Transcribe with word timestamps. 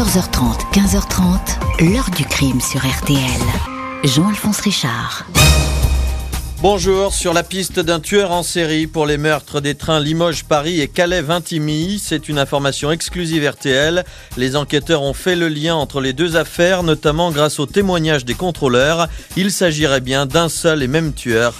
14h30, 0.00 0.72
15h30, 0.72 1.92
l'heure 1.92 2.08
du 2.16 2.24
crime 2.24 2.58
sur 2.62 2.80
RTL. 2.80 3.20
Jean-Alphonse 4.02 4.60
Richard. 4.60 5.26
Bonjour, 6.62 7.12
sur 7.12 7.34
la 7.34 7.42
piste 7.42 7.80
d'un 7.80 8.00
tueur 8.00 8.30
en 8.30 8.42
série 8.42 8.86
pour 8.86 9.04
les 9.04 9.18
meurtres 9.18 9.60
des 9.60 9.74
trains 9.74 10.00
Limoges-Paris 10.00 10.80
et 10.80 10.88
Calais-Vintimille, 10.88 11.98
c'est 11.98 12.30
une 12.30 12.38
information 12.38 12.90
exclusive 12.90 13.46
RTL. 13.46 14.06
Les 14.38 14.56
enquêteurs 14.56 15.02
ont 15.02 15.12
fait 15.12 15.36
le 15.36 15.48
lien 15.48 15.74
entre 15.74 16.00
les 16.00 16.14
deux 16.14 16.34
affaires, 16.34 16.82
notamment 16.82 17.30
grâce 17.30 17.60
au 17.60 17.66
témoignage 17.66 18.24
des 18.24 18.32
contrôleurs. 18.32 19.06
Il 19.36 19.50
s'agirait 19.50 20.00
bien 20.00 20.24
d'un 20.24 20.48
seul 20.48 20.82
et 20.82 20.88
même 20.88 21.12
tueur. 21.12 21.52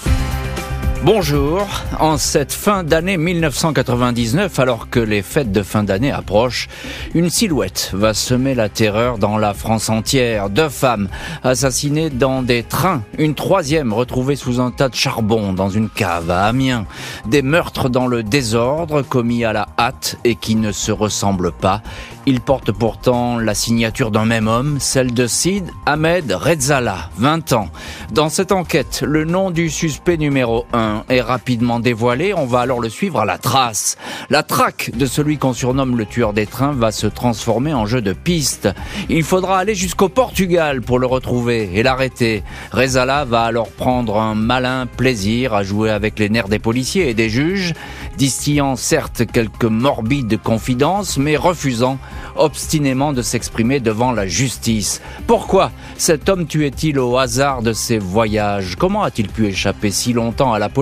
Bonjour, 1.02 1.66
en 1.98 2.18
cette 2.18 2.52
fin 2.52 2.84
d'année 2.84 3.16
1999, 3.16 4.58
alors 4.58 4.90
que 4.90 5.00
les 5.00 5.22
fêtes 5.22 5.50
de 5.50 5.62
fin 5.62 5.82
d'année 5.82 6.12
approchent, 6.12 6.68
une 7.14 7.30
silhouette 7.30 7.90
va 7.94 8.12
semer 8.12 8.54
la 8.54 8.68
terreur 8.68 9.16
dans 9.16 9.38
la 9.38 9.54
France 9.54 9.88
entière. 9.88 10.50
Deux 10.50 10.68
femmes 10.68 11.08
assassinées 11.42 12.10
dans 12.10 12.42
des 12.42 12.62
trains, 12.62 13.02
une 13.16 13.34
troisième 13.34 13.94
retrouvée 13.94 14.36
sous 14.36 14.60
un 14.60 14.70
tas 14.70 14.90
de 14.90 14.94
charbon 14.94 15.54
dans 15.54 15.70
une 15.70 15.88
cave 15.88 16.30
à 16.30 16.44
Amiens, 16.44 16.84
des 17.24 17.40
meurtres 17.40 17.88
dans 17.88 18.06
le 18.06 18.22
désordre 18.22 19.00
commis 19.00 19.42
à 19.42 19.54
la 19.54 19.68
hâte 19.78 20.18
et 20.24 20.34
qui 20.34 20.54
ne 20.54 20.70
se 20.70 20.92
ressemblent 20.92 21.52
pas. 21.52 21.80
Ils 22.26 22.42
portent 22.42 22.72
pourtant 22.72 23.38
la 23.38 23.54
signature 23.54 24.10
d'un 24.10 24.26
même 24.26 24.46
homme, 24.46 24.76
celle 24.78 25.14
de 25.14 25.26
Sid 25.26 25.64
Ahmed 25.86 26.30
Rezala, 26.30 27.08
20 27.16 27.54
ans. 27.54 27.70
Dans 28.12 28.28
cette 28.28 28.52
enquête, 28.52 29.02
le 29.06 29.24
nom 29.24 29.50
du 29.50 29.70
suspect 29.70 30.18
numéro 30.18 30.66
1 30.74 30.89
est 31.08 31.20
rapidement 31.20 31.80
dévoilé, 31.80 32.34
on 32.34 32.46
va 32.46 32.60
alors 32.60 32.80
le 32.80 32.88
suivre 32.88 33.20
à 33.20 33.24
la 33.24 33.38
trace. 33.38 33.96
La 34.28 34.42
traque 34.42 34.90
de 34.94 35.06
celui 35.06 35.38
qu'on 35.38 35.52
surnomme 35.52 35.96
le 35.96 36.06
tueur 36.06 36.32
des 36.32 36.46
trains 36.46 36.72
va 36.72 36.92
se 36.92 37.06
transformer 37.06 37.74
en 37.74 37.86
jeu 37.86 38.00
de 38.02 38.12
piste. 38.12 38.68
Il 39.08 39.22
faudra 39.22 39.58
aller 39.58 39.74
jusqu'au 39.74 40.08
Portugal 40.08 40.82
pour 40.82 40.98
le 40.98 41.06
retrouver 41.06 41.70
et 41.74 41.82
l'arrêter. 41.82 42.42
Rezala 42.72 43.24
va 43.24 43.42
alors 43.42 43.70
prendre 43.70 44.18
un 44.18 44.34
malin 44.34 44.86
plaisir 44.86 45.54
à 45.54 45.62
jouer 45.62 45.90
avec 45.90 46.18
les 46.18 46.28
nerfs 46.28 46.48
des 46.48 46.58
policiers 46.58 47.08
et 47.08 47.14
des 47.14 47.30
juges, 47.30 47.74
distillant 48.16 48.76
certes 48.76 49.22
quelques 49.30 49.64
morbides 49.64 50.40
confidences, 50.42 51.18
mais 51.18 51.36
refusant 51.36 51.98
obstinément 52.36 53.12
de 53.12 53.22
s'exprimer 53.22 53.80
devant 53.80 54.12
la 54.12 54.26
justice. 54.26 55.00
Pourquoi 55.26 55.70
cet 55.96 56.28
homme 56.28 56.46
tuait-il 56.46 56.98
au 56.98 57.18
hasard 57.18 57.62
de 57.62 57.72
ses 57.72 57.98
voyages? 57.98 58.76
Comment 58.76 59.02
a-t-il 59.02 59.28
pu 59.28 59.46
échapper 59.46 59.90
si 59.90 60.12
longtemps 60.12 60.52
à 60.52 60.58
la 60.58 60.68
police 60.68 60.79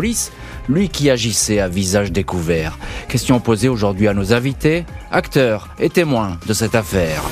lui 0.68 0.88
qui 0.88 1.10
agissait 1.10 1.60
à 1.60 1.68
visage 1.68 2.12
découvert 2.12 2.78
Question 3.08 3.40
posée 3.40 3.68
aujourd'hui 3.68 4.08
à 4.08 4.14
nos 4.14 4.32
invités, 4.32 4.84
acteurs 5.10 5.68
et 5.78 5.88
témoins 5.88 6.38
de 6.46 6.52
cette 6.52 6.74
affaire. 6.74 7.22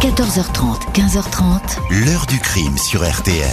14h30, 0.00 0.92
15h30. 0.92 2.04
L'heure 2.04 2.26
du 2.26 2.38
crime 2.38 2.76
sur 2.78 3.08
RTL. 3.08 3.48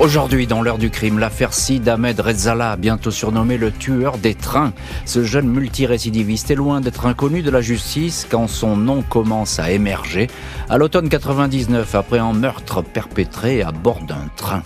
Aujourd'hui, 0.00 0.46
dans 0.46 0.62
l'heure 0.62 0.78
du 0.78 0.90
crime, 0.90 1.18
l'affaire 1.18 1.52
Sid 1.52 1.88
Ahmed 1.88 2.18
Rezala, 2.18 2.76
bientôt 2.76 3.10
surnommé 3.10 3.56
le 3.56 3.70
tueur 3.70 4.18
des 4.18 4.34
trains. 4.34 4.72
Ce 5.04 5.22
jeune 5.22 5.48
multirécidiviste 5.48 6.50
est 6.50 6.56
loin 6.56 6.80
d'être 6.80 7.06
inconnu 7.06 7.42
de 7.42 7.50
la 7.50 7.60
justice 7.60 8.26
quand 8.28 8.48
son 8.48 8.76
nom 8.76 9.02
commence 9.02 9.58
à 9.58 9.70
émerger 9.70 10.28
à 10.68 10.78
l'automne 10.78 11.08
99 11.08 11.94
après 11.94 12.18
un 12.18 12.32
meurtre 12.32 12.82
perpétré 12.82 13.62
à 13.62 13.70
bord 13.70 14.00
d'un 14.00 14.28
train. 14.36 14.62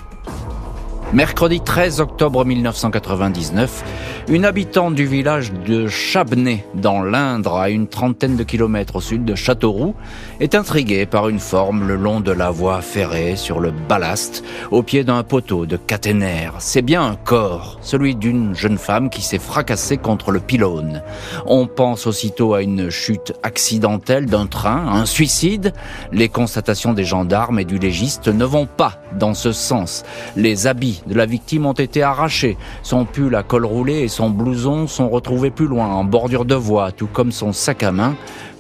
Mercredi 1.13 1.61
13 1.61 2.01
octobre 2.01 2.45
1999, 2.45 3.85
une 4.29 4.45
habitante 4.45 4.97
du 4.97 5.07
village 5.07 5.53
de 5.53 5.87
Chabenay, 5.87 6.65
dans 6.75 7.01
l'Indre, 7.01 7.55
à 7.55 7.71
une 7.71 7.87
trentaine 7.87 8.35
de 8.35 8.43
kilomètres 8.43 8.97
au 8.97 9.01
sud 9.01 9.25
de 9.25 9.37
Châteauroux, 9.37 9.95
est 10.41 10.57
intriguée 10.57 11.07
par 11.07 11.29
une 11.29 11.39
forme 11.39 11.87
le 11.87 11.95
long 11.95 12.19
de 12.19 12.33
la 12.33 12.51
voie 12.51 12.81
ferrée 12.81 13.37
sur 13.37 13.61
le 13.61 13.71
ballast, 13.71 14.43
au 14.73 14.83
pied 14.83 15.05
d'un 15.05 15.23
poteau 15.23 15.65
de 15.65 15.77
caténaire. 15.77 16.55
C'est 16.59 16.83
bien 16.83 17.07
un 17.07 17.15
corps, 17.15 17.79
celui 17.83 18.17
d'une 18.17 18.57
jeune 18.57 18.79
femme 18.79 19.09
qui 19.09 19.23
s'est 19.23 19.39
fracassée 19.39 19.99
contre 19.99 20.33
le 20.33 20.41
pylône. 20.41 21.03
On 21.47 21.69
pense 21.69 22.09
aussitôt 22.09 22.53
à 22.55 22.63
une 22.63 22.91
chute 22.91 23.33
accidentelle 23.45 24.27
d'un 24.27 24.47
train, 24.47 24.89
un 24.89 25.07
suicide. 25.07 25.73
Les 26.11 26.29
constatations 26.29 26.95
des 26.95 27.05
gendarmes 27.05 27.61
et 27.61 27.65
du 27.65 27.79
légiste 27.79 28.27
ne 28.27 28.45
vont 28.45 28.67
pas 28.67 29.01
dans 29.17 29.35
ce 29.35 29.53
sens. 29.53 30.03
Les 30.35 30.67
habits 30.67 30.96
de 31.07 31.15
la 31.15 31.27
victime 31.27 31.67
ont 31.67 31.73
été 31.73 32.03
arrachés, 32.03 32.57
son 32.83 33.05
pull 33.05 33.35
à 33.35 33.43
col 33.43 33.65
roulé 33.65 34.01
et 34.01 34.09
son 34.09 34.31
blouson 34.31 34.87
sont 34.87 35.09
retrouvés 35.09 35.51
plus 35.51 35.67
loin, 35.67 35.87
en 35.87 36.05
bordure 36.05 36.45
de 36.45 36.55
voie, 36.55 36.93
tout 36.93 37.09
comme 37.13 37.33
son 37.33 37.53
sac 37.53 37.83
à 37.83 37.93
main, 37.93 38.17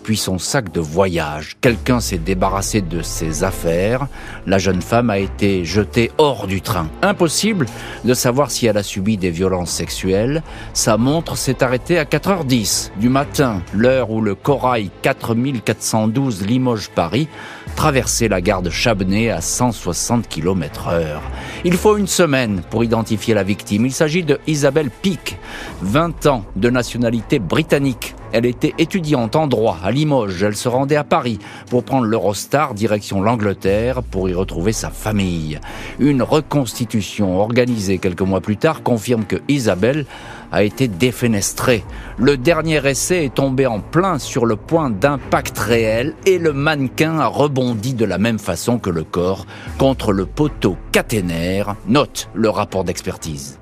puis 0.06 0.16
son 0.16 0.38
sac 0.38 0.70
de 0.70 0.78
voyage. 0.78 1.56
Quelqu'un 1.60 1.98
s'est 1.98 2.18
débarrassé 2.18 2.80
de 2.80 3.02
ses 3.02 3.42
affaires. 3.42 4.06
La 4.46 4.56
jeune 4.56 4.80
femme 4.80 5.10
a 5.10 5.18
été 5.18 5.64
jetée 5.64 6.12
hors 6.16 6.46
du 6.46 6.60
train. 6.60 6.86
Impossible 7.02 7.66
de 8.04 8.14
savoir 8.14 8.52
si 8.52 8.66
elle 8.66 8.76
a 8.76 8.84
subi 8.84 9.16
des 9.16 9.30
violences 9.30 9.72
sexuelles. 9.72 10.44
Sa 10.74 10.96
montre 10.96 11.36
s'est 11.36 11.60
arrêtée 11.60 11.98
à 11.98 12.04
4h10 12.04 12.92
du 13.00 13.08
matin, 13.08 13.62
l'heure 13.74 14.12
où 14.12 14.20
le 14.20 14.36
Corail 14.36 14.92
4412 15.02 16.46
Limoges-Paris 16.46 17.26
traversait 17.74 18.28
la 18.28 18.40
gare 18.40 18.62
de 18.62 18.70
Chabenay 18.70 19.30
à 19.30 19.40
160 19.40 20.28
km 20.28 20.86
heure. 20.86 21.22
Il 21.64 21.76
faut 21.76 21.96
une 21.96 22.06
semaine 22.06 22.62
pour 22.70 22.84
identifier 22.84 23.34
la 23.34 23.42
victime. 23.42 23.86
Il 23.86 23.92
s'agit 23.92 24.22
de 24.22 24.38
Isabelle 24.46 24.90
Pic, 25.02 25.36
20 25.82 26.26
ans 26.26 26.44
de 26.54 26.70
nationalité 26.70 27.40
britannique. 27.40 28.14
Elle 28.36 28.44
était 28.44 28.74
étudiante 28.76 29.34
en 29.34 29.46
droit 29.46 29.78
à 29.82 29.90
Limoges. 29.90 30.42
Elle 30.42 30.56
se 30.56 30.68
rendait 30.68 30.96
à 30.96 31.04
Paris 31.04 31.38
pour 31.70 31.84
prendre 31.84 32.04
l'Eurostar 32.04 32.74
direction 32.74 33.22
l'Angleterre 33.22 34.02
pour 34.02 34.28
y 34.28 34.34
retrouver 34.34 34.74
sa 34.74 34.90
famille. 34.90 35.58
Une 35.98 36.20
reconstitution 36.20 37.40
organisée 37.40 37.96
quelques 37.96 38.20
mois 38.20 38.42
plus 38.42 38.58
tard 38.58 38.82
confirme 38.82 39.24
que 39.24 39.36
Isabelle 39.48 40.04
a 40.52 40.64
été 40.64 40.86
défenestrée. 40.86 41.82
Le 42.18 42.36
dernier 42.36 42.86
essai 42.86 43.24
est 43.24 43.34
tombé 43.34 43.64
en 43.64 43.80
plein 43.80 44.18
sur 44.18 44.44
le 44.44 44.56
point 44.56 44.90
d'impact 44.90 45.58
réel 45.58 46.12
et 46.26 46.36
le 46.36 46.52
mannequin 46.52 47.18
a 47.18 47.28
rebondi 47.28 47.94
de 47.94 48.04
la 48.04 48.18
même 48.18 48.38
façon 48.38 48.78
que 48.78 48.90
le 48.90 49.04
corps 49.04 49.46
contre 49.78 50.12
le 50.12 50.26
poteau 50.26 50.76
caténaire, 50.92 51.74
note 51.88 52.28
le 52.34 52.50
rapport 52.50 52.84
d'expertise. 52.84 53.58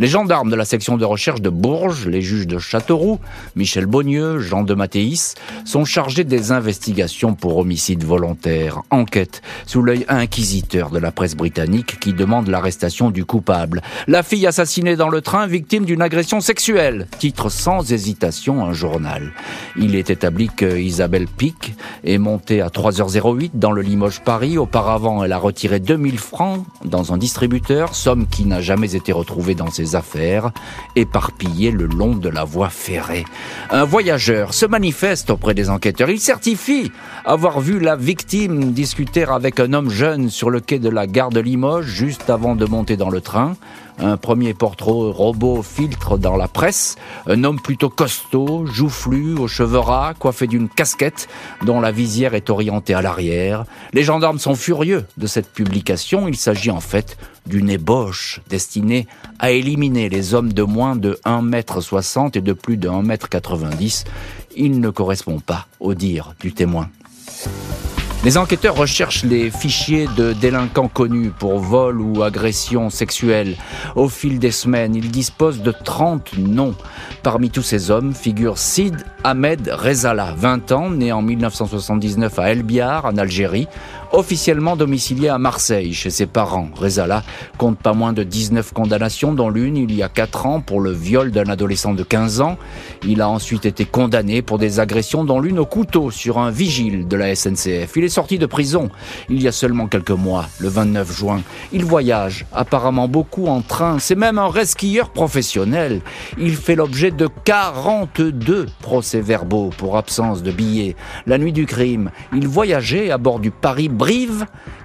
Les 0.00 0.08
gendarmes 0.08 0.50
de 0.50 0.56
la 0.56 0.64
section 0.64 0.96
de 0.96 1.04
recherche 1.04 1.40
de 1.40 1.50
Bourges, 1.50 2.08
les 2.08 2.20
juges 2.20 2.48
de 2.48 2.58
Châteauroux, 2.58 3.20
Michel 3.54 3.86
Beaunieu, 3.86 4.40
Jean 4.40 4.64
de 4.64 4.74
Mathéis, 4.74 5.34
sont 5.64 5.84
chargés 5.84 6.24
des 6.24 6.50
investigations 6.50 7.34
pour 7.34 7.58
homicide 7.58 8.02
volontaire. 8.02 8.82
Enquête 8.90 9.40
sous 9.66 9.82
l'œil 9.82 10.04
inquisiteur 10.08 10.90
de 10.90 10.98
la 10.98 11.12
presse 11.12 11.36
britannique 11.36 12.00
qui 12.00 12.12
demande 12.12 12.48
l'arrestation 12.48 13.10
du 13.10 13.24
coupable. 13.24 13.82
La 14.08 14.24
fille 14.24 14.48
assassinée 14.48 14.96
dans 14.96 15.08
le 15.08 15.20
train, 15.20 15.46
victime 15.46 15.84
d'une 15.84 16.02
agression 16.02 16.40
sexuelle. 16.40 17.06
Titre 17.20 17.48
sans 17.48 17.92
hésitation 17.92 18.64
un 18.64 18.72
journal. 18.72 19.32
Il 19.76 19.94
est 19.94 20.10
établi 20.10 20.48
que 20.48 20.76
Isabelle 20.76 21.28
Pic 21.28 21.72
est 22.02 22.18
montée 22.18 22.60
à 22.60 22.66
3h08 22.66 23.52
dans 23.54 23.70
le 23.70 23.82
Limoges 23.82 24.22
Paris. 24.24 24.58
Auparavant, 24.58 25.22
elle 25.22 25.32
a 25.32 25.38
retiré 25.38 25.78
2000 25.78 26.18
francs 26.18 26.64
dans 26.84 27.12
un 27.12 27.16
distributeur, 27.16 27.94
somme 27.94 28.26
qui 28.26 28.44
n'a 28.44 28.60
jamais 28.60 28.96
été 28.96 29.12
retrouvée 29.12 29.54
dans 29.54 29.70
ses 29.70 29.83
affaires, 29.92 30.50
éparpillées 30.96 31.70
le 31.70 31.86
long 31.86 32.14
de 32.14 32.28
la 32.28 32.44
voie 32.44 32.70
ferrée. 32.70 33.24
Un 33.70 33.84
voyageur 33.84 34.54
se 34.54 34.66
manifeste 34.66 35.30
auprès 35.30 35.54
des 35.54 35.70
enquêteurs. 35.70 36.10
Il 36.10 36.20
certifie 36.20 36.90
avoir 37.24 37.60
vu 37.60 37.78
la 37.78 37.96
victime 37.96 38.72
discuter 38.72 39.24
avec 39.28 39.60
un 39.60 39.72
homme 39.72 39.90
jeune 39.90 40.30
sur 40.30 40.50
le 40.50 40.60
quai 40.60 40.78
de 40.78 40.88
la 40.88 41.06
gare 41.06 41.30
de 41.30 41.40
Limoges 41.40 41.86
juste 41.86 42.30
avant 42.30 42.56
de 42.56 42.64
monter 42.66 42.96
dans 42.96 43.10
le 43.10 43.20
train. 43.20 43.56
Un 43.98 44.16
premier 44.16 44.54
portrait 44.54 44.90
robot 44.90 45.62
filtre 45.62 46.18
dans 46.18 46.36
la 46.36 46.48
presse. 46.48 46.96
Un 47.26 47.44
homme 47.44 47.60
plutôt 47.60 47.88
costaud, 47.88 48.66
joufflu, 48.66 49.34
aux 49.34 49.48
cheveux 49.48 49.78
ras, 49.78 50.14
coiffé 50.14 50.46
d'une 50.46 50.68
casquette 50.68 51.28
dont 51.64 51.80
la 51.80 51.92
visière 51.92 52.34
est 52.34 52.50
orientée 52.50 52.94
à 52.94 53.02
l'arrière. 53.02 53.64
Les 53.92 54.02
gendarmes 54.02 54.38
sont 54.38 54.56
furieux 54.56 55.06
de 55.16 55.26
cette 55.26 55.52
publication. 55.52 56.26
Il 56.28 56.36
s'agit 56.36 56.70
en 56.70 56.80
fait 56.80 57.16
d'une 57.46 57.70
ébauche 57.70 58.40
destinée 58.48 59.06
à 59.38 59.52
éliminer 59.52 60.08
les 60.08 60.34
hommes 60.34 60.52
de 60.52 60.62
moins 60.62 60.96
de 60.96 61.18
1m60 61.24 62.36
et 62.36 62.40
de 62.40 62.52
plus 62.52 62.76
de 62.76 62.88
1m90. 62.88 64.04
Il 64.56 64.80
ne 64.80 64.90
correspond 64.90 65.40
pas 65.40 65.66
au 65.80 65.94
dire 65.94 66.34
du 66.40 66.52
témoin. 66.52 66.88
Les 68.24 68.38
enquêteurs 68.38 68.74
recherchent 68.74 69.24
les 69.24 69.50
fichiers 69.50 70.08
de 70.16 70.32
délinquants 70.32 70.88
connus 70.88 71.28
pour 71.28 71.58
vol 71.58 72.00
ou 72.00 72.22
agression 72.22 72.88
sexuelle. 72.88 73.54
Au 73.96 74.08
fil 74.08 74.38
des 74.38 74.50
semaines, 74.50 74.94
ils 74.94 75.10
disposent 75.10 75.60
de 75.60 75.72
30 75.72 76.38
noms. 76.38 76.74
Parmi 77.22 77.50
tous 77.50 77.60
ces 77.60 77.90
hommes 77.90 78.14
figure 78.14 78.56
Sid 78.56 79.04
Ahmed 79.24 79.68
Rezala, 79.68 80.34
20 80.38 80.72
ans, 80.72 80.88
né 80.88 81.12
en 81.12 81.20
1979 81.20 82.38
à 82.38 82.50
El 82.50 82.62
Biar, 82.62 83.04
en 83.04 83.18
Algérie, 83.18 83.68
officiellement 84.14 84.76
domicilié 84.76 85.28
à 85.28 85.38
Marseille 85.38 85.92
chez 85.92 86.10
ses 86.10 86.26
parents. 86.26 86.68
Rezala 86.74 87.24
compte 87.58 87.78
pas 87.78 87.92
moins 87.92 88.12
de 88.12 88.22
19 88.22 88.72
condamnations, 88.72 89.32
dont 89.32 89.50
l'une 89.50 89.76
il 89.76 89.92
y 89.94 90.02
a 90.02 90.08
4 90.08 90.46
ans 90.46 90.60
pour 90.60 90.80
le 90.80 90.92
viol 90.92 91.32
d'un 91.32 91.48
adolescent 91.48 91.94
de 91.94 92.04
15 92.04 92.40
ans. 92.40 92.56
Il 93.04 93.20
a 93.20 93.28
ensuite 93.28 93.66
été 93.66 93.84
condamné 93.84 94.40
pour 94.40 94.58
des 94.58 94.78
agressions, 94.78 95.24
dont 95.24 95.40
l'une 95.40 95.58
au 95.58 95.66
couteau 95.66 96.12
sur 96.12 96.38
un 96.38 96.50
vigile 96.50 97.08
de 97.08 97.16
la 97.16 97.34
SNCF. 97.34 97.96
Il 97.96 98.04
est 98.04 98.08
sorti 98.08 98.38
de 98.38 98.46
prison 98.46 98.88
il 99.28 99.42
y 99.42 99.48
a 99.48 99.52
seulement 99.52 99.88
quelques 99.88 100.10
mois, 100.10 100.46
le 100.60 100.68
29 100.68 101.16
juin. 101.16 101.40
Il 101.72 101.84
voyage 101.84 102.46
apparemment 102.52 103.08
beaucoup 103.08 103.46
en 103.46 103.62
train. 103.62 103.98
C'est 103.98 104.14
même 104.14 104.38
un 104.38 104.48
resquilleur 104.48 105.10
professionnel. 105.10 106.02
Il 106.38 106.54
fait 106.54 106.76
l'objet 106.76 107.10
de 107.10 107.28
42 107.44 108.66
procès-verbaux 108.80 109.70
pour 109.76 109.96
absence 109.96 110.42
de 110.42 110.52
billets. 110.52 110.94
La 111.26 111.38
nuit 111.38 111.52
du 111.52 111.66
crime, 111.66 112.10
il 112.32 112.46
voyageait 112.46 113.10
à 113.10 113.18
bord 113.18 113.40
du 113.40 113.50
Paris 113.50 113.88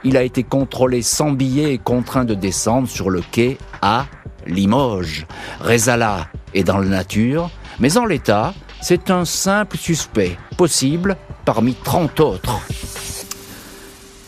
Il 0.04 0.18
a 0.18 0.24
été 0.24 0.44
contrôlé 0.44 1.02
sans 1.02 1.32
billets 1.32 1.74
et 1.74 1.78
contraint 1.78 2.26
de 2.26 2.36
descendre 2.36 2.88
sur 2.88 3.10
le 3.10 3.22
quai 3.22 3.58
à 3.82 4.06
Limoges. 4.48 5.26
Rezala 5.62 6.28
est 6.54 6.64
dans 6.64 6.78
la 6.78 6.88
nature, 6.88 7.50
mais 7.80 7.98
en 7.98 8.06
l'état, 8.06 8.54
c'est 8.82 9.12
un 9.12 9.26
simple 9.26 9.78
suspect, 9.78 10.38
possible 10.58 11.18
parmi 11.44 11.74
30 11.74 12.20
autres. 12.22 12.62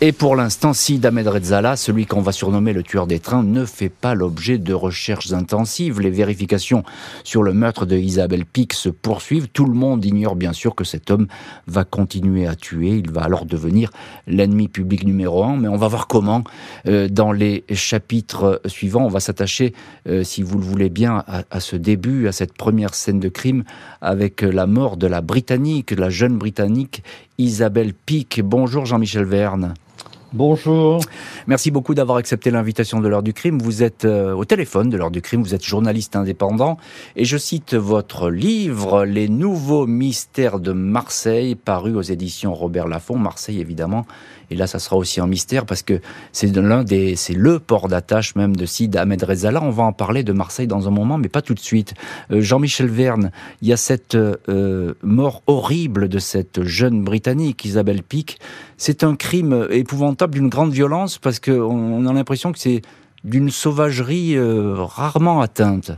Et 0.04 0.14
pour 0.14 0.36
l'instant, 0.36 0.74
si 0.74 1.00
Ahmed 1.04 1.28
Rezala, 1.28 1.76
celui 1.76 2.08
qu'on 2.08 2.24
va 2.24 2.32
surnommer 2.32 2.74
le 2.74 2.82
tueur 2.82 3.06
des 3.06 3.20
trains, 3.20 3.44
ne 3.44 3.66
fait 3.66 3.90
pas 3.90 4.16
l'objet 4.16 4.58
de 4.58 4.74
recherches 4.74 5.32
intensives. 5.32 6.02
Les 6.02 6.10
vérifications 6.10 6.84
sur 7.24 7.44
le 7.44 7.54
meurtre 7.54 7.86
de 7.86 7.96
Isabelle 7.96 8.46
Pic 8.46 8.74
se 8.74 8.90
poursuivent. 8.90 9.50
Tout 9.50 9.66
le 9.66 9.76
monde 9.76 10.04
ignore 10.04 10.36
bien 10.36 10.54
sûr 10.54 10.74
que 10.74 10.84
cet 10.84 11.12
homme 11.12 11.28
va 11.68 11.84
continuer 11.84 12.48
à 12.48 12.56
tuer. 12.56 12.96
Il 12.98 13.12
va 13.12 13.22
alors 13.22 13.46
devenir 13.46 13.92
l'ennemi 14.26 14.70
public 14.70 15.04
numéro 15.04 15.44
un. 15.44 15.56
Mais 15.56 15.68
on 15.68 15.78
va 15.78 15.88
voir 15.88 16.08
comment 16.08 16.44
euh, 16.88 17.08
dans 17.08 17.32
les 17.32 17.64
chapitres 17.72 18.60
suivants. 18.66 19.06
On 19.06 19.10
va 19.10 19.20
s'attacher, 19.20 19.76
euh, 20.08 20.24
si 20.24 20.42
vous 20.42 20.58
le 20.58 20.66
voulez 20.66 20.90
bien, 20.90 21.24
à, 21.28 21.44
à, 21.52 21.60
ce 21.60 21.76
début, 21.76 22.28
à 22.28 22.32
cette 22.32 22.54
première 22.54 22.96
scène 22.96 23.20
de 23.20 23.30
crime 23.30 23.66
avec 24.02 24.42
la 24.42 24.66
mort 24.66 24.98
de 24.98 25.06
la 25.06 25.22
Britannique, 25.22 25.92
la 25.92 26.10
jeune 26.10 26.40
Britannique 26.40 27.04
Isabelle 27.38 27.94
Pic. 27.94 28.42
Bonjour 28.44 28.88
Jean-Michel 28.88 29.26
Verne. 29.26 29.76
Bonjour. 30.34 31.02
Merci 31.46 31.72
beaucoup 31.72 31.94
d'avoir 31.94 32.18
accepté 32.18 32.52
l'invitation 32.52 33.02
de 33.02 33.08
l'heure 33.10 33.22
du 33.22 33.34
crime. 33.34 33.60
Vous 33.60 33.84
êtes 33.84 34.06
euh, 34.06 34.34
au 34.34 34.46
téléphone 34.46 34.90
de 34.90 34.96
l'heure 34.96 35.12
du 35.12 35.22
crime, 35.22 35.44
vous 35.44 35.54
êtes 35.54 35.66
journaliste 35.66 36.16
indépendant 36.16 36.78
et 37.18 37.26
je 37.26 37.36
cite 37.36 37.74
votre 37.74 38.30
livre 38.30 39.04
Les 39.04 39.28
nouveaux 39.28 39.88
mystères 39.88 40.62
de 40.62 40.72
Marseille 40.72 41.56
paru 41.56 41.96
aux 41.96 42.02
éditions 42.02 42.54
Robert 42.54 42.88
Laffont. 42.88 43.18
Marseille 43.18 43.60
évidemment 43.60 44.06
et 44.52 44.56
là, 44.56 44.68
ça 44.68 44.80
sera 44.80 44.98
aussi 44.98 45.22
un 45.22 45.28
mystère 45.28 45.66
parce 45.66 45.82
que 45.82 46.02
c'est 46.34 46.54
l'un 46.54 46.84
des, 46.84 47.16
c'est 47.16 47.34
le 47.34 47.58
port 47.58 47.88
d'attache 47.88 48.36
même 48.36 48.54
de 48.54 48.66
Sid 48.66 48.98
Ahmed 48.98 49.24
Rezala. 49.24 49.64
On 49.64 49.70
va 49.70 49.84
en 49.84 49.94
parler 49.94 50.24
de 50.24 50.34
Marseille 50.34 50.68
dans 50.68 50.90
un 50.90 50.92
moment, 50.92 51.18
mais 51.18 51.30
pas 51.30 51.42
tout 51.42 51.54
de 51.54 51.60
suite. 51.60 51.94
Euh, 52.32 52.42
Jean-Michel 52.42 52.88
Verne, 52.88 53.32
il 53.62 53.70
y 53.70 53.74
a 53.74 53.78
cette 53.78 54.16
euh, 54.16 54.94
mort 55.04 55.42
horrible 55.48 56.10
de 56.10 56.20
cette 56.20 56.64
jeune 56.64 57.02
Britannique, 57.02 57.64
Isabelle 57.64 58.04
Pic. 58.04 58.40
C'est 58.76 59.06
un 59.06 59.16
crime 59.16 59.68
épouvantable 59.70 60.34
d'une 60.34 60.50
grande 60.50 60.74
violence 60.74 61.18
parce 61.18 61.40
qu'on 61.40 62.06
a 62.06 62.12
l'impression 62.12 62.52
que 62.52 62.60
c'est 62.60 62.82
d'une 63.24 63.52
sauvagerie 63.52 64.36
euh, 64.36 64.76
rarement 64.78 65.40
atteinte. 65.40 65.94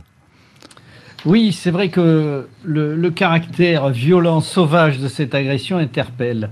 Oui, 1.24 1.52
c'est 1.52 1.72
vrai 1.72 1.88
que 1.88 2.46
le, 2.62 3.10
caractère 3.10 3.88
violent, 3.88 4.40
sauvage 4.40 5.00
de 5.00 5.08
cette 5.08 5.34
agression 5.34 5.78
interpelle. 5.78 6.50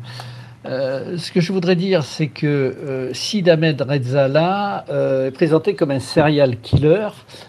Euh, 0.65 1.19
ce 1.19 1.33
que 1.33 1.41
je 1.41 1.53
voudrais 1.53 1.75
dire, 1.77 2.05
c'est 2.05 2.29
que 2.29 2.47
euh, 2.47 3.15
Sid 3.15 3.49
Ahmed 3.49 3.81
Rezala 3.83 4.85
euh, 4.91 5.29
est 5.29 5.31
présenté 5.33 5.75
comme 5.75 5.91
un 5.91 6.01
serial 6.01 6.59
killer, 6.61 7.09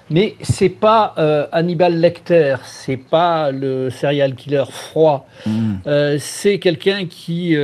mais 0.10 0.36
c'est 0.42 0.70
pas 0.70 1.14
Hannibal 1.52 2.00
Lecter, 2.00 2.56
c'est 2.64 2.98
pas 2.98 3.52
le 3.52 3.90
serial 3.90 4.36
killer 4.36 4.64
froid. 4.70 5.28
Mm. 5.46 6.18
c'est 6.20 6.60
quelqu'un 6.60 7.06
qui 7.06 7.56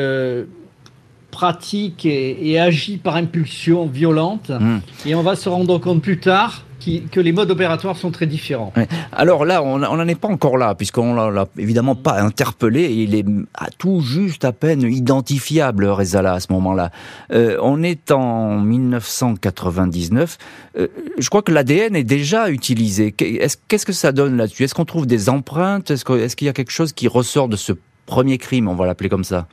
pratique 1.31 2.05
et, 2.05 2.51
et, 2.51 2.59
agit 2.59 2.97
par 2.97 3.15
impulsion 3.15 3.85
violente, 3.85 4.49
mm. 4.49 4.79
et 5.05 5.15
on 5.15 5.21
va 5.21 5.35
se 5.35 5.49
rendre 5.49 5.77
compte 5.79 6.01
plus 6.01 6.19
tard 6.19 6.63
que 6.79 7.19
les 7.19 7.31
modes 7.31 7.51
opératoires 7.51 7.97
sont 7.97 8.11
très 8.11 8.25
différents. 8.25 8.73
Alors 9.11 9.45
là, 9.45 9.63
on 9.63 9.77
n'en 9.79 10.07
est 10.07 10.19
pas 10.19 10.27
encore 10.27 10.57
là, 10.57 10.75
puisqu'on 10.75 11.13
l'a 11.13 11.47
évidemment 11.57 11.95
pas 11.95 12.21
interpellé, 12.21 12.91
il 12.91 13.15
est 13.15 13.25
à 13.53 13.67
tout 13.77 14.01
juste 14.01 14.45
à 14.45 14.51
peine 14.51 14.81
identifiable, 14.81 15.85
Rezala, 15.85 16.33
à 16.33 16.39
ce 16.39 16.51
moment-là. 16.51 16.91
Euh, 17.31 17.57
on 17.61 17.83
est 17.83 18.11
en 18.11 18.59
1999, 18.59 20.37
euh, 20.77 20.87
je 21.17 21.29
crois 21.29 21.41
que 21.41 21.51
l'ADN 21.51 21.95
est 21.95 22.03
déjà 22.03 22.49
utilisé. 22.49 23.11
Qu'est-ce 23.11 23.85
que 23.85 23.93
ça 23.93 24.11
donne 24.11 24.37
là-dessus? 24.37 24.63
Est-ce 24.63 24.75
qu'on 24.75 24.85
trouve 24.85 25.07
des 25.07 25.29
empreintes? 25.29 25.91
Est-ce 25.91 26.35
qu'il 26.35 26.45
y 26.45 26.49
a 26.49 26.53
quelque 26.53 26.71
chose 26.71 26.93
qui 26.93 27.07
ressort 27.07 27.47
de 27.47 27.55
ce 27.55 27.73
premier 28.05 28.37
crime, 28.37 28.67
on 28.67 28.75
va 28.75 28.85
l'appeler 28.85 29.09
comme 29.09 29.23
ça 29.23 29.47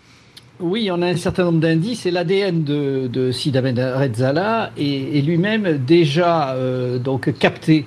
oui, 0.61 0.91
on 0.91 1.03
a 1.03 1.07
un 1.07 1.17
certain 1.17 1.45
nombre 1.45 1.61
d'indices 1.61 2.07
et 2.07 2.11
l'ADN 2.11 2.65
de, 2.65 3.09
de 3.13 3.31
Sid 3.31 3.57
Ahmed 3.57 3.79
Rezala 3.79 4.71
est, 4.79 5.19
est 5.19 5.21
lui-même 5.21 5.79
déjà 5.87 6.51
euh, 6.51 6.99
donc 6.99 7.33
capté 7.39 7.85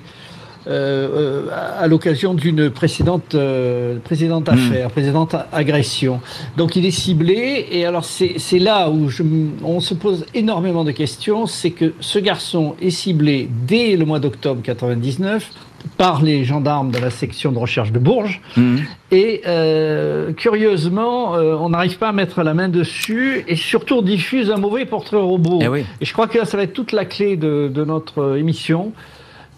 euh, 0.67 1.47
à 1.79 1.87
l'occasion 1.87 2.35
d'une 2.35 2.69
précédente, 2.69 3.33
euh, 3.33 3.97
précédente 4.03 4.49
affaire, 4.49 4.89
mmh. 4.89 4.91
précédente 4.91 5.35
agression. 5.51 6.21
Donc 6.57 6.75
il 6.75 6.85
est 6.85 6.91
ciblé 6.91 7.65
et 7.71 7.85
alors 7.85 8.05
c'est 8.05 8.59
là 8.59 8.89
où 8.89 9.09
je, 9.09 9.23
on 9.63 9.79
se 9.79 9.95
pose 9.95 10.25
énormément 10.35 10.83
de 10.83 10.91
questions, 10.91 11.47
c'est 11.47 11.71
que 11.71 11.93
ce 12.01 12.19
garçon 12.19 12.75
est 12.81 12.91
ciblé 12.91 13.49
dès 13.65 13.95
le 13.95 14.05
mois 14.05 14.19
d'octobre 14.19 14.61
99 14.61 15.49
par 15.97 16.21
les 16.21 16.43
gendarmes 16.43 16.91
de 16.91 16.97
la 16.99 17.09
section 17.09 17.51
de 17.51 17.57
recherche 17.57 17.91
de 17.91 17.99
Bourges. 17.99 18.41
Mmh. 18.57 18.77
Et 19.11 19.41
euh, 19.47 20.33
curieusement, 20.33 21.35
euh, 21.35 21.55
on 21.55 21.69
n'arrive 21.69 21.97
pas 21.97 22.09
à 22.09 22.13
mettre 22.13 22.43
la 22.43 22.53
main 22.53 22.69
dessus 22.69 23.43
et 23.47 23.55
surtout 23.55 23.95
on 23.95 24.01
diffuse 24.01 24.51
un 24.51 24.57
mauvais 24.57 24.85
portrait 24.85 25.17
robot. 25.17 25.59
Eh 25.61 25.67
oui. 25.67 25.85
Et 26.01 26.05
je 26.05 26.13
crois 26.13 26.27
que 26.27 26.37
là, 26.37 26.45
ça 26.45 26.57
va 26.57 26.63
être 26.63 26.73
toute 26.73 26.91
la 26.91 27.05
clé 27.05 27.37
de, 27.37 27.69
de 27.73 27.83
notre 27.83 28.37
émission. 28.37 28.93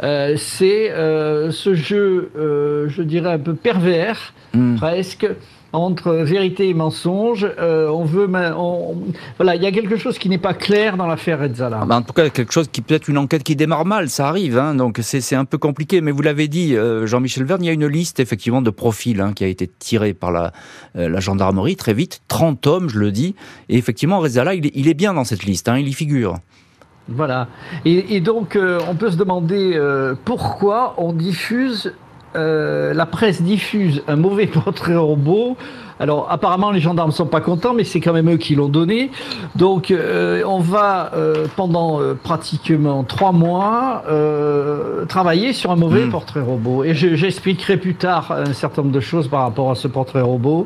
Euh, 0.03 0.35
c'est 0.37 0.91
euh, 0.91 1.51
ce 1.51 1.75
jeu, 1.75 2.31
euh, 2.37 2.89
je 2.89 3.03
dirais, 3.03 3.33
un 3.33 3.39
peu 3.39 3.53
pervers, 3.53 4.33
mmh. 4.53 4.75
presque, 4.75 5.27
entre 5.73 6.13
vérité 6.13 6.69
et 6.69 6.73
mensonge. 6.73 7.47
Euh, 7.59 7.89
on 7.89 8.03
veut, 8.03 8.29
on, 8.57 8.97
voilà, 9.37 9.55
il 9.55 9.61
y 9.61 9.65
a 9.65 9.71
quelque 9.71 9.97
chose 9.97 10.17
qui 10.17 10.29
n'est 10.29 10.37
pas 10.37 10.53
clair 10.53 10.97
dans 10.97 11.07
l'affaire 11.07 11.39
Redzala. 11.39 11.85
Bah 11.85 11.97
en 11.97 12.01
tout 12.01 12.13
cas, 12.13 12.29
quelque 12.29 12.51
chose 12.51 12.67
qui 12.67 12.81
peut 12.81 12.95
être 12.95 13.07
une 13.07 13.17
enquête 13.17 13.43
qui 13.43 13.55
démarre 13.55 13.85
mal, 13.85 14.09
ça 14.09 14.27
arrive, 14.27 14.57
hein, 14.57 14.75
donc 14.75 14.99
c'est 15.01 15.35
un 15.35 15.45
peu 15.45 15.57
compliqué. 15.57 16.01
Mais 16.01 16.11
vous 16.11 16.21
l'avez 16.21 16.47
dit, 16.47 16.75
euh, 16.75 17.07
Jean-Michel 17.07 17.45
Verne, 17.45 17.63
il 17.63 17.67
y 17.67 17.69
a 17.69 17.73
une 17.73 17.87
liste 17.87 18.19
effectivement 18.19 18.61
de 18.61 18.69
profils 18.69 19.19
hein, 19.21 19.33
qui 19.33 19.43
a 19.43 19.47
été 19.47 19.69
tirée 19.79 20.13
par 20.13 20.31
la, 20.31 20.51
euh, 20.95 21.09
la 21.09 21.19
gendarmerie 21.19 21.75
très 21.75 21.93
vite, 21.93 22.21
30 22.27 22.67
hommes, 22.67 22.89
je 22.89 22.99
le 22.99 23.11
dis, 23.11 23.35
et 23.69 23.77
effectivement 23.77 24.19
Redzala, 24.19 24.55
il, 24.55 24.71
il, 24.73 24.87
est 24.87 24.93
bien 24.93 25.13
dans 25.13 25.23
cette 25.23 25.43
liste, 25.43 25.69
hein, 25.69 25.77
il 25.77 25.87
y 25.87 25.93
figure. 25.93 26.35
Voilà. 27.07 27.47
Et, 27.85 28.15
et 28.15 28.21
donc, 28.21 28.55
euh, 28.55 28.79
on 28.89 28.95
peut 28.95 29.11
se 29.11 29.17
demander 29.17 29.73
euh, 29.75 30.15
pourquoi 30.25 30.95
on 30.97 31.13
diffuse 31.13 31.93
euh, 32.35 32.93
la 32.93 33.05
presse 33.05 33.41
diffuse 33.41 34.03
un 34.07 34.15
mauvais 34.15 34.47
portrait 34.63 34.95
robot. 34.95 35.57
Alors 35.99 36.27
apparemment 36.31 36.71
les 36.71 36.79
gendarmes 36.79 37.11
ne 37.11 37.15
sont 37.15 37.27
pas 37.27 37.41
contents, 37.41 37.75
mais 37.75 37.83
c'est 37.83 37.99
quand 37.99 38.13
même 38.13 38.31
eux 38.31 38.37
qui 38.37 38.55
l'ont 38.55 38.69
donné. 38.69 39.11
Donc 39.55 39.91
euh, 39.91 40.43
on 40.47 40.59
va 40.59 41.11
euh, 41.13 41.45
pendant 41.55 42.01
euh, 42.01 42.15
pratiquement 42.15 43.03
trois 43.03 43.31
mois 43.31 44.03
euh, 44.09 45.05
travailler 45.05 45.53
sur 45.53 45.69
un 45.69 45.75
mauvais 45.75 46.05
mmh. 46.05 46.09
portrait 46.09 46.41
robot. 46.41 46.83
Et 46.83 46.95
j'expliquerai 46.95 47.77
plus 47.77 47.93
tard 47.93 48.31
un 48.31 48.53
certain 48.53 48.81
nombre 48.81 48.95
de 48.95 48.99
choses 48.99 49.27
par 49.27 49.41
rapport 49.41 49.69
à 49.69 49.75
ce 49.75 49.87
portrait 49.87 50.21
robot. 50.21 50.65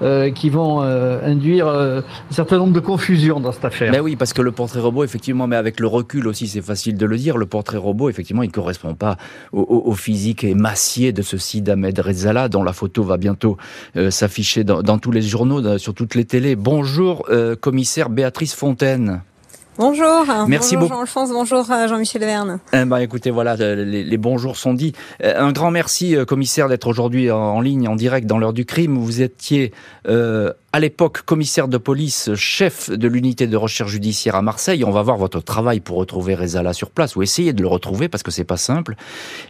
Euh, 0.00 0.30
qui 0.30 0.48
vont 0.48 0.82
euh, 0.82 1.18
induire 1.24 1.66
euh, 1.66 2.02
un 2.30 2.32
certain 2.32 2.58
nombre 2.58 2.72
de 2.72 2.78
confusions 2.78 3.40
dans 3.40 3.50
cette 3.50 3.64
affaire. 3.64 3.90
Mais 3.90 3.98
oui, 3.98 4.14
parce 4.14 4.32
que 4.32 4.42
le 4.42 4.52
portrait 4.52 4.78
robot, 4.78 5.02
effectivement, 5.02 5.48
mais 5.48 5.56
avec 5.56 5.80
le 5.80 5.88
recul 5.88 6.28
aussi, 6.28 6.46
c'est 6.46 6.62
facile 6.62 6.96
de 6.96 7.04
le 7.04 7.16
dire, 7.16 7.36
le 7.36 7.46
portrait 7.46 7.78
robot, 7.78 8.08
effectivement, 8.08 8.44
il 8.44 8.48
ne 8.48 8.52
correspond 8.52 8.94
pas 8.94 9.16
au, 9.52 9.60
au, 9.60 9.90
au, 9.90 9.94
physique 9.94 10.44
émacié 10.44 11.12
de 11.12 11.22
ceci 11.22 11.62
d'Ahmed 11.62 11.98
Rezala, 11.98 12.48
dont 12.48 12.62
la 12.62 12.72
photo 12.72 13.02
va 13.02 13.16
bientôt 13.16 13.56
euh, 13.96 14.10
s'afficher 14.10 14.62
dans, 14.62 14.82
dans, 14.82 14.98
tous 14.98 15.10
les 15.10 15.22
journaux, 15.22 15.60
dans, 15.60 15.78
sur 15.78 15.94
toutes 15.94 16.14
les 16.14 16.24
télés. 16.24 16.54
Bonjour, 16.54 17.24
euh, 17.30 17.56
commissaire 17.56 18.08
Béatrice 18.08 18.54
Fontaine. 18.54 19.22
Bonjour. 19.78 20.26
Merci 20.48 20.74
bonjour 20.74 20.88
Jean-Alphonse, 20.88 21.30
bonjour 21.30 21.64
Jean-Michel 21.64 22.22
Verne. 22.22 22.58
Eh 22.72 22.84
ben, 22.84 22.98
écoutez, 22.98 23.30
voilà, 23.30 23.54
les, 23.54 24.02
les, 24.02 24.16
bonjours 24.16 24.56
sont 24.56 24.74
dits. 24.74 24.92
Un 25.22 25.52
grand 25.52 25.70
merci, 25.70 26.16
commissaire, 26.26 26.68
d'être 26.68 26.88
aujourd'hui 26.88 27.30
en, 27.30 27.38
en, 27.38 27.60
ligne, 27.60 27.86
en 27.86 27.94
direct, 27.94 28.26
dans 28.26 28.38
l'heure 28.38 28.52
du 28.52 28.64
crime. 28.64 28.98
Vous 28.98 29.22
étiez 29.22 29.72
euh, 30.08 30.52
à 30.78 30.80
l'époque 30.80 31.22
commissaire 31.22 31.66
de 31.66 31.76
police, 31.76 32.32
chef 32.36 32.88
de 32.88 33.08
l'unité 33.08 33.48
de 33.48 33.56
recherche 33.56 33.90
judiciaire 33.90 34.36
à 34.36 34.42
Marseille. 34.42 34.84
On 34.84 34.92
va 34.92 35.02
voir 35.02 35.16
votre 35.16 35.40
travail 35.40 35.80
pour 35.80 35.96
retrouver 35.96 36.36
Rezala 36.36 36.72
sur 36.72 36.90
place 36.90 37.16
ou 37.16 37.22
essayer 37.24 37.52
de 37.52 37.62
le 37.62 37.66
retrouver 37.66 38.08
parce 38.08 38.22
que 38.22 38.30
c'est 38.30 38.44
pas 38.44 38.56
simple. 38.56 38.94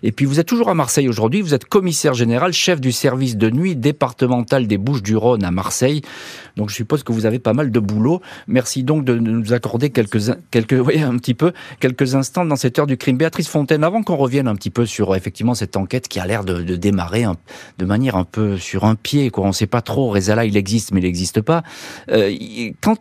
Et 0.02 0.10
puis 0.10 0.24
vous 0.24 0.40
êtes 0.40 0.46
toujours 0.46 0.70
à 0.70 0.74
Marseille 0.74 1.06
aujourd'hui. 1.06 1.42
Vous 1.42 1.52
êtes 1.52 1.66
commissaire 1.66 2.14
général, 2.14 2.54
chef 2.54 2.80
du 2.80 2.92
service 2.92 3.36
de 3.36 3.50
nuit 3.50 3.76
départemental 3.76 4.66
des 4.66 4.78
Bouches-du-Rhône 4.78 5.44
à 5.44 5.50
Marseille. 5.50 6.00
Donc 6.56 6.70
je 6.70 6.74
suppose 6.74 7.02
que 7.02 7.12
vous 7.12 7.26
avez 7.26 7.38
pas 7.38 7.52
mal 7.52 7.70
de 7.70 7.78
boulot. 7.78 8.22
Merci 8.46 8.82
donc 8.82 9.04
de 9.04 9.14
nous 9.14 9.52
accorder 9.52 9.90
quelques, 9.90 10.34
quelques, 10.50 10.80
oui, 10.82 10.98
un 11.02 11.18
petit 11.18 11.34
peu, 11.34 11.52
quelques 11.78 12.14
instants 12.14 12.46
dans 12.46 12.56
cette 12.56 12.78
heure 12.78 12.86
du 12.86 12.96
crime. 12.96 13.18
Béatrice 13.18 13.48
Fontaine, 13.48 13.84
avant 13.84 14.02
qu'on 14.02 14.16
revienne 14.16 14.48
un 14.48 14.54
petit 14.54 14.70
peu 14.70 14.86
sur 14.86 15.14
effectivement 15.14 15.54
cette 15.54 15.76
enquête 15.76 16.08
qui 16.08 16.20
a 16.20 16.26
l'air 16.26 16.42
de, 16.42 16.74
démarrer 16.76 17.26
de 17.76 17.84
manière 17.84 18.16
un 18.16 18.24
peu 18.24 18.56
sur 18.56 18.86
un 18.86 18.94
pied. 18.94 19.30
On 19.36 19.52
sait 19.52 19.66
pas 19.66 19.82
trop. 19.82 20.08
Rezala, 20.08 20.46
il 20.46 20.56
existe, 20.56 20.90
mais 20.92 21.00
il 21.00 21.17
n'existe 21.18 21.40
pas. 21.40 21.62
Euh, 22.10 22.32
quand, 22.80 22.98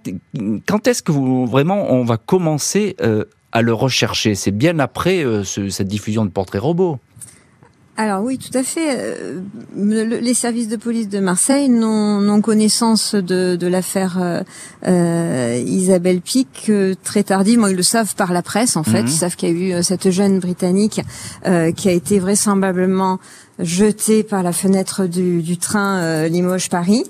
quand 0.68 0.88
est-ce 0.88 1.04
que 1.04 1.12
vous, 1.12 1.46
vraiment 1.46 1.92
on 1.92 2.04
va 2.04 2.18
commencer 2.18 2.96
euh, 3.02 3.26
à 3.52 3.62
le 3.62 3.74
rechercher? 3.74 4.34
C'est 4.36 4.52
bien 4.52 4.80
après 4.80 5.24
euh, 5.24 5.44
ce, 5.44 5.70
cette 5.70 5.88
diffusion 5.88 6.26
de 6.26 6.32
portraits 6.32 6.62
robots. 6.62 6.98
Alors 8.00 8.22
oui, 8.24 8.38
tout 8.38 8.56
à 8.56 8.62
fait. 8.62 9.16
Les 9.76 10.36
services 10.36 10.68
de 10.68 10.76
police 10.76 11.10
de 11.10 11.20
Marseille 11.20 11.68
n'ont 11.68 12.42
connaissance 12.42 13.16
de, 13.16 13.56
de 13.56 13.68
l'affaire 13.68 14.44
euh, 14.86 15.64
Isabelle 15.66 16.22
Pic 16.22 16.72
très 17.04 17.24
tardivement. 17.24 17.66
Ils 17.66 17.76
le 17.76 17.82
savent 17.82 18.14
par 18.14 18.34
la 18.34 18.44
presse, 18.44 18.78
en 18.78 18.84
fait. 18.84 19.02
Mhm. 19.02 19.08
Ils 19.08 19.18
savent 19.18 19.36
qu'il 19.36 19.50
y 19.50 19.74
a 19.74 19.80
eu 19.80 19.84
cette 19.84 20.12
jeune 20.12 20.38
Britannique 20.38 21.02
qui 21.76 21.90
a 21.90 21.92
été 21.92 22.20
vraisemblablement 22.20 23.18
jetée 23.58 24.22
par 24.22 24.44
la 24.44 24.52
fenêtre 24.52 25.08
du, 25.08 25.42
du 25.42 25.58
train 25.58 26.28
Limoges-Paris. 26.28 27.04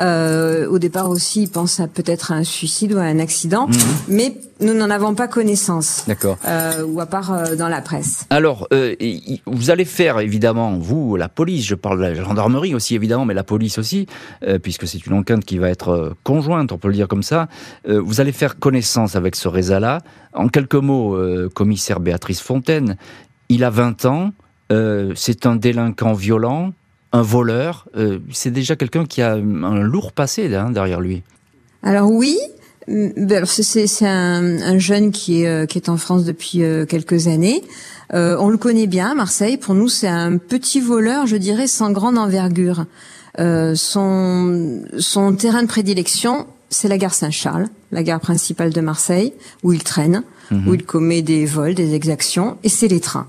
Euh, 0.00 0.66
au 0.68 0.78
départ 0.78 1.08
aussi, 1.10 1.42
ils 1.42 1.50
pensent 1.50 1.80
à 1.80 1.86
peut-être 1.86 2.32
à 2.32 2.36
un 2.36 2.44
suicide 2.44 2.94
ou 2.94 2.98
à 2.98 3.02
un 3.02 3.18
accident, 3.18 3.68
mhm. 3.68 3.74
mais 4.08 4.36
nous 4.60 4.74
n'en 4.74 4.90
avons 4.90 5.14
pas 5.14 5.28
connaissance. 5.28 6.04
D'accord. 6.06 6.38
Euh, 6.46 6.84
ou 6.84 7.00
à 7.00 7.06
part 7.06 7.32
euh, 7.32 7.56
dans 7.56 7.68
la 7.68 7.80
presse. 7.80 8.26
Alors, 8.30 8.66
euh, 8.72 8.94
vous 9.46 9.70
allez 9.70 9.84
faire 9.84 10.20
évidemment, 10.20 10.76
vous, 10.78 11.16
la 11.16 11.28
police, 11.28 11.66
je 11.66 11.74
parle 11.74 11.98
de 11.98 12.02
la 12.02 12.14
gendarmerie 12.14 12.74
aussi 12.74 12.94
évidemment, 12.94 13.24
mais 13.24 13.34
la 13.34 13.44
police 13.44 13.78
aussi, 13.78 14.06
euh, 14.46 14.58
puisque 14.58 14.86
c'est 14.86 15.04
une 15.06 15.14
enquête 15.14 15.44
qui 15.44 15.58
va 15.58 15.68
être 15.68 16.14
conjointe, 16.22 16.72
on 16.72 16.78
peut 16.78 16.88
le 16.88 16.94
dire 16.94 17.08
comme 17.08 17.22
ça. 17.22 17.48
vous 17.86 18.20
allez 18.20 18.32
faire 18.32 18.58
connaissance 18.58 19.16
avec 19.16 19.36
ce 19.36 19.48
Réza-là. 19.48 20.00
En 20.32 20.48
quelques 20.48 20.74
mots, 20.74 21.16
commissaire 21.54 22.00
Béatrice 22.00 22.40
Fontaine, 22.40 22.96
il 23.48 23.64
a 23.64 23.70
20 23.70 24.04
ans, 24.06 24.30
c'est 25.14 25.46
un 25.46 25.56
délinquant 25.56 26.12
violent, 26.12 26.72
un 27.14 27.22
voleur, 27.22 27.86
euh, 27.96 28.18
c'est 28.32 28.50
déjà 28.50 28.74
quelqu'un 28.74 29.06
qui 29.06 29.22
a 29.22 29.34
un 29.34 29.80
lourd 29.80 30.12
passé 30.12 30.52
hein, 30.52 30.70
derrière 30.70 31.00
lui. 31.00 31.22
Alors 31.84 32.10
oui, 32.10 32.36
c'est 32.86 34.06
un, 34.06 34.78
jeune 34.78 35.12
qui 35.12 35.42
est, 35.42 35.48
euh, 35.48 35.64
qui 35.64 35.78
est 35.78 35.88
en 35.88 35.96
France 35.96 36.24
depuis 36.24 36.64
euh, 36.64 36.86
quelques 36.86 37.28
années. 37.28 37.62
on 38.12 38.48
le 38.48 38.56
connaît 38.56 38.88
bien 38.88 39.12
à 39.12 39.14
Marseille. 39.14 39.56
Pour 39.58 39.74
nous, 39.74 39.88
c'est 39.88 40.08
un 40.08 40.38
petit 40.38 40.80
voleur, 40.80 41.28
je 41.28 41.36
dirais, 41.36 41.68
sans 41.68 41.92
grande 41.92 42.18
envergure. 42.18 42.84
son, 43.38 44.82
son 44.98 45.34
terrain 45.36 45.62
de 45.62 45.68
prédilection, 45.68 46.48
c'est 46.68 46.88
la 46.88 46.98
gare 46.98 47.14
Saint-Charles, 47.14 47.68
la 47.92 48.02
gare 48.02 48.20
principale 48.20 48.72
de 48.72 48.80
Marseille, 48.80 49.34
où 49.62 49.72
il 49.72 49.84
traîne, 49.84 50.24
mhm. 50.50 50.68
où 50.68 50.74
il 50.74 50.84
commet 50.84 51.22
des 51.22 51.46
vols, 51.46 51.74
des 51.74 51.94
exactions, 51.94 52.56
et 52.64 52.68
c'est 52.68 52.88
les 52.88 53.00
trains. 53.00 53.28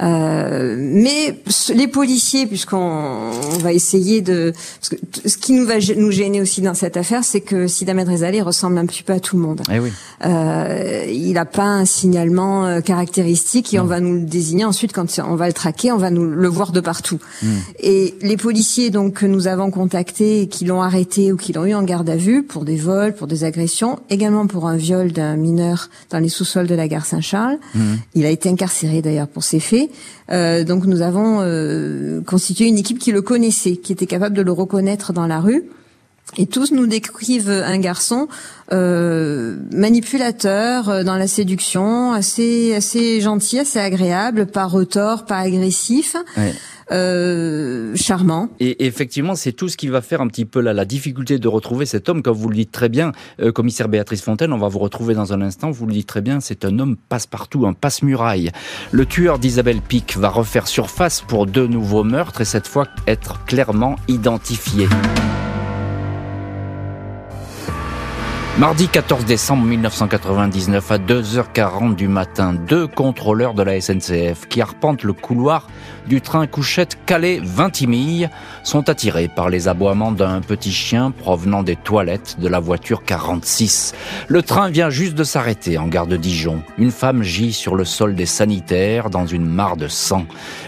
Euh, 0.00 0.76
mais 0.78 1.40
les 1.74 1.88
policiers, 1.88 2.46
puisqu'on 2.46 3.30
va 3.60 3.72
essayer 3.72 4.20
de, 4.20 4.52
parce 4.80 4.88
que 4.90 4.96
ce 5.28 5.36
qui 5.36 5.52
nous 5.52 5.66
va 5.66 5.74
nous 5.96 6.10
gêner 6.10 6.40
aussi 6.40 6.60
dans 6.60 6.74
cette 6.74 6.96
affaire, 6.96 7.24
c'est 7.24 7.40
que 7.40 7.66
Sidamed 7.66 8.08
Rezali 8.08 8.40
ressemble 8.40 8.78
un 8.78 8.86
petit 8.86 9.02
peu 9.02 9.12
à 9.12 9.20
tout 9.20 9.36
le 9.36 9.42
monde. 9.42 9.62
Eh 9.72 9.78
oui. 9.78 9.90
euh, 10.24 11.04
il 11.08 11.32
n'a 11.32 11.44
pas 11.44 11.64
un 11.64 11.84
signalement 11.84 12.66
euh, 12.66 12.80
caractéristique 12.80 13.74
et 13.74 13.80
on 13.80 13.84
va 13.84 14.00
nous 14.00 14.14
le 14.14 14.26
désigner 14.26 14.64
ensuite 14.64 14.92
quand 14.92 15.06
on 15.18 15.36
va 15.36 15.46
le 15.46 15.52
traquer, 15.52 15.92
on 15.92 15.96
va 15.96 16.10
nous 16.10 16.24
le 16.24 16.48
voir 16.48 16.72
de 16.72 16.80
partout. 16.80 17.18
Mm. 17.42 17.46
Et 17.80 18.14
les 18.22 18.36
policiers 18.36 18.90
donc 18.90 19.14
que 19.14 19.26
nous 19.26 19.46
avons 19.46 19.70
contactés, 19.70 20.42
et 20.42 20.48
qui 20.48 20.64
l'ont 20.64 20.82
arrêté 20.82 21.32
ou 21.32 21.36
qui 21.36 21.52
l'ont 21.52 21.64
eu 21.64 21.74
en 21.74 21.82
garde 21.82 22.08
à 22.08 22.16
vue 22.16 22.42
pour 22.42 22.64
des 22.64 22.76
vols, 22.76 23.14
pour 23.14 23.26
des 23.26 23.44
agressions, 23.44 23.98
également 24.10 24.46
pour 24.46 24.66
un 24.66 24.76
viol 24.76 25.12
d'un 25.12 25.36
mineur 25.36 25.88
dans 26.10 26.18
les 26.18 26.28
sous-sols 26.28 26.66
de 26.66 26.74
la 26.74 26.88
gare 26.88 27.06
Saint-Charles. 27.06 27.58
Mm. 27.74 27.94
Il 28.14 28.26
a 28.26 28.30
été 28.30 28.48
incarcéré 28.48 29.02
d'ailleurs 29.02 29.28
pour 29.28 29.44
ces 29.48 29.60
faits. 29.60 29.90
Euh, 30.30 30.64
donc 30.64 30.84
nous 30.86 31.02
avons 31.02 31.40
euh, 31.40 32.20
constitué 32.22 32.66
une 32.66 32.78
équipe 32.78 32.98
qui 32.98 33.12
le 33.12 33.22
connaissait, 33.22 33.76
qui 33.76 33.92
était 33.92 34.06
capable 34.06 34.36
de 34.36 34.42
le 34.42 34.52
reconnaître 34.52 35.12
dans 35.12 35.26
la 35.26 35.40
rue. 35.40 35.64
Et 36.36 36.46
tous 36.46 36.72
nous 36.72 36.86
décrivent 36.86 37.50
un 37.50 37.78
garçon 37.78 38.28
euh, 38.70 39.56
manipulateur 39.72 40.90
euh, 40.90 41.02
dans 41.02 41.16
la 41.16 41.26
séduction, 41.26 42.12
assez 42.12 42.74
assez 42.74 43.22
gentil, 43.22 43.58
assez 43.58 43.78
agréable, 43.78 44.46
pas 44.46 44.66
retors, 44.66 45.24
pas 45.24 45.38
agressif. 45.38 46.16
Euh, 46.90 47.94
charmant. 47.96 48.48
Et 48.60 48.86
effectivement, 48.86 49.34
c'est 49.34 49.52
tout 49.52 49.68
ce 49.68 49.76
qui 49.76 49.88
va 49.88 50.00
faire 50.00 50.22
un 50.22 50.26
petit 50.26 50.46
peu 50.46 50.60
la, 50.60 50.84
difficulté 50.86 51.38
de 51.38 51.48
retrouver 51.48 51.84
cet 51.84 52.08
homme, 52.08 52.22
comme 52.22 52.36
vous 52.36 52.48
le 52.48 52.56
dites 52.56 52.72
très 52.72 52.88
bien, 52.88 53.12
euh, 53.40 53.52
commissaire 53.52 53.88
Béatrice 53.88 54.22
Fontaine, 54.22 54.52
on 54.54 54.58
va 54.58 54.68
vous 54.68 54.78
retrouver 54.78 55.14
dans 55.14 55.34
un 55.34 55.42
instant, 55.42 55.70
vous 55.70 55.86
le 55.86 55.92
dites 55.92 56.06
très 56.06 56.22
bien, 56.22 56.40
c'est 56.40 56.64
un 56.64 56.78
homme 56.78 56.96
passe-partout, 56.96 57.66
un 57.66 57.74
passe-muraille. 57.74 58.50
Le 58.90 59.04
tueur 59.04 59.38
d'Isabelle 59.38 59.82
Pic 59.82 60.16
va 60.16 60.30
refaire 60.30 60.66
surface 60.66 61.20
pour 61.20 61.46
deux 61.46 61.66
nouveaux 61.66 62.04
meurtres 62.04 62.40
et 62.40 62.46
cette 62.46 62.66
fois 62.66 62.86
être 63.06 63.44
clairement 63.44 63.96
identifié. 64.08 64.88
Mardi 68.58 68.88
14 68.88 69.24
décembre 69.24 69.64
1999 69.66 70.90
à 70.90 70.98
2h40 70.98 71.94
du 71.94 72.08
matin, 72.08 72.54
deux 72.54 72.88
contrôleurs 72.88 73.54
de 73.54 73.62
la 73.62 73.80
SNCF 73.80 74.48
qui 74.48 74.60
arpentent 74.60 75.04
le 75.04 75.12
couloir 75.12 75.68
du 76.08 76.20
train 76.22 76.46
couchette 76.46 76.98
Calais-Vintimille 77.04 78.30
sont 78.64 78.88
attirés 78.88 79.28
par 79.28 79.50
les 79.50 79.68
aboiements 79.68 80.10
d'un 80.10 80.40
petit 80.40 80.72
chien 80.72 81.10
provenant 81.10 81.62
des 81.62 81.76
toilettes 81.76 82.36
de 82.40 82.48
la 82.48 82.60
voiture 82.60 83.04
46. 83.04 83.94
Le 84.26 84.42
train 84.42 84.70
vient 84.70 84.90
juste 84.90 85.14
de 85.14 85.24
s'arrêter 85.24 85.76
en 85.76 85.86
gare 85.86 86.06
de 86.06 86.16
Dijon. 86.16 86.62
Une 86.78 86.90
femme 86.90 87.22
gît 87.22 87.52
sur 87.52 87.76
le 87.76 87.84
sol 87.84 88.14
des 88.14 88.26
sanitaires 88.26 89.10
dans 89.10 89.26
une 89.26 89.46
mare 89.46 89.76
de 89.76 89.86
sang. 89.86 90.24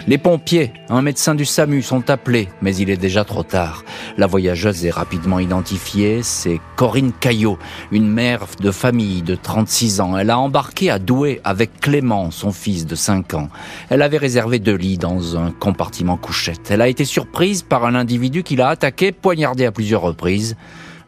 Les 0.07 0.19
pompiers, 0.19 0.73
un 0.91 1.03
médecin 1.03 1.35
du 1.35 1.47
SAMU 1.47 1.83
sont 1.83 2.11
appelés, 2.11 2.49
mais 2.61 2.77
il 2.77 2.91
est 2.91 2.97
déjà 2.99 3.25
trop 3.25 3.43
tard. 3.43 3.85
La 4.19 4.27
voyageuse 4.27 4.85
est 4.85 4.91
rapidement 4.91 5.39
identifiée, 5.39 6.23
c'est 6.23 6.61
Corinne 6.77 7.13
Caillot, 7.19 7.59
une 7.93 8.09
mère 8.09 8.45
de 8.61 8.71
famille 8.71 9.23
de 9.23 9.35
36 9.35 10.01
ans. 10.01 10.19
Elle 10.19 10.31
a 10.31 10.39
embarqué 10.39 10.91
à 10.91 10.99
Douai 10.99 11.41
avec 11.45 11.81
Clément, 11.81 12.31
son 12.31 12.53
fils 12.53 12.87
de 12.87 12.95
5 12.95 13.35
ans. 13.35 13.49
Elle 13.89 14.03
avait 14.03 14.19
réservé 14.19 14.59
deux 14.59 14.77
lits 14.77 14.99
dans 14.99 15.21
un 15.37 15.51
compartiment 15.51 16.17
couchette. 16.17 16.71
Elle 16.71 16.83
a 16.83 16.89
été 16.89 17.05
surprise 17.05 17.63
par 17.63 17.85
un 17.85 17.95
individu 17.95 18.43
qui 18.43 18.57
l'a 18.57 18.69
attaqué, 18.69 19.13
poignardé 19.13 19.65
à 19.65 19.73
plusieurs 19.73 20.03
reprises. 20.03 20.57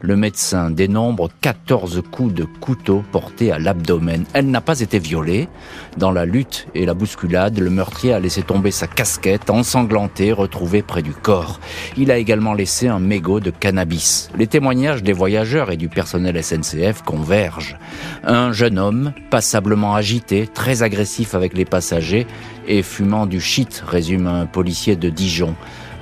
Le 0.05 0.17
médecin 0.17 0.71
dénombre 0.71 1.31
14 1.43 2.03
coups 2.11 2.35
de 2.35 2.43
couteau 2.43 3.05
portés 3.13 3.53
à 3.53 3.61
l'abdomen. 3.61 4.25
Elle 4.33 4.51
n'a 4.51 4.61
pas 4.61 4.81
été 4.81 4.99
violée. 4.99 5.49
Dans 5.97 6.11
la 6.11 6.25
lutte 6.25 6.67
et 6.75 6.85
la 6.87 6.95
bousculade, 6.95 7.61
le 7.61 7.71
meurtrier 7.71 8.13
a 8.13 8.19
laissé 8.19 8.43
tomber 8.43 8.73
sa 8.73 8.89
casquette 8.89 9.49
ensanglantée 9.49 10.33
retrouvée 10.33 10.83
près 10.83 11.03
du 11.03 11.13
corps. 11.13 11.61
Il 11.97 12.11
a 12.11 12.19
également 12.19 12.53
laissé 12.53 12.89
un 12.89 12.99
mégot 12.99 13.39
de 13.39 13.51
cannabis. 13.51 14.29
Les 14.37 14.49
témoignages 14.49 15.05
des 15.05 15.13
voyageurs 15.13 15.71
et 15.71 15.77
du 15.77 15.89
personnel 15.89 16.43
SNCF 16.43 17.03
convergent. 17.03 17.77
Un 18.25 18.51
jeune 18.51 18.81
homme, 18.81 19.13
passablement 19.31 19.95
agité, 19.95 20.49
très 20.49 20.83
agressif 20.83 21.37
avec 21.37 21.57
les 21.57 21.65
passagers 21.65 22.27
et 22.67 22.83
fumant 22.83 23.27
du 23.27 23.41
shit, 23.41 23.85
résume 23.87 24.27
un 24.27 24.47
policier 24.47 24.97
de 24.97 25.11
Dijon. 25.11 25.55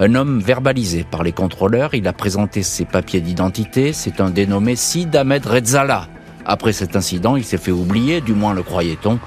Un 0.03 0.15
homme 0.15 0.41
verbalisé 0.41 1.05
par 1.05 1.23
les 1.23 1.33
contrôleurs, 1.33 1.95
il 1.95 2.09
a 2.09 2.15
présenté 2.15 2.63
ses 2.63 2.87
papiers 2.87 3.21
d'identité, 3.21 3.93
c'est 3.93 4.23
un 4.23 4.31
dénommé 4.31 4.75
Sid 4.75 5.15
Ahmed 5.15 5.45
Rezala. 5.45 6.09
Après 6.47 6.73
cet 6.73 6.97
incident, 6.97 7.37
il 7.37 7.45
s'est 7.45 7.59
fait 7.59 7.71
oublier, 7.71 8.23
du 8.23 8.33
moins 8.33 8.55
le 8.55 8.63
croyait-on, 8.63 9.19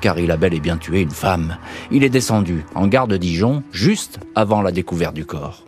car 0.00 0.18
il 0.18 0.30
a 0.30 0.38
bel 0.38 0.54
et 0.54 0.60
bien 0.60 0.78
tué 0.78 1.02
une 1.02 1.10
femme. 1.10 1.58
Il 1.90 2.02
est 2.02 2.08
descendu 2.08 2.64
en 2.74 2.86
gare 2.86 3.08
de 3.08 3.18
Dijon 3.18 3.62
juste 3.72 4.20
avant 4.34 4.62
la 4.62 4.72
découverte 4.72 5.14
du 5.14 5.26
corps. 5.26 5.64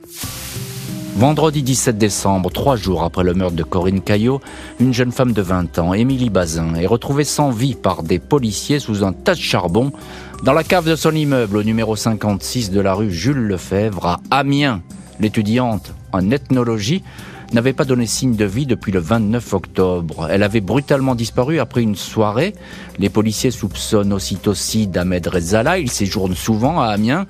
Vendredi 1.15 1.63
17 1.63 1.99
décembre, 1.99 2.51
trois 2.51 2.77
jours 2.77 3.05
après 3.05 3.23
le 3.23 3.35
meurtre 3.35 3.55
de 3.55 3.63
Corinne 3.63 4.01
Caillot, 4.01 4.41
une 4.81 4.95
jeune 4.95 5.13
femme 5.13 5.33
de 5.33 5.43
20 5.43 5.79
ans, 5.79 5.93
Émilie 5.93 6.31
Bazin, 6.31 6.75
est 6.75 6.87
retrouvée 6.87 7.25
sans 7.25 7.51
vie 7.51 7.75
par 7.75 8.03
des 8.03 8.19
policiers 8.19 8.81
sous 8.81 9.05
un 9.05 9.13
tas 9.13 9.35
de 9.35 9.41
charbon 9.41 9.93
dans 10.43 10.53
la 10.53 10.65
cave 10.65 10.89
de 10.89 10.97
son 10.97 11.15
immeuble 11.15 11.57
au 11.57 11.63
numéro 11.63 11.97
56 11.97 12.71
de 12.71 12.81
la 12.81 12.95
rue 12.95 13.11
Jules 13.11 13.47
Lefebvre 13.47 14.07
à 14.07 14.21
Amiens, 14.31 14.83
l'étudiante 15.21 15.95
en 16.13 16.31
ethnologie 16.31 17.03
n'avait 17.53 17.73
pas 17.73 17.85
donné 17.85 18.07
signe 18.07 18.35
de 18.35 18.45
vie 18.45 18.67
depuis 18.67 18.93
le 18.93 18.99
29 18.99 19.53
octobre. 19.55 20.29
Elle 20.31 20.43
avait 20.43 20.61
brutalement 20.61 21.15
disparu 21.15 21.61
après 21.61 21.83
une 21.83 21.95
soirée. 21.95 22.55
Les 22.99 23.09
policiers 23.09 23.51
soupçonnent 23.51 24.13
aussitôt 24.13 24.51
aussi 24.53 24.87
d'Ahmed 24.87 25.27
Rezala. 25.27 25.79
Il 25.79 25.91
séjourne 25.91 26.35
souvent 26.35 26.81
à 26.81 26.87
Amiens. 26.87 27.27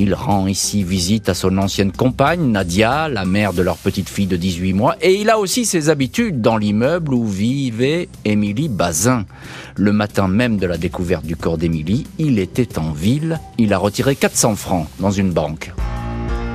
Il 0.00 0.14
rend 0.14 0.46
ici 0.46 0.84
visite 0.84 1.28
à 1.28 1.34
son 1.34 1.58
ancienne 1.58 1.90
compagne, 1.90 2.52
Nadia, 2.52 3.08
la 3.08 3.24
mère 3.24 3.52
de 3.52 3.62
leur 3.62 3.76
petite 3.76 4.08
fille 4.08 4.28
de 4.28 4.36
18 4.36 4.72
mois, 4.72 4.94
et 5.02 5.14
il 5.14 5.28
a 5.28 5.40
aussi 5.40 5.64
ses 5.64 5.90
habitudes 5.90 6.40
dans 6.40 6.56
l'immeuble 6.56 7.12
où 7.12 7.26
vivait 7.26 8.08
Émilie 8.24 8.68
Bazin. 8.68 9.26
Le 9.74 9.92
matin 9.92 10.28
même 10.28 10.56
de 10.56 10.66
la 10.66 10.78
découverte 10.78 11.26
du 11.26 11.34
corps 11.34 11.58
d'Émilie, 11.58 12.06
il 12.20 12.38
était 12.38 12.78
en 12.78 12.92
ville, 12.92 13.40
il 13.58 13.72
a 13.72 13.78
retiré 13.78 14.14
400 14.14 14.54
francs 14.54 14.86
dans 15.00 15.10
une 15.10 15.32
banque. 15.32 15.72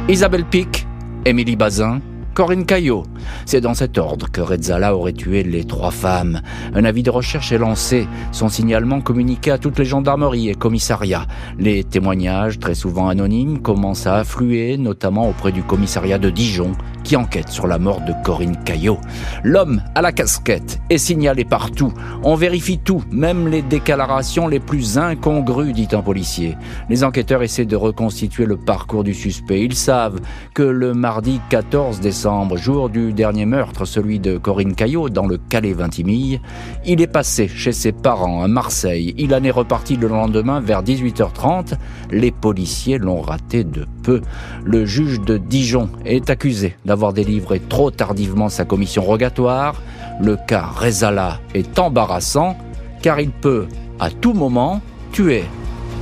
Isabelle 0.08 0.46
Pic, 0.46 0.88
Émilie 1.26 1.58
Bazin, 1.58 2.00
Corinne 2.34 2.66
Caillot. 2.66 3.04
C'est 3.46 3.62
dans 3.62 3.76
cet 3.76 4.00
ordre 4.00 4.32
que 4.32 4.42
Rezzala 4.42 4.96
aurait 4.96 5.14
tué 5.14 5.44
les 5.44 5.66
trois 5.66 5.92
femmes. 5.92 6.42
Un 6.74 6.84
avis 6.84 7.04
de 7.04 7.12
recherche 7.12 7.52
est 7.52 7.60
lancé, 7.60 8.08
son 8.32 8.50
signalement 8.50 9.02
communiqué 9.02 9.52
à 9.52 9.60
toutes 9.60 9.78
les 9.78 9.86
gendarmeries 9.86 10.50
et 10.50 10.56
commissariats. 10.56 11.28
Les 11.60 11.84
témoignages, 11.84 12.58
très 12.58 12.74
souvent 12.74 13.08
anonymes, 13.08 13.62
commencent 13.62 14.08
à 14.08 14.16
affluer, 14.16 14.78
notamment 14.78 15.30
auprès 15.30 15.52
du 15.52 15.62
commissariat 15.62 16.18
de 16.18 16.32
Dijon, 16.32 16.72
qui 17.04 17.16
enquête 17.16 17.50
sur 17.50 17.68
la 17.68 17.78
mort 17.78 18.02
de 18.02 18.14
Corinne 18.24 18.58
Caillot. 18.64 18.98
L'homme 19.44 19.84
à 19.94 20.02
la 20.02 20.12
casquette 20.12 20.80
est 20.90 20.98
signalé 20.98 21.46
partout. 21.46 21.94
On 22.24 22.36
vérifie 22.36 22.80
tout, 22.80 23.04
même 23.12 23.48
les 23.48 23.62
déclarations 23.62 24.48
les 24.48 24.60
plus 24.60 24.98
incongrues, 24.98 25.74
dit 25.74 25.90
un 25.92 26.02
policier. 26.02 26.58
Les 26.90 27.04
enquêteurs 27.04 27.44
essaient 27.44 27.66
de 27.66 27.76
reconstituer 27.76 28.46
le 28.46 28.58
parcours 28.58 29.04
du 29.04 29.14
suspect. 29.14 29.62
Ils 29.62 29.76
savent 29.76 30.20
que 30.56 30.64
le 30.64 30.94
mardi 30.94 31.40
14 31.50 32.00
décembre, 32.00 32.23
jour 32.56 32.90
du 32.90 33.12
dernier 33.12 33.46
meurtre, 33.46 33.86
celui 33.86 34.20
de 34.20 34.38
Corinne 34.38 34.76
Caillot 34.76 35.10
dans 35.10 35.26
le 35.26 35.38
Calais-Vintimille, 35.38 36.40
il 36.86 37.02
est 37.02 37.08
passé 37.08 37.48
chez 37.48 37.74
ses 37.74 37.92
parents 37.92 38.44
à 38.44 38.48
Marseille. 38.48 39.14
Il 39.18 39.34
en 39.36 39.44
est 39.44 39.52
reparti 39.52 39.98
le 39.98 40.08
lendemain 40.08 40.62
vers 40.62 40.84
18h30. 40.84 41.74
Les 42.12 42.32
policiers 42.32 42.98
l'ont 42.98 43.20
raté 43.20 43.64
de 43.64 43.86
peu. 44.04 44.22
Le 44.64 44.86
juge 44.86 45.20
de 45.20 45.38
Dijon 45.38 45.90
est 46.06 46.30
accusé 46.30 46.78
d'avoir 46.86 47.12
délivré 47.12 47.60
trop 47.60 47.92
tardivement 47.92 48.50
sa 48.50 48.64
commission 48.64 49.02
rogatoire. 49.02 49.82
Le 50.22 50.38
cas 50.38 50.66
Rezala 50.76 51.42
est 51.54 51.78
embarrassant 51.78 52.56
car 53.02 53.20
il 53.20 53.32
peut 53.32 53.68
à 54.00 54.10
tout 54.10 54.34
moment 54.34 54.82
tuer 55.12 55.44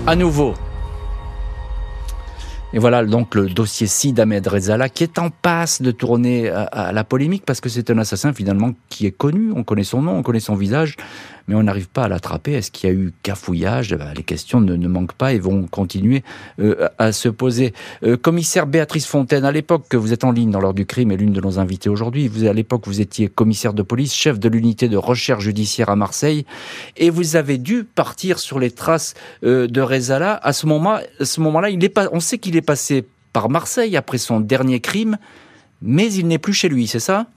à 0.05 0.15
nouveau 0.15 0.53
et 2.73 2.79
voilà 2.79 3.03
donc 3.05 3.35
le 3.35 3.49
dossier 3.49 3.87
Sid 3.87 4.19
Ahmed 4.19 4.47
Rezala 4.47 4.89
qui 4.89 5.03
est 5.03 5.19
en 5.19 5.29
passe 5.29 5.81
de 5.81 5.91
tourner 5.91 6.49
à, 6.49 6.91
la 6.91 7.03
polémique 7.03 7.43
parce 7.45 7.59
que 7.61 7.69
c'est 7.69 7.89
un 7.89 7.97
assassin 7.97 8.33
finalement 8.33 8.71
qui 8.89 9.05
est 9.05 9.11
connu, 9.11 9.51
on 9.55 9.63
connaît 9.63 9.83
son 9.83 10.01
nom, 10.01 10.17
on 10.17 10.23
connaît 10.23 10.39
son 10.39 10.55
visage, 10.55 10.95
mais 11.48 11.55
on 11.55 11.63
n'arrive 11.63 11.89
pas 11.89 12.03
à 12.03 12.07
l'attraper. 12.07 12.53
Est-ce 12.53 12.71
qu'il 12.71 12.89
y 12.89 12.91
a 12.91 12.95
eu 12.95 13.13
cafouillage? 13.24 13.95
Ben, 13.95 14.13
Les 14.15 14.24
questions 14.24 14.62
ne, 14.62 14.88
manquent 14.88 15.13
pas 15.13 15.33
et 15.33 15.39
vont 15.39 15.67
continuer 15.67 16.24
euh, 16.60 16.88
à 16.98 17.12
se 17.12 17.29
poser. 17.29 17.74
Euh, 18.03 18.17
commissaire 18.17 18.67
Béatrice 18.67 19.05
Fontaine, 19.05 19.45
à 19.45 19.51
l'époque 19.51 19.86
que 19.89 19.98
vous 19.98 20.13
êtes 20.13 20.24
en 20.24 20.31
ligne 20.31 20.51
dans 20.51 20.60
l'ordre 20.60 20.77
du 20.77 20.86
crime 20.86 21.12
et 21.12 21.17
l'une 21.17 21.33
de 21.33 21.41
nos 21.41 21.60
invités 21.60 21.89
aujourd'hui, 21.89 22.27
vous 22.27 22.45
à 22.45 22.53
l'époque 22.53 22.83
vous 22.86 23.01
étiez 23.01 23.27
commissaire 23.27 23.74
de 23.74 23.81
police, 23.81 24.13
chef 24.13 24.39
de 24.39 24.50
l'unité 24.50 24.89
de 24.89 24.98
recherche 24.98 25.43
judiciaire 25.43 25.89
à 25.89 25.95
Marseille, 25.95 26.45
et 26.98 27.10
vous 27.10 27.36
avez 27.36 27.57
dû 27.57 27.83
partir 27.83 28.39
sur 28.39 28.60
les 28.60 28.71
traces 28.71 29.13
euh, 29.43 29.67
de 29.67 29.81
Rezala. 29.81 30.39
À 30.43 30.53
ce 30.53 30.65
moment-là, 30.65 31.69
on 32.12 32.19
sait 32.19 32.38
qu'il 32.38 32.55
est 32.55 32.62
passé 32.62 33.05
par 33.33 33.50
Marseille 33.50 33.95
après 33.98 34.17
son 34.17 34.39
dernier 34.39 34.79
crime, 34.79 35.17
mais 35.81 36.12
il 36.13 36.27
n'est 36.27 36.38
plus 36.38 36.53
chez 36.53 36.69
lui, 36.69 36.88
c'est 36.88 37.00
ça? 37.00 37.27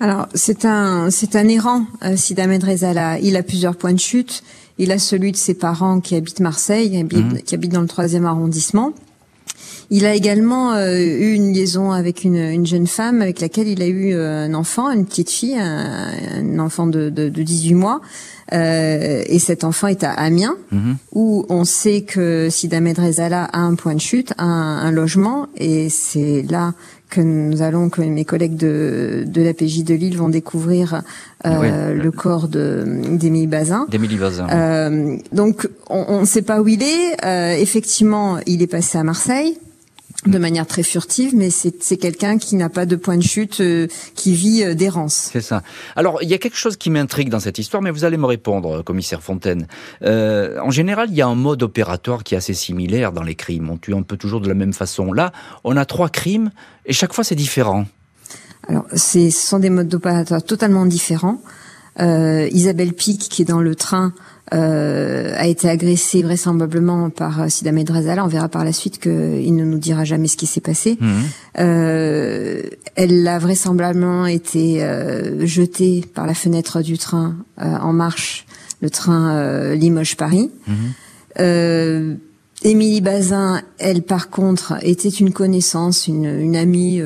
Alors, 0.00 0.28
c'est 0.34 0.64
un, 0.64 1.10
c'est 1.10 1.34
un 1.34 1.48
errant, 1.48 1.84
euh, 2.04 2.16
Sid 2.16 2.38
Ahmed 2.38 2.62
Rezala. 2.62 3.18
Il 3.18 3.36
a 3.36 3.42
plusieurs 3.42 3.76
points 3.76 3.92
de 3.92 3.98
chute. 3.98 4.44
Il 4.78 4.92
a 4.92 4.98
celui 4.98 5.32
de 5.32 5.36
ses 5.36 5.54
parents 5.54 6.00
qui 6.00 6.14
habitent 6.14 6.40
Marseille, 6.40 6.90
qui 6.90 6.98
habitent, 7.54 7.72
mhm. 7.72 7.72
dans 7.72 7.80
le 7.80 7.88
troisième 7.88 8.24
arrondissement. 8.24 8.92
Il 9.90 10.06
a 10.06 10.14
également 10.14 10.74
euh, 10.74 10.98
eu 10.98 11.32
une 11.32 11.52
liaison 11.52 11.90
avec 11.92 12.22
une, 12.22 12.36
une, 12.36 12.66
jeune 12.66 12.86
femme 12.86 13.22
avec 13.22 13.40
laquelle 13.40 13.66
il 13.66 13.82
a 13.82 13.86
eu 13.86 14.12
euh, 14.12 14.44
un 14.44 14.54
enfant, 14.54 14.90
une 14.90 15.06
petite 15.06 15.30
fille, 15.30 15.58
un, 15.58 16.58
enfant 16.58 16.86
de, 16.86 17.08
de, 17.08 17.28
de, 17.28 17.42
18 17.42 17.74
mois. 17.74 18.00
Euh, 18.52 19.22
et 19.26 19.38
cet 19.38 19.64
enfant 19.64 19.88
est 19.88 20.04
à 20.04 20.12
Amiens, 20.12 20.56
mhm. 20.70 20.96
où 21.12 21.44
on 21.48 21.64
sait 21.64 22.02
que 22.02 22.48
Sid 22.50 22.72
Ahmed 22.72 22.98
Rezala 22.98 23.44
a 23.44 23.60
un 23.60 23.74
point 23.74 23.94
de 23.94 24.00
chute, 24.00 24.32
un, 24.38 24.46
un 24.46 24.90
logement, 24.90 25.48
et 25.56 25.88
c'est 25.88 26.44
là 26.48 26.74
que 27.08 27.20
nous 27.20 27.62
allons, 27.62 27.88
que 27.88 28.02
mes 28.02 28.24
collègues 28.24 28.56
de, 28.56 29.24
de 29.26 29.42
l'APJ 29.42 29.84
de 29.84 29.94
Lille 29.94 30.16
vont 30.16 30.28
découvrir 30.28 31.02
euh, 31.46 31.94
le 31.94 32.10
corps 32.10 32.48
d'Émilie 32.48 33.46
Bazin. 33.46 33.86
D'Émilie 33.90 34.16
Bazin. 34.16 34.46
Euh, 34.50 35.16
donc, 35.32 35.68
on 35.88 36.20
ne 36.20 36.26
sait 36.26 36.42
pas 36.42 36.60
où 36.60 36.68
il 36.68 36.82
est. 36.82 37.24
Euh, 37.24 37.54
effectivement, 37.56 38.38
il 38.46 38.62
est 38.62 38.66
passé 38.66 38.98
à 38.98 39.04
Marseille 39.04 39.58
de 40.26 40.38
manière 40.38 40.66
très 40.66 40.82
furtive, 40.82 41.34
mais 41.36 41.48
c'est 41.50 41.96
quelqu'un 41.96 42.38
qui 42.38 42.56
n'a 42.56 42.68
pas 42.68 42.86
de 42.86 42.96
point 42.96 43.16
de 43.16 43.22
chute, 43.22 43.60
euh, 43.60 43.86
qui 44.16 44.34
vit 44.34 44.64
euh, 44.64 44.74
d'errance. 44.74 45.30
C'est 45.32 45.40
ça. 45.40 45.62
Alors, 45.94 46.18
il 46.22 46.28
y 46.28 46.34
a 46.34 46.38
quelque 46.38 46.56
chose 46.56 46.76
qui 46.76 46.90
m'intrigue 46.90 47.28
dans 47.28 47.38
cette 47.38 47.58
histoire, 47.58 47.82
mais 47.82 47.90
vous 47.90 48.04
allez 48.04 48.16
me 48.16 48.26
répondre, 48.26 48.82
commissaire 48.82 49.22
Fontaine. 49.22 49.68
Euh, 50.02 50.58
en 50.60 50.70
général, 50.70 51.08
il 51.10 51.16
y 51.16 51.22
a 51.22 51.28
un 51.28 51.36
mode 51.36 51.62
opératoire 51.62 52.24
qui 52.24 52.34
est 52.34 52.38
assez 52.38 52.54
similaire 52.54 53.12
dans 53.12 53.22
les 53.22 53.36
crimes. 53.36 53.70
On 53.70 53.76
tue 53.76 53.94
un 53.94 54.02
peu 54.02 54.16
toujours 54.16 54.40
de 54.40 54.48
la 54.48 54.54
même 54.54 54.72
façon. 54.72 55.12
Là, 55.12 55.32
on 55.62 55.76
a 55.76 55.84
trois 55.84 56.08
crimes, 56.08 56.50
et 56.84 56.92
chaque 56.92 57.12
fois, 57.12 57.22
c'est 57.22 57.36
différent. 57.36 57.86
Alors, 58.68 58.86
ce 58.94 59.30
sont 59.30 59.60
des 59.60 59.70
modes 59.70 59.94
opératoire 59.94 60.42
totalement 60.42 60.84
différents. 60.84 61.40
Euh, 62.00 62.48
Isabelle 62.52 62.92
Pic, 62.92 63.28
qui 63.28 63.42
est 63.42 63.44
dans 63.44 63.60
le 63.60 63.74
train, 63.74 64.12
euh, 64.54 65.34
a 65.36 65.46
été 65.46 65.68
agressée 65.68 66.22
vraisemblablement 66.22 67.10
par 67.10 67.42
euh, 67.42 67.48
Sida 67.48 67.72
Medrazala. 67.72 68.24
On 68.24 68.28
verra 68.28 68.48
par 68.48 68.64
la 68.64 68.72
suite 68.72 68.98
qu'il 68.98 69.54
ne 69.54 69.64
nous 69.64 69.78
dira 69.78 70.04
jamais 70.04 70.28
ce 70.28 70.36
qui 70.36 70.46
s'est 70.46 70.60
passé. 70.60 70.96
Mhm. 71.00 71.22
Euh, 71.58 72.62
elle 72.94 73.26
a 73.28 73.38
vraisemblablement 73.38 74.26
été 74.26 74.82
euh, 74.82 75.46
jetée 75.46 76.04
par 76.14 76.26
la 76.26 76.34
fenêtre 76.34 76.82
du 76.82 76.98
train 76.98 77.36
en 77.58 77.92
marche, 77.92 78.46
le 78.80 78.90
train 78.90 79.74
Limoges-Paris. 79.74 80.50
Mhm. 80.66 82.18
Émilie 82.64 83.00
Bazin, 83.00 83.62
elle 83.78 84.02
par 84.02 84.30
contre, 84.30 84.74
était 84.82 85.08
une 85.08 85.32
connaissance, 85.32 86.08
une, 86.08 86.24
une 86.24 86.56
amie, 86.56 87.00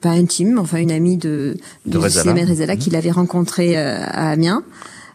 pas 0.00 0.10
intime, 0.10 0.58
enfin 0.58 0.78
une 0.78 0.90
amie 0.90 1.16
de, 1.16 1.56
de, 1.86 1.92
de 1.92 1.98
Rezala, 1.98 2.76
qu'il 2.76 2.96
avait 2.96 3.12
rencontrée 3.12 3.76
à 3.76 4.30
Amiens. 4.30 4.64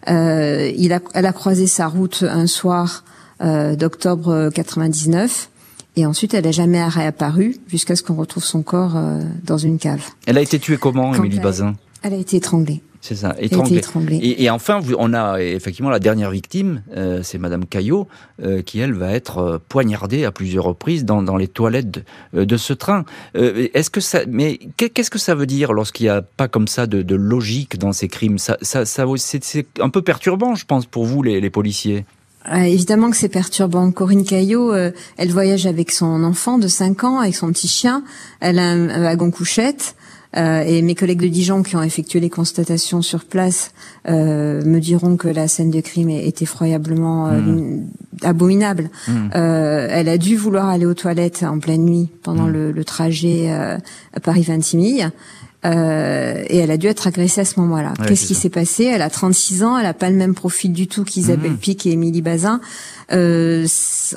Euh, 0.08 0.72
il 0.76 0.94
a, 0.94 1.00
elle 1.14 1.26
a 1.26 1.34
croisé 1.34 1.68
sa 1.68 1.88
route 1.88 2.24
un 2.28 2.48
soir 2.48 3.04
euh, 3.42 3.76
d'octobre 3.76 4.50
99. 4.54 5.50
Et 5.98 6.06
ensuite, 6.06 6.34
elle 6.34 6.44
n'a 6.44 6.52
jamais 6.52 6.84
réapparu 6.84 7.56
jusqu'à 7.68 7.96
ce 7.96 8.04
qu'on 8.04 8.16
retrouve 8.16 8.44
son 8.44 8.64
corps 8.64 8.98
euh, 8.98 9.22
dans 9.44 9.58
une 9.58 9.78
cave. 9.78 10.02
Elle 10.26 10.38
a 10.38 10.42
été 10.42 10.60
tuée 10.60 10.78
comment, 10.78 11.14
Émilie 11.14 11.40
Bazin? 11.40 11.76
Elle 12.02 12.14
a 12.14 12.18
été 12.18 12.38
étranglée. 12.38 12.82
C'est 13.08 13.14
ça, 13.14 13.36
étranglé. 13.38 13.82
Et, 14.16 14.46
et, 14.46 14.50
enfin, 14.50 14.80
on 14.98 15.14
a 15.14 15.40
effectivement 15.40 15.92
la 15.92 16.00
dernière 16.00 16.32
victime, 16.32 16.82
euh, 16.98 17.20
c'est 17.22 17.38
Madame 17.38 17.68
Caillot, 17.68 18.08
euh, 18.42 18.64
qui 18.64 18.80
elle 18.80 18.94
va 18.94 19.12
être 19.12 19.38
euh, 19.38 19.58
poignardée 19.70 20.26
à 20.26 20.32
plusieurs 20.32 20.64
reprises 20.64 21.06
dans, 21.06 21.22
dans 21.22 21.38
les 21.38 21.48
toilettes 21.48 21.92
de, 22.34 22.44
de 22.44 22.58
ce 22.58 22.74
train. 22.74 23.06
Est-ce 23.36 23.92
que 23.92 24.02
ça, 24.02 24.22
mais 24.28 24.58
qu'est-ce 24.78 25.12
que 25.12 25.20
ça 25.20 25.36
veut 25.36 25.46
dire 25.46 25.72
lorsqu'il 25.72 26.08
n'y 26.08 26.10
a 26.10 26.24
pas 26.24 26.48
comme 26.48 26.68
ça 26.68 26.88
de, 26.88 27.04
de 27.04 27.16
logique 27.16 27.78
dans 27.78 27.94
ces 27.94 28.08
crimes? 28.08 28.40
Ça, 28.40 28.58
ça, 28.64 28.86
ça 28.86 29.06
c'est 29.18 29.68
un 29.80 29.90
peu 29.90 30.02
perturbant, 30.02 30.56
je 30.56 30.66
pense, 30.66 30.88
pour 30.88 31.06
vous, 31.06 31.22
les, 31.22 31.40
les 31.40 31.50
policiers. 31.52 32.06
Évidemment 32.52 33.12
que 33.12 33.18
c'est 33.18 33.30
perturbant. 33.30 33.92
Corinne 33.92 34.24
Caillot, 34.24 34.74
elle 34.74 35.32
voyage 35.32 35.68
avec 35.68 35.92
son 35.92 36.24
enfant 36.24 36.58
de 36.58 36.68
5 36.68 37.04
ans, 37.04 37.20
avec 37.20 37.36
son 37.36 37.52
petit 37.52 37.68
chien. 37.68 38.04
Elle 38.40 38.58
a 38.58 38.64
un 38.64 39.00
wagon 39.04 39.30
couchette. 39.30 39.96
Euh, 40.38 40.64
et 40.66 40.82
mes 40.82 40.96
collègues 40.96 41.22
de 41.22 41.28
Dijon 41.28 41.64
qui 41.64 41.76
ont 41.76 41.84
effectué 41.84 42.20
les 42.20 42.30
constatations 42.30 43.02
sur 43.02 43.24
place 43.26 43.72
euh, 44.08 44.64
me 44.66 44.80
diront 44.80 45.16
que 45.16 45.28
la 45.28 45.48
scène 45.48 45.72
de 45.72 45.80
crime 45.80 46.10
est, 46.10 46.42
effroyablement 46.42 47.28
euh, 47.28 47.40
hmm. 47.40 47.88
abominable. 48.24 48.90
Hmm. 49.08 49.30
elle 49.34 50.10
a 50.10 50.18
dû 50.18 50.36
vouloir 50.36 50.68
aller 50.68 50.86
aux 50.86 50.94
toilettes 50.94 51.44
en 51.44 51.60
pleine 51.60 51.86
nuit 51.86 52.10
pendant 52.24 52.48
hmm. 52.48 52.54
le, 52.54 52.72
le, 52.72 52.84
trajet 52.84 53.50
Paris-Vintimille. 54.22 55.12
Euh, 55.66 56.44
et 56.48 56.58
elle 56.58 56.70
a 56.70 56.78
dû 56.78 56.88
être 56.88 57.08
agressée 57.08 57.42
à 57.42 57.46
ce 57.46 57.60
moment-là. 57.60 57.94
Qu'est-ce 58.08 58.28
qui 58.28 58.36
s'est 58.36 58.50
passé? 58.50 58.84
Elle 58.84 59.02
a 59.02 59.10
36 59.10 59.64
ans, 59.64 59.78
elle 59.78 59.86
a 59.86 59.94
pas 59.94 60.10
le 60.10 60.16
même 60.16 60.36
profil 60.36 60.74
du 60.74 60.88
tout 60.88 61.04
qu'Isabelle 61.04 61.54
mmh. 61.54 61.58
Pic 61.58 61.86
et 61.88 61.92
Émilie 61.92 62.22
Bazin. 62.22 62.62
Euh, 63.12 63.68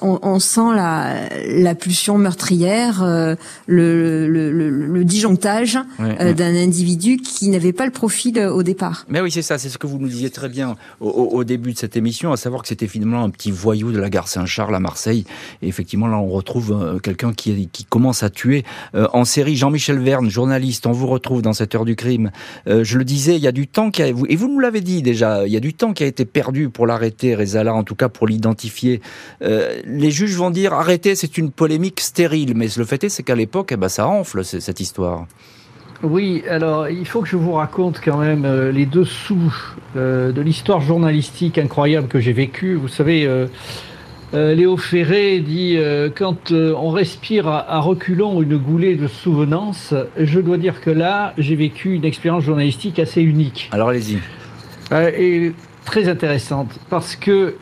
on, 0.03 0.18
on, 0.22 0.38
sent 0.38 0.74
la, 0.74 1.29
la 1.46 1.74
pulsion 1.74 2.18
meurtrière, 2.18 3.03
euh, 3.03 3.35
le, 3.66 4.27
le, 4.29 4.51
le, 4.51 4.70
le, 4.70 5.05
disjonctage 5.05 5.79
euh, 6.01 6.33
d'un 6.33 6.55
individu 6.55 7.18
qui 7.18 7.48
n'avait 7.48 7.72
pas 7.72 7.85
le 7.85 7.92
profil 7.92 8.38
au 8.40 8.62
départ. 8.62 9.05
Mais 9.09 9.20
oui, 9.20 9.31
c'est 9.31 9.42
ça, 9.42 9.59
c'est 9.59 9.68
ce 9.68 9.79
que 9.79 9.87
vous 9.87 9.98
nous 9.98 10.09
disiez 10.09 10.31
très 10.31 10.48
bien 10.48 10.77
au, 11.01 11.09
au, 11.09 11.44
début 11.44 11.72
de 11.72 11.79
cette 11.79 11.96
émission, 11.96 12.33
à 12.33 12.37
savoir 12.37 12.62
que 12.62 12.68
c'était 12.68 12.87
finalement 12.87 13.24
un 13.24 13.31
petit 13.31 13.51
voyou 13.51 13.92
de 13.92 13.98
la 13.98 14.11
gare 14.11 14.29
Saint-Charles 14.29 14.74
à 14.74 14.81
Marseille. 14.81 15.24
Et 15.62 15.68
effectivement, 15.68 16.07
là, 16.07 16.18
on 16.18 16.29
retrouve 16.29 17.01
quelqu'un 17.03 17.33
qui, 17.33 17.68
qui 17.68 17.85
commence 17.85 18.22
à 18.22 18.31
tuer 18.31 18.64
en 18.94 19.24
série. 19.24 19.57
Jean-Michel 19.57 19.98
Verne, 19.98 20.31
journaliste, 20.31 20.87
on 20.87 20.92
vous 20.92 21.07
retrouve 21.07 21.42
dans 21.42 21.53
cette 21.53 21.74
heure 21.74 21.85
du 21.85 21.96
crime. 21.96 22.31
Je 22.66 22.98
le 22.98 23.05
disais, 23.05 23.37
il 23.37 23.42
y 23.42 23.46
a 23.46 23.53
du 23.53 23.66
temps 23.66 23.90
qui 23.90 24.03
a, 24.03 24.09
et 24.09 24.12
vous 24.12 24.48
nous 24.48 24.61
l'avez 24.61 24.81
dit 24.81 25.03
déjà, 25.03 25.46
il 25.46 25.53
y 25.53 25.57
a 25.57 25.61
du 25.61 25.74
temps 25.74 25.92
qui 25.92 26.05
a 26.05 26.07
été 26.07 26.24
perdu 26.24 26.68
pour 26.68 26.87
l'arrêter, 26.87 27.35
Rezala, 27.35 27.74
en 27.74 27.85
tout 27.85 27.94
cas 27.94 28.09
pour 28.09 28.27
l'identifier. 28.27 28.78
Euh, 29.43 29.81
les 29.85 30.11
juges 30.11 30.37
vont 30.37 30.51
dire 30.51 30.73
arrêter, 30.73 31.14
c'est 31.14 31.38
une 31.38 31.51
polémique 31.51 32.01
stérile, 32.01 32.55
mais 32.55 32.67
le 32.77 32.85
fait 32.85 33.05
est, 33.05 33.09
c'est 33.09 33.23
qu'à 33.23 33.35
l'époque, 33.35 33.71
eh 33.73 33.77
ben, 33.77 33.88
ça 33.88 34.07
enfle 34.07 34.45
cette 34.45 34.81
histoire. 34.81 35.27
Oui, 36.03 36.45
alors 36.49 36.88
il 36.88 37.07
faut 37.07 37.23
que 37.23 37.29
je 37.29 37.37
vous 37.37 37.53
raconte 37.53 38.01
quand 38.05 38.19
même 38.19 38.45
euh, 38.45 38.71
les 38.71 38.87
dessous 38.87 39.53
euh, 39.97 40.31
de 40.31 40.41
l'histoire 40.41 40.81
journalistique 40.81 41.59
incroyable 41.59 42.07
que 42.07 42.21
j'ai 42.21 42.33
vécue. 42.33 42.75
Vous 42.75 42.87
savez, 42.87 43.27
euh, 43.27 43.47
Léo 44.33 44.77
Ferré 44.77 45.41
dit 45.41 45.79
quand 46.14 46.53
on 46.53 46.91
respire 46.91 47.49
à, 47.49 47.81
reculons 47.81 48.43
une 48.43 48.59
goulée 48.59 48.95
de 48.95 49.07
souvenance, 49.09 49.95
je 50.19 50.41
dois 50.41 50.59
dire 50.59 50.83
que 50.83 50.91
là, 50.91 51.33
j'ai 51.38 51.57
vécu 51.57 51.95
une 51.95 52.05
expérience 52.05 52.45
journalistique 52.45 52.99
assez 52.99 53.23
unique. 53.23 53.71
Alors 53.73 53.88
allez-y. 53.88 54.19
et 54.93 55.55
très 55.88 56.09
intéressante 56.09 56.79
parce 56.90 57.16
que 57.16 57.57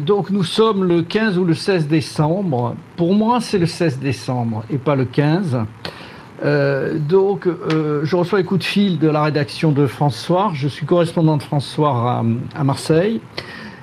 donc 0.00 0.30
nous 0.30 0.42
sommes 0.42 0.84
le 0.84 1.02
15 1.02 1.38
ou 1.38 1.44
le 1.44 1.54
16 1.54 1.86
décembre. 1.86 2.74
Pour 2.96 3.14
moi, 3.14 3.40
c'est 3.40 3.58
le 3.58 3.66
16 3.66 4.00
décembre 4.00 4.64
et 4.68 4.78
pas 4.78 4.96
le 4.96 5.04
15. 5.04 5.58
Euh, 6.44 6.98
donc, 6.98 7.46
euh, 7.46 8.00
je 8.04 8.16
reçois 8.16 8.38
les 8.38 8.44
coups 8.44 8.60
de 8.60 8.64
fil 8.64 8.98
de 8.98 9.08
la 9.08 9.22
rédaction 9.22 9.72
de 9.72 9.86
François. 9.86 10.52
Je 10.54 10.68
suis 10.68 10.86
correspondant 10.86 11.36
de 11.36 11.42
François 11.42 12.24
à, 12.54 12.64
Marseille. 12.64 13.20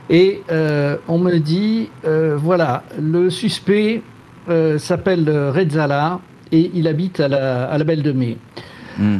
Et 0.09 0.43
euh, 0.51 0.97
on 1.07 1.17
me 1.17 1.37
dit, 1.39 1.89
voilà, 2.03 2.83
le 2.99 3.29
suspect 3.29 4.01
s'appelle 4.77 5.29
Redzala 5.29 6.19
et 6.51 6.71
il 6.75 6.87
habite 6.87 7.19
à 7.19 7.27
la, 7.27 7.83
Belle 7.83 8.03
de 8.03 8.11
Mai. 8.11 8.37
Hmm. 8.97 9.19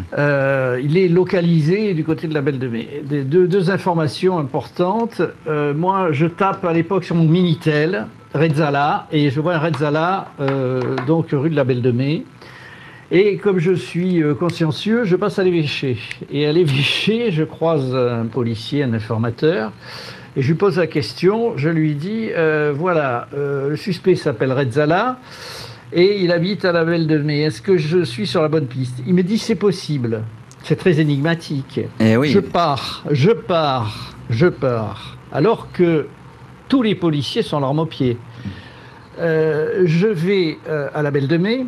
il 0.82 0.98
est 0.98 1.10
localisé 1.10 1.94
du 1.94 2.04
côté 2.04 2.28
de 2.28 2.34
la 2.34 2.42
Belle 2.42 2.60
de 2.60 2.68
Mai. 2.68 3.04
deux, 3.04 3.70
informations 3.70 4.38
importantes. 4.38 5.22
moi, 5.76 6.10
je 6.12 6.28
tape 6.28 6.64
à 6.64 6.74
l'époque 6.74 7.04
sur 7.04 7.16
mon 7.16 7.26
Minitel, 7.26 8.08
Redzala, 8.34 9.08
et 9.12 9.30
je 9.30 9.42
vois 9.42 9.56
un 9.56 9.60
Redzala, 9.60 10.32
donc 11.08 11.28
rue 11.32 11.50
de 11.50 11.56
la 11.56 11.64
Belle 11.64 11.82
de 11.82 11.92
Mai. 11.92 12.24
Et 13.12 13.38
comme 13.38 13.60
je 13.60 13.72
suis 13.72 14.24
euh, 14.24 14.34
consciencieux, 14.34 15.04
je 15.06 15.16
passe 15.16 15.38
à 15.38 15.44
l'évêché. 15.44 15.98
Et 16.32 16.48
à 16.48 16.52
l'évêché, 16.52 17.32
je 17.32 17.44
croise 17.44 17.96
un 17.96 18.26
policier, 18.26 18.82
un 18.82 18.94
informateur, 18.94 19.72
et 20.36 20.42
je 20.42 20.48
lui 20.48 20.56
pose 20.56 20.78
la 20.78 20.88
question. 20.88 21.56
Je 21.56 21.70
lui 21.70 21.94
dis 21.94 22.30
euh, 22.32 22.74
voilà, 22.76 23.28
euh, 23.36 23.70
le 23.70 23.76
suspect 23.76 24.16
s'appelle 24.16 24.52
Redzala 24.52 25.20
et 25.94 26.22
il 26.22 26.32
habite 26.32 26.66
à 26.66 26.72
la 26.72 26.84
Belle 26.84 27.08
de 27.08 27.18
Mai. 27.18 27.42
Est-ce 27.42 27.62
que 27.62 27.78
je 27.78 28.04
suis 28.04 28.28
sur 28.28 28.42
la 28.42 28.48
bonne 28.48 28.68
piste? 28.68 29.02
Il 29.08 29.14
me 29.14 29.24
dit 29.24 29.38
c'est 29.38 29.56
possible. 29.56 30.24
C'est 30.64 30.76
très 30.76 31.00
énigmatique. 31.00 31.80
Eh 32.00 32.18
oui. 32.18 32.30
Je 32.30 32.40
pars, 32.40 33.04
je 33.12 33.32
pars, 33.32 34.16
je 34.30 34.48
pars. 34.48 35.18
Alors 35.32 35.72
que 35.72 36.08
tous 36.68 36.82
les 36.82 36.96
policiers 36.96 37.44
sont 37.44 37.60
l'arme 37.60 37.80
au 37.80 37.86
pied. 37.86 38.18
je 39.18 40.08
vais 40.08 40.58
à 40.94 41.02
la 41.02 41.12
Belle 41.12 41.28
de 41.28 41.38
Mai 41.38 41.66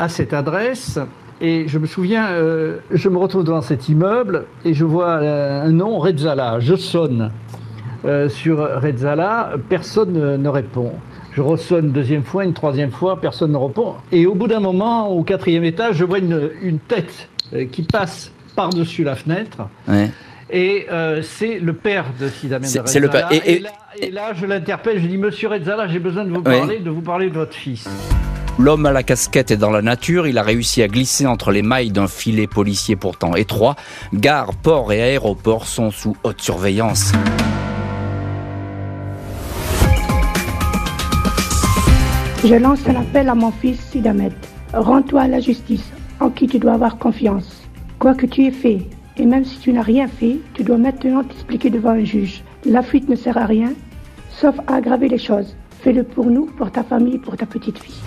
à 0.00 0.08
cette 0.08 0.32
adresse. 0.32 0.98
Et 1.42 1.68
je 1.68 1.78
me 1.78 1.86
souviens, 1.86 2.28
euh, 2.30 2.78
je 2.90 3.08
me 3.08 3.16
retrouve 3.16 3.44
devant 3.44 3.62
cet 3.62 3.88
immeuble 3.88 4.44
et 4.64 4.74
je 4.74 4.84
vois 4.84 5.20
euh, 5.20 5.62
un 5.62 5.70
nom, 5.70 5.98
Redzala. 5.98 6.60
Je 6.60 6.74
sonne 6.74 7.30
euh, 8.04 8.28
sur 8.28 8.58
Redzala, 8.58 9.52
personne 9.68 10.36
ne, 10.36 10.48
répond. 10.48 10.92
Je 11.32 11.40
ressonne 11.40 11.86
une 11.86 11.92
deuxième 11.92 12.24
fois, 12.24 12.44
une 12.44 12.54
troisième 12.54 12.90
fois, 12.90 13.20
personne 13.20 13.52
ne 13.52 13.56
répond. 13.56 13.94
Et 14.12 14.26
au 14.26 14.34
bout 14.34 14.48
d'un 14.48 14.60
moment, 14.60 15.08
au 15.08 15.22
quatrième 15.22 15.64
étage, 15.64 15.96
je 15.96 16.04
vois 16.04 16.18
une, 16.18 16.50
une 16.62 16.78
tête 16.78 17.28
qui 17.72 17.82
passe 17.82 18.32
par-dessus 18.56 19.04
la 19.04 19.14
fenêtre. 19.14 19.68
Et 20.50 20.86
c'est 21.22 21.58
le 21.58 21.72
père 21.72 22.06
de 22.18 22.28
Sidamen 22.28 22.68
C'est 22.68 23.00
le 23.00 23.08
père. 23.08 23.28
Et, 23.32 24.10
là, 24.10 24.32
je 24.34 24.46
l'interpelle, 24.46 25.00
je 25.00 25.06
dis 25.06 25.18
Monsieur 25.18 25.48
Redzala, 25.48 25.88
j'ai 25.88 25.98
besoin 25.98 26.24
de 26.24 26.30
vous 26.30 26.42
parler, 26.42 26.78
de 26.78 26.90
vous 26.90 27.02
parler 27.02 27.28
de 27.28 27.34
votre 27.34 27.54
fils. 27.54 27.88
L'homme 28.58 28.84
à 28.84 28.92
la 28.92 29.02
casquette 29.02 29.50
est 29.50 29.56
dans 29.56 29.70
la 29.70 29.80
nature, 29.80 30.26
il 30.26 30.36
a 30.36 30.42
réussi 30.42 30.82
à 30.82 30.88
glisser 30.88 31.26
entre 31.26 31.50
les 31.50 31.62
mailles 31.62 31.92
d'un 31.92 32.08
filet 32.08 32.46
policier 32.46 32.94
pourtant 32.94 33.34
étroit. 33.34 33.74
Gares, 34.12 34.54
ports 34.54 34.92
et 34.92 35.00
aéroports 35.00 35.66
sont 35.66 35.90
sous 35.90 36.14
haute 36.24 36.42
surveillance. 36.42 37.12
Je 42.42 42.54
lance 42.54 42.88
un 42.88 42.96
appel 42.96 43.28
à 43.28 43.34
mon 43.34 43.50
fils 43.50 43.78
Sidamed. 43.78 44.32
Rends-toi 44.72 45.22
à 45.22 45.28
la 45.28 45.40
justice, 45.40 45.92
en 46.20 46.30
qui 46.30 46.46
tu 46.46 46.58
dois 46.58 46.72
avoir 46.72 46.96
confiance. 46.96 47.68
Quoi 47.98 48.14
que 48.14 48.24
tu 48.24 48.46
aies 48.46 48.50
fait, 48.50 48.86
et 49.18 49.26
même 49.26 49.44
si 49.44 49.58
tu 49.58 49.74
n'as 49.74 49.82
rien 49.82 50.08
fait, 50.08 50.38
tu 50.54 50.64
dois 50.64 50.78
maintenant 50.78 51.22
t'expliquer 51.22 51.68
devant 51.68 51.90
un 51.90 52.04
juge. 52.04 52.42
La 52.64 52.82
fuite 52.82 53.10
ne 53.10 53.14
sert 53.14 53.36
à 53.36 53.44
rien, 53.44 53.74
sauf 54.30 54.58
à 54.66 54.76
aggraver 54.76 55.08
les 55.08 55.18
choses. 55.18 55.54
Fais-le 55.82 56.02
pour 56.02 56.30
nous, 56.30 56.46
pour 56.46 56.70
ta 56.72 56.82
famille, 56.82 57.18
pour 57.18 57.36
ta 57.36 57.44
petite 57.44 57.78
fille. 57.78 58.00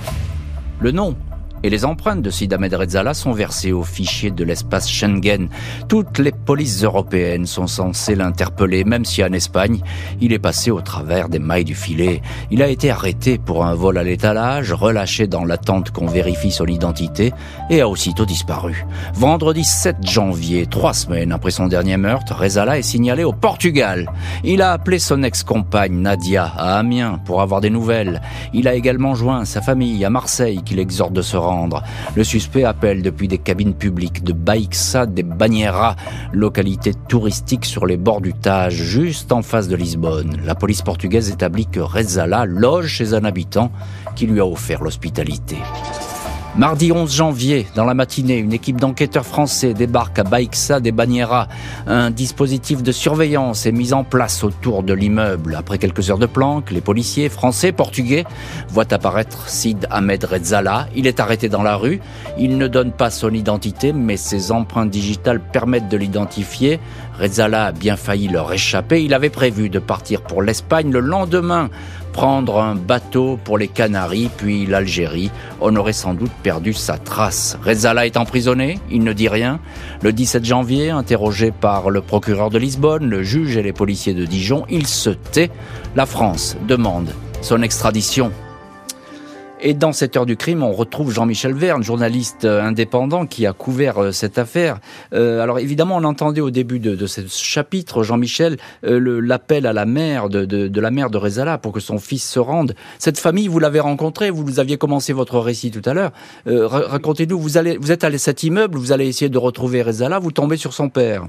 Le 0.82 0.90
nom 0.90 1.16
et 1.64 1.70
les 1.70 1.86
empreintes 1.86 2.22
de 2.22 2.30
Sid 2.30 2.54
Ahmed 2.54 2.74
Rezala 2.74 3.14
sont 3.14 3.32
versées 3.32 3.72
au 3.72 3.84
fichier 3.84 4.32
de 4.32 4.44
l'espace 4.44 4.90
Schengen. 4.90 5.48
Toutes 5.88 6.20
les 6.20 6.34
polices 6.34 6.84
européennes 6.84 7.46
sont 7.46 7.68
censées 7.68 8.16
l'interpeller, 8.16 8.84
même 8.84 9.06
si 9.06 9.24
en 9.24 9.32
Espagne, 9.32 9.82
il 10.20 10.34
est 10.34 10.40
passé 10.40 10.72
au 10.72 10.82
travers 10.82 11.30
des 11.30 11.40
mailles 11.40 11.64
du 11.64 11.76
filet. 11.76 12.22
Il 12.52 12.62
a 12.62 12.68
été 12.68 12.92
arrêté 12.92 13.38
pour 13.38 13.66
un 13.66 13.76
vol 13.76 13.98
à 13.98 14.04
l'étalage, 14.04 14.74
relâché 14.74 15.26
dans 15.26 15.46
l'attente 15.46 15.92
qu'on 15.92 16.08
vérifie 16.08 16.52
son 16.52 16.66
identité, 16.66 17.32
et 17.70 17.80
a 17.80 17.88
aussitôt 17.88 18.26
disparu. 18.26 18.86
Vendredi 19.14 19.64
7 19.64 19.98
janvier, 20.06 20.66
trois 20.66 20.94
semaines 20.94 21.32
après 21.32 21.52
son 21.52 21.68
dernier 21.68 21.96
meurtre, 21.96 22.36
Rezala 22.36 22.78
est 22.78 22.82
signalé 22.82 23.24
au 23.24 23.32
Portugal. 23.32 24.12
Il 24.44 24.62
a 24.62 24.74
appelé 24.74 25.00
son 25.00 25.24
ex-compagne 25.24 25.94
Nadia 25.94 26.44
à 26.44 26.78
Amiens 26.80 27.22
pour 27.24 27.42
avoir 27.42 27.62
des 27.62 27.70
nouvelles. 27.70 28.22
Il 28.54 28.68
a 28.68 28.74
également 28.74 29.16
joint 29.16 29.46
sa 29.46 29.62
famille 29.62 30.04
à 30.04 30.10
Marseille 30.10 30.62
qu'il 30.66 30.80
exhorte 30.80 31.14
de 31.14 31.22
se 31.22 31.38
rendre 31.38 31.53
le 32.16 32.24
suspect 32.24 32.64
appelle 32.64 33.02
depuis 33.02 33.28
des 33.28 33.38
cabines 33.38 33.74
publiques 33.74 34.24
de 34.24 34.34
Baixa 34.34 35.06
des 35.06 35.24
Bagnera, 35.24 35.96
localité 36.32 36.94
touristique 37.08 37.66
sur 37.66 37.86
les 37.86 37.98
bords 37.98 38.22
du 38.22 38.34
Tage, 38.34 38.76
juste 38.76 39.32
en 39.32 39.42
face 39.42 39.68
de 39.68 39.76
Lisbonne. 39.76 40.38
La 40.46 40.56
police 40.56 40.82
portugaise 40.82 41.30
établit 41.30 41.68
que 41.68 41.80
Rezala 41.80 42.46
loge 42.46 42.88
chez 42.88 43.14
un 43.14 43.26
habitant 43.26 43.72
qui 44.16 44.28
lui 44.28 44.40
a 44.40 44.46
offert 44.46 44.84
l'hospitalité. 44.84 45.58
Mardi 46.56 46.92
11 46.92 47.12
janvier, 47.12 47.66
dans 47.74 47.84
la 47.84 47.96
matinée, 47.96 48.38
une 48.38 48.54
équipe 48.54 48.80
d'enquêteurs 48.80 49.26
français 49.26 49.74
débarque 49.74 50.20
à 50.20 50.24
Baixa 50.24 50.80
des 50.80 50.92
Bagnera. 50.92 51.48
Un 51.88 52.12
dispositif 52.12 52.84
de 52.84 52.92
surveillance 52.92 53.66
est 53.66 53.72
mis 53.72 53.92
en 53.92 54.04
place 54.04 54.44
autour 54.44 54.84
de 54.84 54.94
l'immeuble. 54.94 55.56
Après 55.56 55.80
quelques 55.80 56.12
heures 56.12 56.20
de 56.20 56.28
planque, 56.28 56.70
les 56.70 56.80
policiers 56.80 57.30
français, 57.30 57.72
portugais 57.72 58.26
voient 58.70 58.94
apparaître 58.94 59.50
Sid 59.50 59.88
Ahmed 59.90 60.26
Redzala. 60.26 60.90
Il 60.96 61.08
est 61.08 61.20
arrêté 61.20 61.50
dans 61.50 61.64
la 61.64 61.76
rue. 61.76 62.02
Il 62.38 62.60
ne 62.60 62.68
donne 62.68 62.92
pas 62.92 63.10
son 63.10 63.32
identité, 63.32 63.92
mais 63.92 64.16
ses 64.16 64.52
empreintes 64.52 64.92
digitales 64.92 65.40
permettent 65.40 65.90
de 65.90 65.98
l'identifier. 65.98 66.80
Redzala 67.20 67.66
a 67.66 67.72
bien 67.72 67.96
failli 67.96 68.28
leur 68.28 68.54
échapper. 68.54 69.04
Il 69.04 69.16
avait 69.16 69.32
prévu 69.32 69.70
de 69.70 69.80
partir 69.80 70.22
pour 70.22 70.44
l'Espagne 70.44 70.92
le 70.92 71.00
lendemain 71.00 71.72
prendre 72.14 72.62
un 72.62 72.76
bateau 72.76 73.38
pour 73.44 73.58
les 73.58 73.68
Canaries, 73.68 74.30
puis 74.38 74.66
l'Algérie. 74.66 75.32
On 75.60 75.76
aurait 75.76 75.92
sans 75.92 76.14
doute 76.14 76.32
perdu 76.44 76.72
sa 76.72 76.98
trace. 76.98 77.58
Rezala 77.66 78.06
est 78.06 78.16
emprisonné, 78.16 78.80
il 78.90 79.04
ne 79.04 79.12
dit 79.12 79.28
rien. 79.28 79.60
Le 80.02 80.14
17 80.14 80.46
janvier, 80.46 80.92
interrogé 80.92 81.52
par 81.52 81.90
le 81.90 82.02
procureur 82.02 82.50
de 82.50 82.60
Lisbonne, 82.60 83.10
le 83.10 83.24
juge 83.24 83.58
et 83.58 83.64
les 83.64 83.74
policiers 83.74 84.14
de 84.14 84.26
Dijon, 84.26 84.66
il 84.70 84.88
se 84.88 85.10
tait. 85.10 85.50
La 85.96 86.06
France 86.06 86.56
demande 86.68 87.10
son 87.42 87.62
extradition 87.62 88.32
et 89.64 89.74
dans 89.74 89.94
cette 89.94 90.18
heure 90.18 90.26
du 90.26 90.36
crime, 90.36 90.62
on 90.62 90.74
retrouve 90.74 91.12
Jean-Michel 91.12 91.54
Verne, 91.54 91.84
journaliste 91.84 92.44
euh, 92.44 92.62
indépendant 92.62 93.26
qui 93.26 93.48
a 93.48 93.54
couvert 93.54 93.98
euh, 93.98 94.12
cette 94.12 94.38
affaire. 94.38 94.80
Euh, 95.14 95.42
alors 95.42 95.58
évidemment, 95.58 95.96
on 95.96 96.04
entendait 96.04 96.42
au 96.42 96.52
début 96.52 96.80
de, 96.80 97.08
ce 97.08 97.22
chapitre, 97.30 98.04
Jean-Michel, 98.04 98.58
l'appel 98.84 99.66
à 99.66 99.74
la 99.74 99.86
mère 99.86 100.28
de, 100.30 100.80
la 100.80 100.92
mère 100.92 101.10
de 101.10 101.18
Rezala 101.18 101.58
pour 101.58 101.72
que 101.72 101.80
son 101.80 101.98
fils 101.98 102.30
se 102.30 102.40
rende. 102.40 102.76
Cette 103.00 103.18
famille, 103.18 103.48
vous 103.48 103.60
l'avez 103.60 103.80
rencontrée, 103.80 104.30
vous, 104.30 104.44
vous 104.44 104.60
aviez 104.60 104.78
commencé 104.78 105.14
votre 105.14 105.40
récit 105.40 105.72
tout 105.72 105.88
à 105.90 105.94
l'heure. 105.94 106.12
Racontez-nous, 106.46 107.40
vous, 107.40 107.50
vous 107.80 107.92
êtes 107.92 108.04
allé 108.04 108.16
à 108.16 108.20
cet 108.20 108.44
immeuble, 108.44 108.78
vous 108.78 108.92
allez 108.92 109.08
essayer 109.08 109.30
de 109.30 109.38
retrouver 109.38 109.82
Rezala, 109.82 110.20
vous 110.20 110.32
tombez 110.32 110.58
sur 110.58 110.74
son 110.74 110.90
père. 110.90 111.28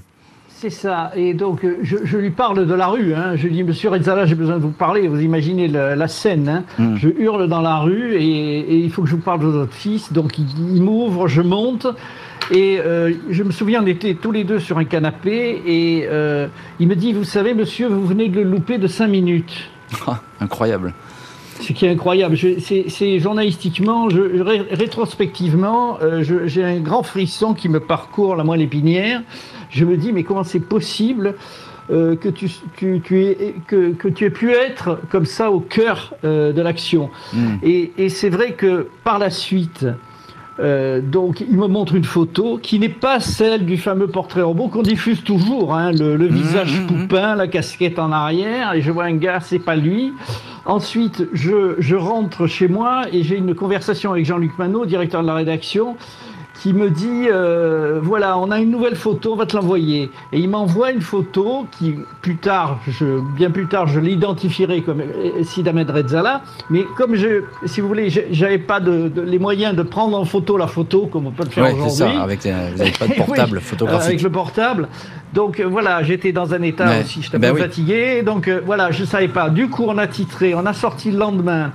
C'est 0.65 0.71
ça. 0.71 1.13
Et 1.15 1.35
donc, 1.35 1.63
euh, 1.63 1.77
je, 1.83 2.17
lui 2.17 2.31
parle 2.31 2.67
de 2.67 2.73
la 2.73 2.87
rue. 2.87 3.13
Hein. 3.13 3.37
Je 3.37 3.49
dis, 3.49 3.63
Monsieur 3.63 3.91
Rezzala, 3.91 4.25
j'ai 4.25 4.35
besoin 4.35 4.57
de 4.57 4.63
vous 4.63 4.71
parler. 4.71 5.09
Vous 5.09 5.21
imaginez 5.21 5.69
la, 5.69 6.09
scène. 6.09 6.49
Hein. 6.49 6.65
Hmm. 6.79 6.97
Je 6.97 7.11
hurle 7.11 7.49
dans 7.49 7.61
la 7.61 7.81
rue 7.81 8.15
et, 8.15 8.79
il 8.79 8.91
faut 8.91 9.03
que 9.03 9.09
je 9.09 9.15
vous 9.15 9.21
parle 9.21 9.41
de 9.41 9.47
votre 9.47 9.75
fils. 9.75 10.11
Donc, 10.11 10.39
il, 10.39 10.83
m'ouvre, 10.83 11.29
je 11.29 11.43
monte. 11.43 11.87
Et 12.51 12.79
euh, 12.79 13.13
je 13.29 13.43
me 13.43 13.51
souviens, 13.51 13.83
on 13.83 13.87
était 13.87 14.15
tous 14.15 14.33
les 14.33 14.45
deux 14.45 14.59
sur 14.59 14.79
un 14.79 14.85
canapé. 14.85 15.61
Et 15.67 16.07
euh, 16.09 16.47
il 16.81 16.89
me 16.89 16.97
dit, 16.97 17.13
vous 17.13 17.25
savez, 17.25 17.53
monsieur, 17.53 17.89
vous 17.89 18.07
venez 18.07 18.31
de 18.31 18.41
le 18.41 18.45
louper 18.45 18.79
de 18.79 18.87
cinq 18.87 19.09
minutes. 19.09 19.69
Ah, 20.07 20.23
incroyable. 20.41 20.95
Ce 21.65 21.73
qui 21.73 21.87
est 21.87 21.91
incroyable, 21.91 22.37
c'est 22.59 23.19
journalistiquement, 23.19 24.11
je, 24.11 24.21
rétrospectivement, 24.75 25.99
euh, 26.03 26.23
j'ai 26.47 26.65
un 26.65 26.81
grand 26.81 27.03
frisson 27.03 27.55
qui 27.55 27.69
me 27.69 27.81
parcourt 27.81 28.37
la 28.37 28.45
moelle 28.45 28.63
épinière. 28.63 29.23
Je 29.71 29.85
me 29.85 29.97
dis, 29.97 30.13
mais 30.13 30.23
comment 30.23 30.45
c'est 30.45 30.61
possible 30.61 31.35
euh, 31.91 32.17
que, 32.17 32.29
tu, 32.29 32.51
tu, 32.77 33.01
que, 33.01 33.93
que, 33.93 34.09
tu 34.09 34.25
aies 34.25 34.31
pu 34.31 34.53
être 34.53 35.01
comme 35.11 35.27
ça 35.27 35.51
au 35.51 35.61
cœur 35.61 36.15
euh, 36.25 36.53
de 36.53 36.61
l'action? 36.61 37.11
Hmm. 37.33 37.57
Et, 37.63 37.93
et 37.97 38.09
c'est 38.09 38.31
vrai 38.31 38.53
que 38.53 38.89
par 39.03 39.19
la 39.19 39.31
suite, 39.31 39.87
euh, 40.61 41.01
donc, 41.01 41.41
il 41.41 41.57
me 41.57 41.67
montre 41.67 41.95
une 41.95 42.05
photo 42.05 42.59
qui 42.63 42.79
n'est 42.79 42.89
pas 42.89 43.19
celle 43.19 43.67
du 43.67 43.77
fameux 43.77 44.07
portrait 44.07 44.43
robot 44.43 44.69
qu'on 44.69 44.83
diffuse 44.83 45.25
toujours, 45.25 45.75
hein, 45.75 45.91
le, 45.91 46.17
le, 46.17 46.27
visage 46.27 46.81
mmh, 46.81 46.87
poupin, 46.87 47.35
la 47.35 47.49
casquette 47.49 47.99
en 47.99 48.13
arrière, 48.13 48.75
et 48.75 48.81
je 48.81 48.91
vois 48.91 49.05
un 49.05 49.17
gars, 49.17 49.41
c'est 49.41 49.59
pas 49.59 49.75
lui. 49.75 50.13
Ensuite, 50.65 51.27
je, 51.33 51.75
je 51.79 51.97
rentre 51.97 52.47
chez 52.47 52.69
moi 52.69 53.03
et 53.13 53.23
j'ai 53.23 53.37
une 53.37 53.55
conversation 53.55 54.13
avec 54.13 54.25
Jean-Luc 54.25 54.57
Manot, 54.59 54.87
directeur 54.87 55.23
de 55.23 55.27
la 55.27 55.35
rédaction, 55.35 55.97
qui 56.65 56.73
me 56.73 56.89
dit 56.89 57.27
euh, 57.31 58.01
voilà, 58.03 58.39
on 58.39 58.51
a 58.51 58.59
une 58.59 58.71
nouvelle 58.71 58.97
photo, 58.97 59.35
on 59.35 59.37
va 59.37 59.45
te 59.45 59.55
l'envoyer. 59.55 60.11
Et 60.33 60.39
il 60.39 60.49
m'envoie 60.49 60.93
une 60.93 61.03
photo 61.03 61.67
qui, 61.71 61.95
plus 62.23 62.37
tard, 62.37 62.79
je, 62.89 63.21
bien 63.37 63.51
plus 63.51 63.67
tard, 63.67 63.87
je 63.87 64.01
l'identifierai 64.01 64.81
comme 64.81 65.03
Sid 65.43 65.69
Ahmed 65.69 65.91
Rezala. 65.91 66.41
Mais 66.71 66.85
comme 66.97 67.17
je, 67.17 67.43
si 67.67 67.83
vous 67.83 67.89
voulez, 67.89 68.09
j'avais 68.09 68.57
pas 68.57 68.81
de, 68.81 69.13
les 69.27 69.39
moyens 69.39 69.77
de 69.77 69.83
prendre 69.83 70.19
en 70.19 70.25
photo 70.25 70.57
la 70.57 70.67
photo 70.67 71.07
comme 71.07 71.27
on 71.27 71.33
peut 71.33 71.45
le 71.45 71.51
faire 71.51 71.65
aujourd'hui. 71.65 72.17
Avec, 72.17 72.47
euh, 72.47 72.71
vous 72.73 72.79
n'avez 72.79 72.93
pas 72.93 73.09
de 73.09 73.13
portable 73.27 73.61
photographique. 73.61 74.07
Avec 74.07 74.23
le 74.23 74.31
portable. 74.31 74.89
Donc 75.35 75.61
euh, 75.61 75.65
voilà, 75.65 76.03
j'étais 76.03 76.33
dans 76.33 76.55
un 76.55 76.63
état 76.63 77.01
aussi, 77.01 77.21
j'étais 77.21 77.39
ben 77.39 77.55
fatigué. 77.55 78.23
Donc 78.23 78.49
voilà, 78.65 78.91
je 78.91 79.05
savais 79.05 79.29
pas. 79.29 79.51
Du 79.51 79.69
coup, 79.69 79.85
on 79.87 79.99
a 79.99 80.07
titré, 80.07 80.55
on 80.55 80.65
a 80.65 80.73
sorti 80.73 81.11
le 81.11 81.19
lendemain 81.19 81.73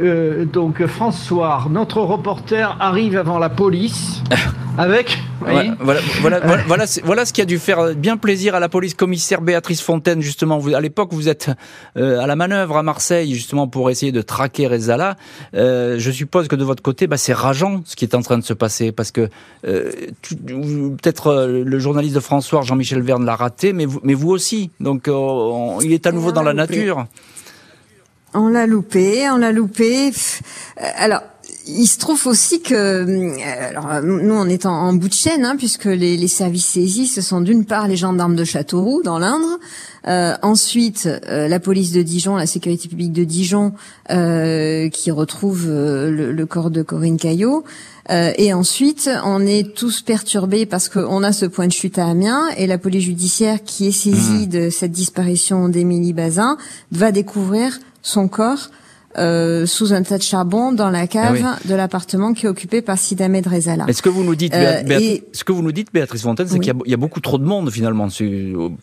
euh, 0.00 0.44
donc 0.44 0.84
François, 0.86 1.66
notre 1.70 2.00
reporter 2.00 2.76
arrive 2.80 3.16
avant 3.16 3.38
la 3.38 3.48
police 3.48 4.22
avec. 4.78 5.18
voilà, 5.40 5.76
voilà, 6.20 6.40
voilà, 6.66 6.84
voilà, 7.04 7.26
ce 7.26 7.32
qui 7.32 7.40
a 7.40 7.44
dû 7.44 7.58
faire 7.58 7.94
bien 7.94 8.16
plaisir 8.16 8.54
à 8.54 8.60
la 8.60 8.68
police 8.68 8.94
commissaire 8.94 9.40
Béatrice 9.40 9.80
Fontaine 9.80 10.22
justement. 10.22 10.58
Vous, 10.58 10.74
à 10.74 10.80
l'époque, 10.80 11.10
vous 11.12 11.28
êtes 11.28 11.50
euh, 11.96 12.20
à 12.20 12.26
la 12.26 12.36
manœuvre 12.36 12.76
à 12.76 12.82
Marseille 12.82 13.34
justement 13.34 13.68
pour 13.68 13.90
essayer 13.90 14.12
de 14.12 14.22
traquer 14.22 14.66
Rezala. 14.66 15.16
Euh, 15.54 15.96
je 15.98 16.10
suppose 16.10 16.48
que 16.48 16.56
de 16.56 16.64
votre 16.64 16.82
côté, 16.82 17.06
bah, 17.06 17.16
c'est 17.16 17.32
rageant 17.32 17.82
ce 17.84 17.96
qui 17.96 18.04
est 18.04 18.14
en 18.14 18.22
train 18.22 18.38
de 18.38 18.44
se 18.44 18.54
passer 18.54 18.92
parce 18.92 19.12
que 19.12 19.28
peut-être 19.62 21.46
le 21.46 21.78
journaliste 21.78 22.14
de 22.14 22.20
François, 22.20 22.62
Jean-Michel 22.62 23.02
Verne, 23.02 23.24
l'a 23.24 23.36
raté, 23.36 23.72
mais 23.72 23.86
vous, 23.86 24.00
mais 24.02 24.14
vous 24.14 24.30
aussi. 24.30 24.70
Donc 24.80 25.08
il 25.82 25.92
est 25.92 26.06
à 26.06 26.12
nouveau 26.12 26.32
dans 26.32 26.42
la 26.42 26.54
nature. 26.54 27.06
On 28.32 28.48
l'a 28.48 28.66
loupé, 28.66 29.28
on 29.30 29.38
l'a 29.38 29.50
loupé. 29.50 30.08
Euh, 30.08 30.84
alors, 30.96 31.22
il 31.66 31.86
se 31.86 31.98
trouve 31.98 32.26
aussi 32.26 32.62
que, 32.62 32.74
euh, 32.74 33.36
alors 33.68 34.02
nous 34.02 34.34
on 34.34 34.46
est 34.46 34.66
en, 34.66 34.92
bout 34.92 35.08
de 35.08 35.14
chaîne, 35.14 35.44
hein, 35.44 35.56
puisque 35.56 35.86
les, 35.86 36.28
services 36.28 36.66
saisis, 36.66 37.08
ce 37.08 37.20
sont 37.20 37.40
d'une 37.40 37.64
part 37.64 37.88
les 37.88 37.96
gendarmes 37.96 38.36
de 38.36 38.44
Châteauroux 38.44 39.02
dans 39.02 39.18
l'Indre, 39.18 39.58
euh, 40.06 40.34
ensuite 40.42 41.08
la 41.26 41.60
police 41.60 41.92
de 41.92 42.02
Dijon, 42.02 42.36
la 42.36 42.46
sécurité 42.46 42.88
publique 42.88 43.12
de 43.12 43.24
Dijon, 43.24 43.72
qui 44.08 45.10
retrouve 45.10 45.66
le, 45.68 46.44
corps 46.44 46.70
de 46.70 46.82
Corinne 46.82 47.18
Caillot, 47.18 47.64
et 48.08 48.52
ensuite 48.52 49.10
on 49.24 49.46
est 49.46 49.74
tous 49.74 50.00
perturbés 50.00 50.66
parce 50.66 50.88
qu'on 50.88 51.22
a 51.22 51.32
ce 51.32 51.46
point 51.46 51.66
de 51.66 51.72
chute 51.72 51.98
à 51.98 52.06
Amiens 52.06 52.48
et 52.56 52.66
la 52.66 52.78
police 52.78 53.04
judiciaire 53.04 53.62
qui 53.62 53.86
est 53.86 53.92
saisie 53.92 54.46
mmh. 54.46 54.50
de 54.50 54.70
cette 54.70 54.92
disparition 54.92 55.68
d'Émilie 55.68 56.14
Bazin 56.14 56.56
va 56.90 57.12
découvrir 57.12 57.78
son 58.02 58.28
corps 58.28 58.70
euh, 59.18 59.66
sous 59.66 59.92
un 59.92 60.04
tas 60.04 60.18
de 60.18 60.22
charbon 60.22 60.70
dans 60.70 60.88
la 60.88 61.08
cave 61.08 61.42
ah 61.44 61.58
de 61.64 61.74
l'appartement 61.74 62.32
qui 62.32 62.46
est 62.46 62.48
occupé 62.48 62.80
par 62.80 62.96
Sidamed 62.96 63.44
Rezala. 63.44 63.86
est 63.88 63.92
ce 63.92 64.02
que 64.02 64.08
vous 64.08 64.22
nous 64.22 64.36
dites, 64.36 64.54
euh, 64.54 64.84
ce 65.32 65.42
que 65.42 65.50
vous 65.50 65.62
nous 65.62 65.72
dites, 65.72 65.88
Béatrice 65.92 66.22
Fontaine, 66.22 66.46
c'est 66.46 66.60
qu'il 66.60 66.72
y, 66.86 66.94
a 66.94 66.96
beaucoup 66.96 67.18
trop 67.18 67.36
de 67.36 67.44
monde 67.44 67.72
finalement 67.72 68.06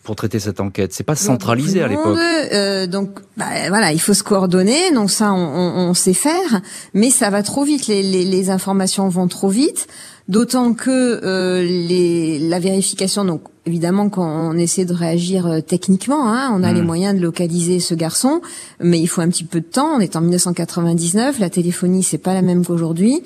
pour 0.02 0.16
traiter 0.16 0.38
cette 0.38 0.60
enquête. 0.60 0.92
C'est 0.92 1.02
pas 1.02 1.16
centralisé 1.16 1.82
à 1.82 1.88
l'époque. 1.88 2.18
Euh, 2.52 2.86
donc 2.86 3.20
bah, 3.38 3.46
voilà, 3.68 3.92
il 3.92 4.00
faut 4.00 4.12
se 4.12 4.22
coordonner. 4.22 4.90
Donc 4.92 5.10
ça, 5.10 5.32
on, 5.32 5.38
on, 5.38 5.94
sait 5.94 6.12
faire, 6.12 6.60
mais 6.92 7.08
ça 7.08 7.30
va 7.30 7.42
trop 7.42 7.64
vite. 7.64 7.86
Les, 7.86 8.02
les, 8.02 8.26
les 8.26 8.50
informations 8.50 9.08
vont 9.08 9.28
trop 9.28 9.48
vite. 9.48 9.86
D'autant 10.28 10.74
que 10.74 10.90
euh, 11.24 11.62
les, 11.62 12.38
la 12.38 12.58
vérification, 12.58 13.24
donc 13.24 13.40
évidemment 13.64 14.10
quand 14.10 14.28
on 14.28 14.58
essaie 14.58 14.84
de 14.84 14.92
réagir 14.92 15.46
euh, 15.46 15.60
techniquement, 15.62 16.28
hein, 16.28 16.50
on 16.54 16.62
a 16.62 16.70
les 16.70 16.82
hmm. 16.82 16.86
moyens 16.86 17.16
de 17.16 17.22
localiser 17.22 17.80
ce 17.80 17.94
garçon, 17.94 18.42
mais 18.78 19.00
il 19.00 19.06
faut 19.06 19.22
un 19.22 19.28
petit 19.30 19.44
peu 19.44 19.60
de 19.60 19.66
temps. 19.66 19.96
On 19.96 20.00
est 20.00 20.16
en 20.16 20.20
1999, 20.20 21.38
la 21.38 21.48
téléphonie 21.48 22.02
c'est 22.02 22.18
pas 22.18 22.34
la 22.34 22.42
même 22.42 22.62
qu'aujourd'hui. 22.62 23.22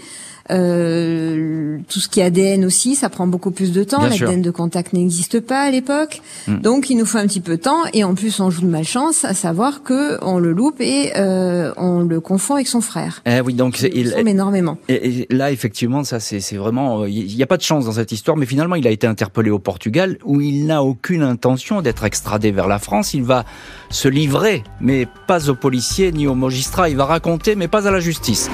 Euh, 0.50 1.78
tout 1.88 2.00
ce 2.00 2.08
qui 2.08 2.20
est 2.20 2.24
ADN 2.24 2.64
aussi, 2.64 2.94
ça 2.94 3.08
prend 3.08 3.26
beaucoup 3.26 3.50
plus 3.50 3.72
de 3.72 3.84
temps. 3.84 4.02
L'ADN 4.02 4.42
de 4.42 4.50
contact 4.50 4.92
n'existe 4.92 5.40
pas 5.40 5.62
à 5.62 5.70
l'époque, 5.70 6.20
hmm. 6.46 6.60
donc 6.60 6.90
il 6.90 6.96
nous 6.96 7.06
faut 7.06 7.18
un 7.18 7.26
petit 7.26 7.40
peu 7.40 7.56
de 7.56 7.62
temps. 7.62 7.82
Et 7.92 8.04
en 8.04 8.14
plus, 8.14 8.40
on 8.40 8.50
joue 8.50 8.62
de 8.62 8.66
malchance, 8.66 9.24
à 9.24 9.34
savoir 9.34 9.82
que 9.82 10.18
on 10.22 10.38
le 10.38 10.52
loupe 10.52 10.80
et 10.80 11.12
euh, 11.16 11.72
on 11.76 12.00
le 12.00 12.20
confond 12.20 12.54
avec 12.54 12.66
son 12.66 12.80
frère. 12.80 13.22
Eh 13.26 13.40
oui, 13.40 13.54
donc 13.54 13.80
il 13.80 14.14
énormément. 14.32 14.78
Et, 14.88 15.26
là, 15.30 15.50
effectivement, 15.52 16.04
ça 16.04 16.20
c'est 16.20 16.56
vraiment, 16.56 17.04
il 17.04 17.34
n'y 17.34 17.42
a 17.42 17.46
pas 17.46 17.56
de 17.56 17.62
chance 17.62 17.84
dans 17.84 17.92
cette 17.92 18.12
histoire. 18.12 18.36
Mais 18.36 18.46
finalement, 18.46 18.76
il 18.76 18.86
a 18.86 18.90
été 18.90 19.06
interpellé 19.06 19.50
au 19.50 19.58
Portugal, 19.58 20.18
où 20.24 20.40
il 20.40 20.66
n'a 20.66 20.82
aucune 20.82 21.22
intention 21.22 21.82
d'être 21.82 22.04
extradé 22.04 22.50
vers 22.50 22.68
la 22.68 22.78
France. 22.78 23.14
Il 23.14 23.22
va 23.22 23.44
se 23.90 24.08
livrer, 24.08 24.64
mais 24.80 25.06
pas 25.26 25.48
aux 25.48 25.54
policiers 25.54 26.12
ni 26.12 26.26
aux 26.26 26.34
magistrats. 26.34 26.88
Il 26.88 26.96
va 26.96 27.04
raconter, 27.04 27.54
mais 27.54 27.68
pas 27.68 27.86
à 27.86 27.90
la 27.90 28.00
justice. 28.00 28.50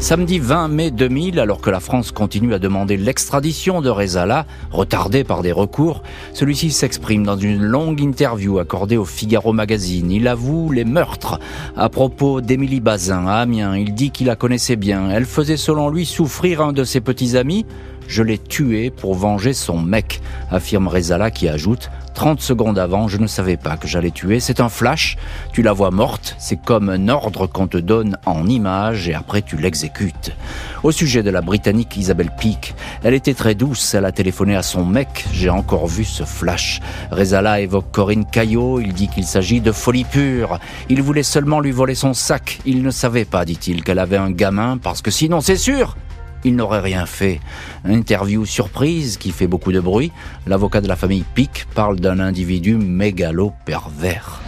Samedi 0.00 0.38
20 0.38 0.68
mai 0.68 0.90
2000, 0.90 1.38
alors 1.38 1.60
que 1.60 1.68
la 1.68 1.78
France 1.78 2.10
continue 2.10 2.54
à 2.54 2.58
demander 2.58 2.96
l'extradition 2.96 3.82
de 3.82 3.90
Rezala, 3.90 4.46
retardée 4.72 5.24
par 5.24 5.42
des 5.42 5.52
recours, 5.52 6.02
celui-ci 6.32 6.70
s'exprime 6.70 7.22
dans 7.22 7.36
une 7.36 7.62
longue 7.62 8.00
interview 8.00 8.58
accordée 8.58 8.96
au 8.96 9.04
Figaro 9.04 9.52
Magazine. 9.52 10.10
Il 10.10 10.26
avoue 10.26 10.72
les 10.72 10.86
meurtres. 10.86 11.38
À 11.76 11.90
propos 11.90 12.40
d'Émilie 12.40 12.80
Bazin 12.80 13.26
à 13.26 13.34
Amiens, 13.34 13.76
il 13.76 13.92
dit 13.92 14.10
qu'il 14.10 14.28
la 14.28 14.36
connaissait 14.36 14.76
bien. 14.76 15.10
Elle 15.10 15.26
faisait 15.26 15.58
selon 15.58 15.90
lui 15.90 16.06
souffrir 16.06 16.62
un 16.62 16.72
de 16.72 16.82
ses 16.82 17.02
petits 17.02 17.36
amis. 17.36 17.66
Je 18.08 18.22
l'ai 18.22 18.38
tué 18.38 18.90
pour 18.90 19.14
venger 19.14 19.52
son 19.52 19.78
mec, 19.78 20.22
affirme 20.50 20.88
Rezala 20.88 21.30
qui 21.30 21.46
ajoute 21.46 21.90
30 22.20 22.42
secondes 22.42 22.78
avant, 22.78 23.08
je 23.08 23.16
ne 23.16 23.26
savais 23.26 23.56
pas 23.56 23.78
que 23.78 23.88
j'allais 23.88 24.10
tuer. 24.10 24.40
C'est 24.40 24.60
un 24.60 24.68
flash, 24.68 25.16
tu 25.54 25.62
la 25.62 25.72
vois 25.72 25.90
morte, 25.90 26.36
c'est 26.38 26.60
comme 26.60 26.90
un 26.90 27.08
ordre 27.08 27.46
qu'on 27.46 27.66
te 27.66 27.78
donne 27.78 28.18
en 28.26 28.46
image 28.46 29.08
et 29.08 29.14
après 29.14 29.40
tu 29.40 29.56
l'exécutes. 29.56 30.36
Au 30.82 30.92
sujet 30.92 31.22
de 31.22 31.30
la 31.30 31.40
Britannique 31.40 31.96
Isabelle 31.96 32.30
Peake, 32.38 32.74
elle 33.04 33.14
était 33.14 33.32
très 33.32 33.54
douce, 33.54 33.94
elle 33.94 34.04
a 34.04 34.12
téléphoné 34.12 34.54
à 34.54 34.62
son 34.62 34.84
mec, 34.84 35.24
j'ai 35.32 35.48
encore 35.48 35.86
vu 35.86 36.04
ce 36.04 36.24
flash. 36.24 36.82
Rezala 37.10 37.62
évoque 37.62 37.90
Corinne 37.90 38.26
Caillot, 38.26 38.80
il 38.80 38.92
dit 38.92 39.08
qu'il 39.08 39.24
s'agit 39.24 39.62
de 39.62 39.72
folie 39.72 40.04
pure. 40.04 40.58
Il 40.90 41.00
voulait 41.00 41.22
seulement 41.22 41.60
lui 41.60 41.70
voler 41.70 41.94
son 41.94 42.12
sac, 42.12 42.58
il 42.66 42.82
ne 42.82 42.90
savait 42.90 43.24
pas, 43.24 43.46
dit-il, 43.46 43.82
qu'elle 43.82 43.98
avait 43.98 44.18
un 44.18 44.30
gamin, 44.30 44.76
parce 44.76 45.00
que 45.00 45.10
sinon, 45.10 45.40
c'est 45.40 45.56
sûr, 45.56 45.96
il 46.44 46.56
n'aurait 46.56 46.80
rien 46.80 47.06
fait. 47.06 47.40
Interview 47.84 48.44
surprise 48.44 49.16
qui 49.16 49.30
fait 49.30 49.46
beaucoup 49.46 49.72
de 49.72 49.80
bruit. 49.80 50.12
L'avocat 50.46 50.80
de 50.80 50.88
la 50.88 50.96
famille 50.96 51.24
Pic 51.34 51.66
parle 51.74 52.00
d'un 52.00 52.20
individu 52.20 52.76
mégalo-pervers. 52.76 54.40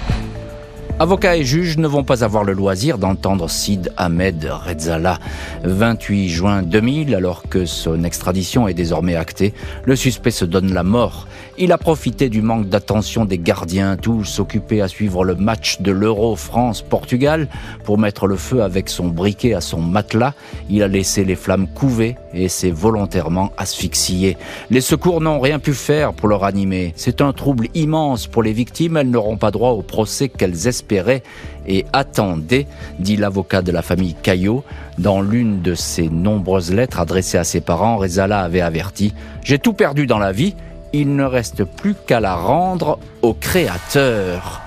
Avocats 0.99 1.37
et 1.37 1.45
juges 1.45 1.79
ne 1.79 1.89
vont 1.89 2.05
pas 2.05 2.23
avoir 2.23 2.45
le 2.45 2.53
loisir 2.53 2.99
d'entendre 2.99 3.51
Sid 3.51 3.93
Ahmed 3.97 4.45
Rezala. 4.45 5.19
28 5.65 6.29
juin 6.29 6.63
2000, 6.63 7.15
alors 7.15 7.49
que 7.49 7.65
son 7.65 8.05
extradition 8.05 8.69
est 8.69 8.75
désormais 8.75 9.17
actée, 9.17 9.53
le 9.85 9.97
suspect 9.97 10.31
se 10.31 10.45
donne 10.45 10.73
la 10.73 10.85
mort. 10.85 11.27
Il 11.59 11.71
a 11.71 11.77
profité 11.77 12.31
du 12.31 12.41
manque 12.41 12.71
d'attention 12.71 13.27
des 13.27 13.37
gardiens, 13.37 13.99
tous 13.99 14.41
occupés 14.41 14.81
à 14.81 14.89
suivre 14.89 15.23
le 15.23 15.35
match 15.35 15.83
de 15.83 15.93
l'Euro 15.93 16.35
France-Portugal, 16.35 17.47
pour 17.85 17.99
mettre 17.99 18.27
le 18.27 18.37
feu 18.37 18.63
avec 18.63 18.89
son 18.89 19.09
briquet 19.09 19.53
à 19.53 19.61
son 19.61 19.83
matelas. 19.83 20.33
Il 20.71 20.83
a 20.83 20.89
laissé 20.89 21.25
les 21.25 21.37
flammes 21.37 21.67
couver 21.69 22.17
et 22.33 22.49
s'est 22.49 22.71
volontairement 22.71 23.53
asphyxié. 23.59 24.39
Les 24.71 24.81
secours 24.81 25.21
n'ont 25.21 25.41
rien 25.41 25.59
pu 25.59 25.75
faire 25.75 26.15
pour 26.15 26.29
le 26.29 26.37
ranimer. 26.37 26.95
C'est 26.97 27.21
un 27.21 27.35
trouble 27.35 27.69
immense 27.75 28.27
pour 28.27 28.43
les 28.43 28.55
victimes. 28.55 28.97
Elles 28.97 29.11
n'auront 29.11 29.37
pas 29.37 29.51
droit 29.51 29.73
au 29.73 29.83
procès 29.83 30.31
qu'elles 30.31 30.69
espèrent 30.69 31.21
et 31.67 31.85
attendait, 31.93 32.67
dit 32.99 33.19
l'avocat 33.19 33.61
de 33.61 33.73
la 33.73 33.83
famille 33.83 34.17
Caillot. 34.23 34.65
Dans 34.99 35.21
l'une 35.21 35.61
de 35.61 35.75
ses 35.75 36.09
nombreuses 36.09 36.73
lettres 36.73 37.01
adressées 37.01 37.39
à 37.39 37.45
ses 37.45 37.61
parents, 37.61 37.99
Rezala 37.99 38.41
avait 38.41 38.63
averti 38.63 39.13
J'ai 39.43 39.59
tout 39.59 39.75
perdu 39.75 40.07
dans 40.07 40.19
la 40.19 40.33
vie, 40.33 40.55
il 40.93 41.17
ne 41.17 41.25
reste 41.25 41.65
plus 41.65 41.95
qu'à 42.07 42.21
la 42.21 42.35
rendre 42.35 42.99
au 43.23 43.35
Créateur. 43.35 44.61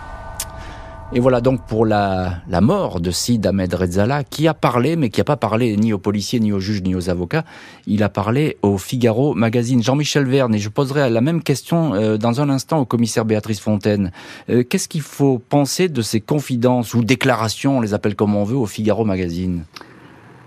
Et 1.13 1.19
voilà 1.19 1.39
donc 1.39 1.61
pour 1.61 1.85
la, 1.85 2.39
la 2.49 2.61
mort 2.61 2.99
de 2.99 3.11
Sid 3.11 3.45
Ahmed 3.45 3.73
Rezala, 3.73 4.23
qui 4.23 4.47
a 4.47 4.55
parlé, 4.55 4.95
mais 4.95 5.09
qui 5.09 5.19
n'a 5.19 5.23
pas 5.23 5.37
parlé 5.37 5.77
ni 5.77 5.93
aux 5.93 5.99
policiers, 5.99 6.39
ni 6.39 6.51
aux 6.51 6.59
juges, 6.59 6.81
ni 6.81 6.95
aux 6.95 7.09
avocats. 7.09 7.45
Il 7.85 8.01
a 8.01 8.09
parlé 8.09 8.57
au 8.63 8.79
Figaro 8.79 9.35
Magazine. 9.35 9.83
Jean-Michel 9.83 10.25
Verne, 10.25 10.55
et 10.55 10.59
je 10.59 10.67
poserai 10.67 11.09
la 11.11 11.21
même 11.21 11.43
question 11.43 11.93
euh, 11.93 12.17
dans 12.17 12.41
un 12.41 12.49
instant 12.49 12.79
au 12.79 12.85
commissaire 12.85 13.23
Béatrice 13.23 13.59
Fontaine. 13.59 14.11
Euh, 14.49 14.63
qu'est-ce 14.63 14.87
qu'il 14.87 15.03
faut 15.03 15.37
penser 15.37 15.89
de 15.89 16.01
ces 16.01 16.21
confidences 16.21 16.95
ou 16.95 17.03
déclarations, 17.03 17.77
on 17.77 17.81
les 17.81 17.93
appelle 17.93 18.15
comme 18.15 18.35
on 18.35 18.43
veut, 18.43 18.57
au 18.57 18.65
Figaro 18.65 19.05
Magazine? 19.05 19.63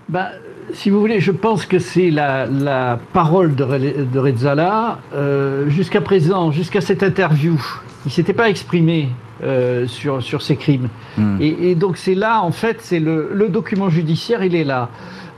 Bah, 0.09 0.29
si 0.73 0.89
vous 0.89 0.99
voulez, 0.99 1.19
je 1.19 1.31
pense 1.31 1.65
que 1.65 1.79
c'est 1.79 2.11
la, 2.11 2.45
la, 2.45 2.99
parole 3.13 3.55
de, 3.55 3.65
de 4.03 4.19
Rezala. 4.19 4.99
Euh, 5.13 5.69
jusqu'à 5.69 6.01
présent, 6.01 6.51
jusqu'à 6.51 6.81
cette 6.81 7.03
interview, 7.03 7.59
il 8.05 8.11
s'était 8.11 8.33
pas 8.33 8.49
exprimé 8.49 9.09
euh, 9.43 9.87
sur, 9.87 10.21
sur 10.21 10.41
ces 10.41 10.55
crimes. 10.55 10.89
Hmm. 11.17 11.37
Et, 11.39 11.71
et, 11.71 11.75
donc 11.75 11.97
c'est 11.97 12.15
là, 12.15 12.41
en 12.41 12.51
fait, 12.51 12.77
c'est 12.81 12.99
le, 12.99 13.31
le, 13.33 13.49
document 13.49 13.89
judiciaire, 13.89 14.43
il 14.43 14.55
est 14.55 14.63
là. 14.63 14.89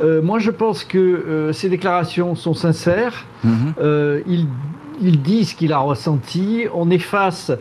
Euh, 0.02 0.22
moi, 0.22 0.40
je 0.40 0.52
pense 0.52 0.84
que 0.84 0.98
euh, 0.98 1.54
ces 1.54 1.70
déclarations 1.70 2.36
sont 2.36 2.54
sincères. 2.54 3.26
Euh, 3.80 4.22
il, 4.28 4.48
il 5.02 5.22
dit 5.22 5.46
ce 5.46 5.56
qu'il 5.56 5.74
a 5.74 5.80
ressenti. 5.80 6.66
On 6.74 6.90
est 6.90 7.00
face 7.00 7.52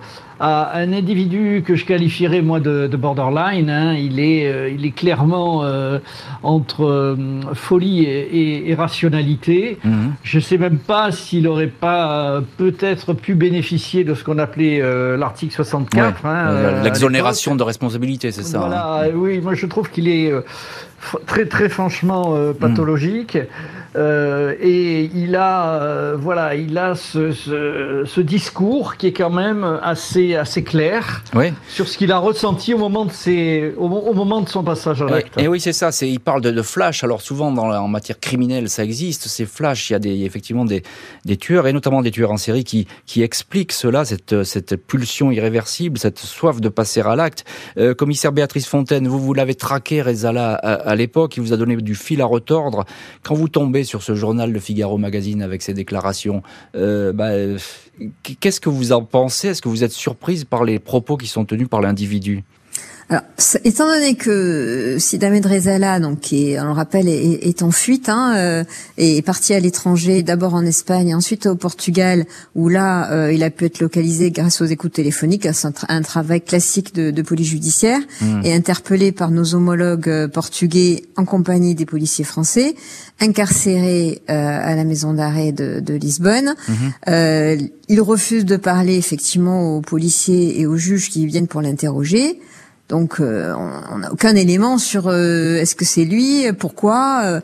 à 0.41 0.79
un 0.79 0.95
individu 0.95 1.63
que 1.67 1.77
je 1.77 1.85
qualifierais 1.85 2.41
moi 2.41 2.61
de, 2.61 2.87
de 2.87 2.97
borderline. 2.97 3.69
Hein. 3.69 3.95
Il, 3.95 4.19
est, 4.19 4.51
euh, 4.51 4.71
il 4.71 4.87
est 4.87 4.91
clairement 4.91 5.65
euh, 5.65 5.99
entre 6.43 6.87
euh, 6.87 7.17
folie 7.53 8.05
et, 8.05 8.21
et, 8.21 8.71
et 8.71 8.75
rationalité. 8.75 9.79
Mmh. 9.85 9.91
Je 10.23 10.39
ne 10.39 10.43
sais 10.43 10.57
même 10.57 10.79
pas 10.79 11.13
s'il 11.13 11.43
n'aurait 11.43 11.67
pas 11.67 12.41
peut-être 12.57 13.13
pu 13.13 13.35
bénéficier 13.35 14.03
de 14.03 14.15
ce 14.15 14.25
qu'on 14.25 14.39
appelait 14.39 14.81
l'article 15.17 15.55
64. 15.55 16.25
Ouais. 16.25 16.31
Hein, 16.31 16.83
L'exonération 16.83 17.55
de 17.55 17.63
responsabilité, 17.63 18.33
c'est 18.33 18.43
ça. 18.43 18.61
Voilà, 18.61 19.03
hein. 19.03 19.11
oui, 19.15 19.41
moi 19.41 19.55
je 19.55 19.67
trouve 19.67 19.91
qu'il 19.91 20.09
est 20.09 20.33
très 21.27 21.45
très 21.47 21.69
franchement 21.69 22.35
pathologique. 22.59 23.37
Mmh. 23.37 23.80
Euh, 23.97 24.55
et 24.61 25.11
il 25.15 25.35
a, 25.35 25.83
euh, 25.83 26.17
voilà, 26.17 26.55
il 26.55 26.79
a 26.79 26.95
ce, 26.95 27.33
ce, 27.33 28.05
ce, 28.07 28.21
discours 28.21 28.97
qui 28.97 29.09
est 29.09 29.13
quand 29.13 29.31
même 29.31 29.81
assez, 29.83 30.37
assez 30.37 30.63
clair 30.63 31.25
oui. 31.35 31.53
sur 31.69 31.89
ce 31.89 31.99
qu'il 31.99 32.13
a 32.13 32.19
ressenti 32.19 32.73
au 32.73 32.79
moment 32.79 33.05
de, 33.05 33.11
ses, 33.11 33.75
au, 33.77 33.87
au 33.87 34.15
moment 34.15 34.43
de 34.43 34.49
son 34.49 34.63
passage 34.63 35.03
à 35.03 35.07
l'acte. 35.07 35.37
Et, 35.39 35.45
et, 35.45 35.49
oui, 35.49 35.59
c'est 35.59 35.73
ça. 35.73 35.91
C'est, 35.91 36.09
il 36.09 36.21
parle 36.21 36.41
de, 36.41 36.53
de, 36.53 36.63
flash. 36.63 37.03
Alors 37.03 37.21
souvent, 37.21 37.51
dans 37.51 37.69
en 37.69 37.89
matière 37.89 38.21
criminelle, 38.21 38.69
ça 38.69 38.85
existe. 38.85 39.27
Ces 39.27 39.45
flashs, 39.45 39.91
il 39.91 39.95
y 39.95 39.97
a 39.97 39.99
des, 39.99 40.25
effectivement 40.25 40.65
des, 40.65 40.85
des 41.25 41.37
tueurs, 41.37 41.67
et 41.67 41.73
notamment 41.73 42.01
des 42.01 42.13
tueurs 42.13 42.31
en 42.31 42.37
série, 42.37 42.63
qui, 42.63 42.87
qui 43.07 43.23
expliquent 43.23 43.73
cela, 43.73 44.05
cette, 44.05 44.45
cette 44.45 44.77
pulsion 44.77 45.33
irréversible, 45.33 45.99
cette 45.99 46.21
soif 46.21 46.61
de 46.61 46.69
passer 46.69 47.01
à 47.01 47.17
l'acte. 47.17 47.45
Euh, 47.77 47.95
commissaire 47.95 48.31
Béatrice 48.31 48.69
Fontaine, 48.69 49.09
vous, 49.09 49.19
vous 49.19 49.35
l'avez 49.35 49.57
traqué, 49.57 50.01
Rezala, 50.01 50.55
à, 50.55 50.75
à 50.75 50.95
l'époque. 50.95 51.37
Il 51.37 51.43
vous 51.43 51.53
a 51.53 51.57
donné 51.57 51.75
du 51.77 51.97
fil 51.97 52.21
à 52.23 52.27
retordre. 52.27 52.85
Quand 53.25 53.35
vous 53.35 53.49
tombez 53.49 53.80
sur 53.85 54.03
ce 54.03 54.15
journal 54.15 54.53
Le 54.53 54.61
Figaro 54.61 54.99
Magazine 54.99 55.43
avec 55.43 55.63
ses 55.63 55.75
déclarations. 55.75 56.43
Euh, 56.75 57.13
bah, 57.13 57.31
Qu'est-ce 58.41 58.61
que 58.61 58.69
vous 58.69 58.93
en 58.93 59.05
pensez? 59.05 59.49
Est-ce 59.49 59.63
que 59.63 59.69
vous 59.69 59.85
êtes 59.85 59.93
surprise 59.93 60.45
par 60.45 60.65
les 60.65 60.79
propos 60.79 61.17
qui 61.17 61.27
sont 61.27 61.45
tenus 61.45 61.69
par 61.69 61.81
l'individu? 61.81 62.45
Alors, 63.11 63.25
étant 63.65 63.89
donné 63.89 64.15
que 64.15 64.97
Sid 65.01 65.25
Ahmed 65.25 65.45
Rezala, 65.45 65.99
donc 65.99 66.21
qui 66.21 66.53
est, 66.53 66.61
on 66.61 66.67
le 66.67 66.71
rappelle, 66.71 67.09
est, 67.09 67.45
est 67.45 67.63
en 67.63 67.73
fuite, 67.73 68.09
hein, 68.09 68.35
euh, 68.37 68.65
est 68.99 69.27
parti 69.27 69.53
à 69.53 69.59
l'étranger, 69.59 70.23
d'abord 70.23 70.55
en 70.55 70.65
Espagne, 70.65 71.13
ensuite 71.13 71.47
au 71.47 71.57
Portugal, 71.57 72.25
où 72.55 72.69
là, 72.69 73.11
euh, 73.11 73.33
il 73.33 73.43
a 73.43 73.51
pu 73.51 73.65
être 73.65 73.81
localisé 73.81 74.31
grâce 74.31 74.61
aux 74.61 74.65
écoutes 74.67 74.93
téléphoniques, 74.93 75.49
un, 75.89 76.03
travail 76.03 76.41
classique 76.41 76.95
de, 76.95 77.11
de 77.11 77.23
police 77.23 77.49
judiciaire, 77.49 77.99
mmh. 78.21 78.43
et 78.45 78.55
interpellé 78.55 79.11
par 79.11 79.33
nos 79.33 79.57
homologues 79.57 80.09
euh, 80.09 80.29
portugais 80.29 81.03
en 81.17 81.25
compagnie 81.25 81.75
des 81.75 81.87
policiers 81.87 82.25
français, 82.25 82.77
incarcéré 83.19 84.23
euh, 84.31 84.33
à 84.33 84.77
la 84.77 84.85
maison 84.85 85.15
d'arrêt 85.15 85.51
de, 85.51 85.81
de, 85.81 85.95
Lisbonne. 85.95 86.55
Mmh. 86.69 87.67
il 87.89 88.01
refuse 88.01 88.45
de 88.45 88.57
parler 88.57 88.97
effectivement 88.97 89.77
aux 89.77 89.81
policiers 89.81 90.61
et 90.61 90.67
aux 90.67 90.77
juges 90.77 91.11
qui 91.11 91.27
viennent 91.27 91.49
pour 91.49 91.61
l'interroger. 91.61 92.39
Donc 92.91 93.21
euh, 93.21 93.55
on 93.91 93.99
n'a 93.99 94.13
aucun 94.13 94.35
élément 94.35 94.77
sur 94.77 95.07
euh, 95.07 95.57
est-ce 95.57 95.77
que 95.77 95.85
c'est 95.85 96.05
lui, 96.05 96.45
pourquoi. 96.59 97.23
Euh, 97.25 97.41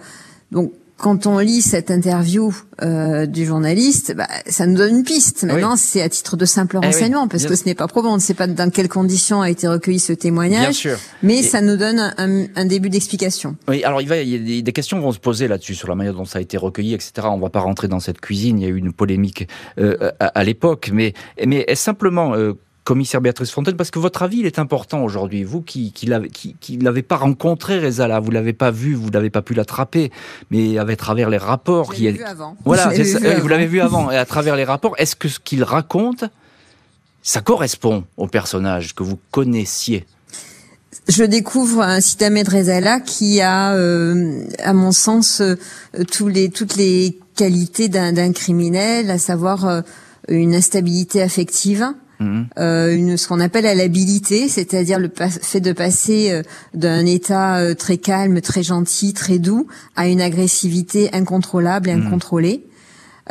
donc 0.51 0.73
quand 0.97 1.27
on 1.27 1.39
lit 1.39 1.61
cette 1.61 1.91
interview 1.91 2.55
euh, 2.83 3.27
du 3.27 3.45
journaliste, 3.45 4.15
bah, 4.17 4.27
ça 4.47 4.67
nous 4.67 4.77
donne 4.77 4.97
une 4.97 5.05
piste. 5.05 5.45
Maintenant, 5.45 5.75
oui. 5.75 5.79
c'est 5.81 6.01
à 6.01 6.09
titre 6.09 6.37
de 6.37 6.47
simple 6.47 6.79
renseignement, 6.79 7.21
eh 7.21 7.25
oui, 7.25 7.29
parce 7.31 7.45
que 7.45 7.55
ce 7.55 7.65
n'est 7.67 7.75
pas 7.75 7.87
probant. 7.87 8.13
On 8.13 8.17
ne 8.17 8.21
sait 8.21 8.35
pas 8.35 8.47
dans 8.47 8.71
quelles 8.71 8.89
conditions 8.89 9.43
a 9.43 9.51
été 9.51 9.69
recueilli 9.69 9.99
ce 10.01 10.15
témoignage, 10.15 10.89
mais 11.23 11.41
Et... 11.41 11.43
ça 11.43 11.61
nous 11.61 11.77
donne 11.77 12.15
un, 12.17 12.47
un 12.57 12.65
début 12.65 12.89
d'explication. 12.89 13.57
Oui, 13.69 13.85
alors 13.85 14.01
il, 14.01 14.09
va, 14.09 14.17
il 14.17 14.51
y 14.51 14.59
a 14.59 14.63
des, 14.63 14.73
questions 14.73 14.99
vont 14.99 15.13
se 15.13 15.19
poser 15.19 15.49
là-dessus, 15.49 15.75
sur 15.75 15.89
la 15.89 15.95
manière 15.95 16.15
dont 16.15 16.25
ça 16.25 16.39
a 16.39 16.43
été 16.43 16.57
recueilli, 16.57 16.95
etc. 16.95 17.13
On 17.25 17.37
ne 17.37 17.43
va 17.43 17.51
pas 17.51 17.61
rentrer 17.61 17.89
dans 17.89 18.01
cette 18.01 18.21
cuisine, 18.21 18.59
il 18.59 18.63
y 18.63 18.67
a 18.67 18.71
eu 18.71 18.79
une 18.79 18.93
polémique 18.93 19.49
euh, 19.79 20.11
à, 20.19 20.27
à 20.27 20.45
l'époque, 20.45 20.91
mais, 20.93 21.13
mais 21.47 21.67
simplement... 21.75 22.35
Euh, 22.87 22.97
commissaire 22.97 23.21
Béatrice 23.21 23.51
Fontaine, 23.51 23.77
parce 23.77 23.91
que 23.91 23.99
votre 23.99 24.23
avis, 24.23 24.39
il 24.39 24.47
est 24.47 24.59
important 24.59 25.03
aujourd'hui. 25.03 25.45
Vous 25.45 25.61
qui, 25.61 25.93
qui 25.93 26.07
l'avez 26.07 26.29
qui, 26.29 26.57
qui 26.61 26.79
pas 26.79 27.17
rencontré, 27.17 27.79
Rezala, 27.79 28.21
vous 28.21 28.31
l'avez 28.31 28.53
pas 28.53 28.71
vu, 28.71 28.95
vous 28.95 29.11
n'avez 29.11 29.31
pas 29.31 29.43
pu 29.43 29.55
l'attraper, 29.55 30.11
mais 30.51 30.79
à 30.79 30.97
travers 30.97 31.29
les 31.29 31.37
rapports... 31.37 31.93
L'ai 31.93 32.13
vu 32.13 32.23
avant. 32.23 32.57
Voilà, 32.65 32.85
ça, 32.85 32.91
vu 32.91 33.41
vous 33.41 33.49
l'avez 33.49 33.67
vu 33.67 33.81
avant. 33.81 34.11
Et 34.11 34.17
à 34.17 34.25
travers 34.25 34.57
les 34.57 34.65
rapports, 34.65 34.95
est-ce 34.99 35.17
que 35.17 35.29
ce 35.29 35.41
qu'il 35.41 35.65
raconte, 35.65 36.25
ça 37.23 37.41
correspond 37.41 38.05
au 38.17 38.29
personnage 38.29 38.95
que 38.95 39.03
vous 39.03 39.19
connaissiez? 39.31 40.07
Je 41.09 41.25
découvre 41.25 41.83
un 41.83 42.01
site 42.01 42.23
Ahmed 42.23 42.49
Rezala 42.49 43.01
qui 43.01 43.41
a, 43.41 43.75
euh, 43.75 44.45
à 44.61 44.73
mon 44.73 44.93
sens, 44.93 45.41
euh, 45.41 45.57
tous 46.11 46.29
les, 46.29 46.49
toutes 46.49 46.77
les 46.77 47.19
qualités 47.37 47.89
d'un 47.89 48.33
criminel, 48.33 49.11
à 49.11 49.19
savoir 49.19 49.67
euh, 49.67 49.83
une 50.29 50.55
instabilité 50.55 51.23
affective, 51.23 51.87
Mmh. 52.19 52.43
Euh, 52.59 52.95
une, 52.95 53.17
ce 53.17 53.29
qu'on 53.29 53.41
appelle 53.41 53.65
la 53.65 53.75
labilité, 53.75 54.49
c'est-à-dire 54.49 54.99
le 54.99 55.11
fait 55.43 55.61
de 55.61 55.73
passer 55.73 56.31
euh, 56.31 56.43
d'un 56.75 57.05
état 57.05 57.59
euh, 57.59 57.75
très 57.75 57.99
calme, 57.99 58.41
très 58.41 58.63
gentil, 58.63 59.13
très 59.13 59.39
doux, 59.39 59.67
à 59.97 60.09
une 60.09 60.21
agressivité 60.21 61.11
incontrôlable 61.13 61.89
et 61.89 61.95
mmh. 61.95 62.07
incontrôlée. 62.07 62.65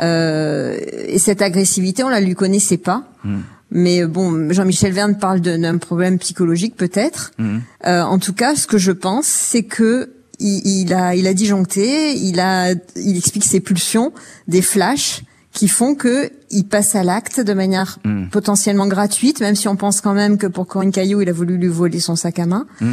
Euh, 0.00 0.78
et 1.08 1.18
cette 1.18 1.42
agressivité, 1.42 2.04
on 2.04 2.08
la 2.08 2.20
lui 2.20 2.34
connaissait 2.34 2.76
pas. 2.76 3.10
Mmh. 3.24 3.38
Mais 3.72 4.04
bon, 4.06 4.52
Jean-Michel 4.52 4.92
Verne 4.92 5.16
parle 5.18 5.40
d'un 5.40 5.78
problème 5.78 6.18
psychologique 6.18 6.76
peut-être. 6.76 7.32
Euh, 7.40 8.02
en 8.02 8.18
tout 8.20 8.32
cas, 8.32 8.54
ce 8.54 8.68
que 8.68 8.78
je 8.78 8.92
pense, 8.92 9.26
c'est 9.26 9.64
que 9.64 10.12
il, 10.38 10.82
il, 10.82 10.94
a, 10.94 11.16
il 11.16 11.26
a 11.26 11.34
disjoncté, 11.34 12.12
il 12.12 12.38
a, 12.38 12.72
il 12.94 13.16
explique 13.16 13.44
ses 13.44 13.60
pulsions, 13.60 14.12
des 14.46 14.62
flashs 14.62 15.22
qui 15.52 15.66
font 15.66 15.94
que 15.94 16.30
il 16.56 16.64
passe 16.64 16.94
à 16.94 17.04
l'acte 17.04 17.40
de 17.40 17.52
manière 17.52 17.98
mmh. 18.04 18.28
potentiellement 18.28 18.86
gratuite, 18.86 19.40
même 19.40 19.54
si 19.54 19.68
on 19.68 19.76
pense 19.76 20.00
quand 20.00 20.14
même 20.14 20.38
que 20.38 20.46
pour 20.46 20.66
Corinne 20.66 20.90
Caillot, 20.90 21.20
il 21.20 21.28
a 21.28 21.32
voulu 21.32 21.58
lui 21.58 21.68
voler 21.68 22.00
son 22.00 22.16
sac 22.16 22.38
à 22.38 22.46
main. 22.46 22.66
Mmh. 22.80 22.86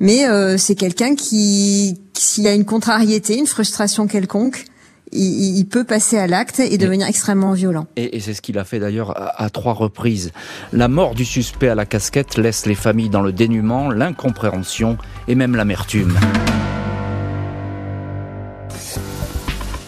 Mais 0.00 0.28
euh, 0.28 0.58
c'est 0.58 0.74
quelqu'un 0.74 1.14
qui, 1.14 1.98
s'il 2.12 2.46
a 2.46 2.52
une 2.52 2.66
contrariété, 2.66 3.38
une 3.38 3.46
frustration 3.46 4.06
quelconque, 4.06 4.66
il, 5.12 5.56
il 5.56 5.64
peut 5.64 5.84
passer 5.84 6.18
à 6.18 6.26
l'acte 6.26 6.60
et 6.60 6.76
devenir 6.76 7.06
et, 7.06 7.10
extrêmement 7.10 7.52
violent. 7.52 7.86
Et, 7.96 8.16
et 8.16 8.20
c'est 8.20 8.34
ce 8.34 8.42
qu'il 8.42 8.58
a 8.58 8.64
fait 8.64 8.80
d'ailleurs 8.80 9.16
à, 9.16 9.44
à, 9.44 9.48
trois 9.48 9.72
reprises. 9.72 10.32
La 10.74 10.88
mort 10.88 11.14
du 11.14 11.24
suspect 11.24 11.68
à 11.68 11.74
la 11.74 11.86
casquette 11.86 12.36
laisse 12.36 12.66
les 12.66 12.74
familles 12.74 13.10
dans 13.10 13.22
le 13.22 13.32
dénuement, 13.32 13.90
l'incompréhension 13.90 14.98
et 15.26 15.34
même 15.34 15.56
l'amertume. 15.56 16.12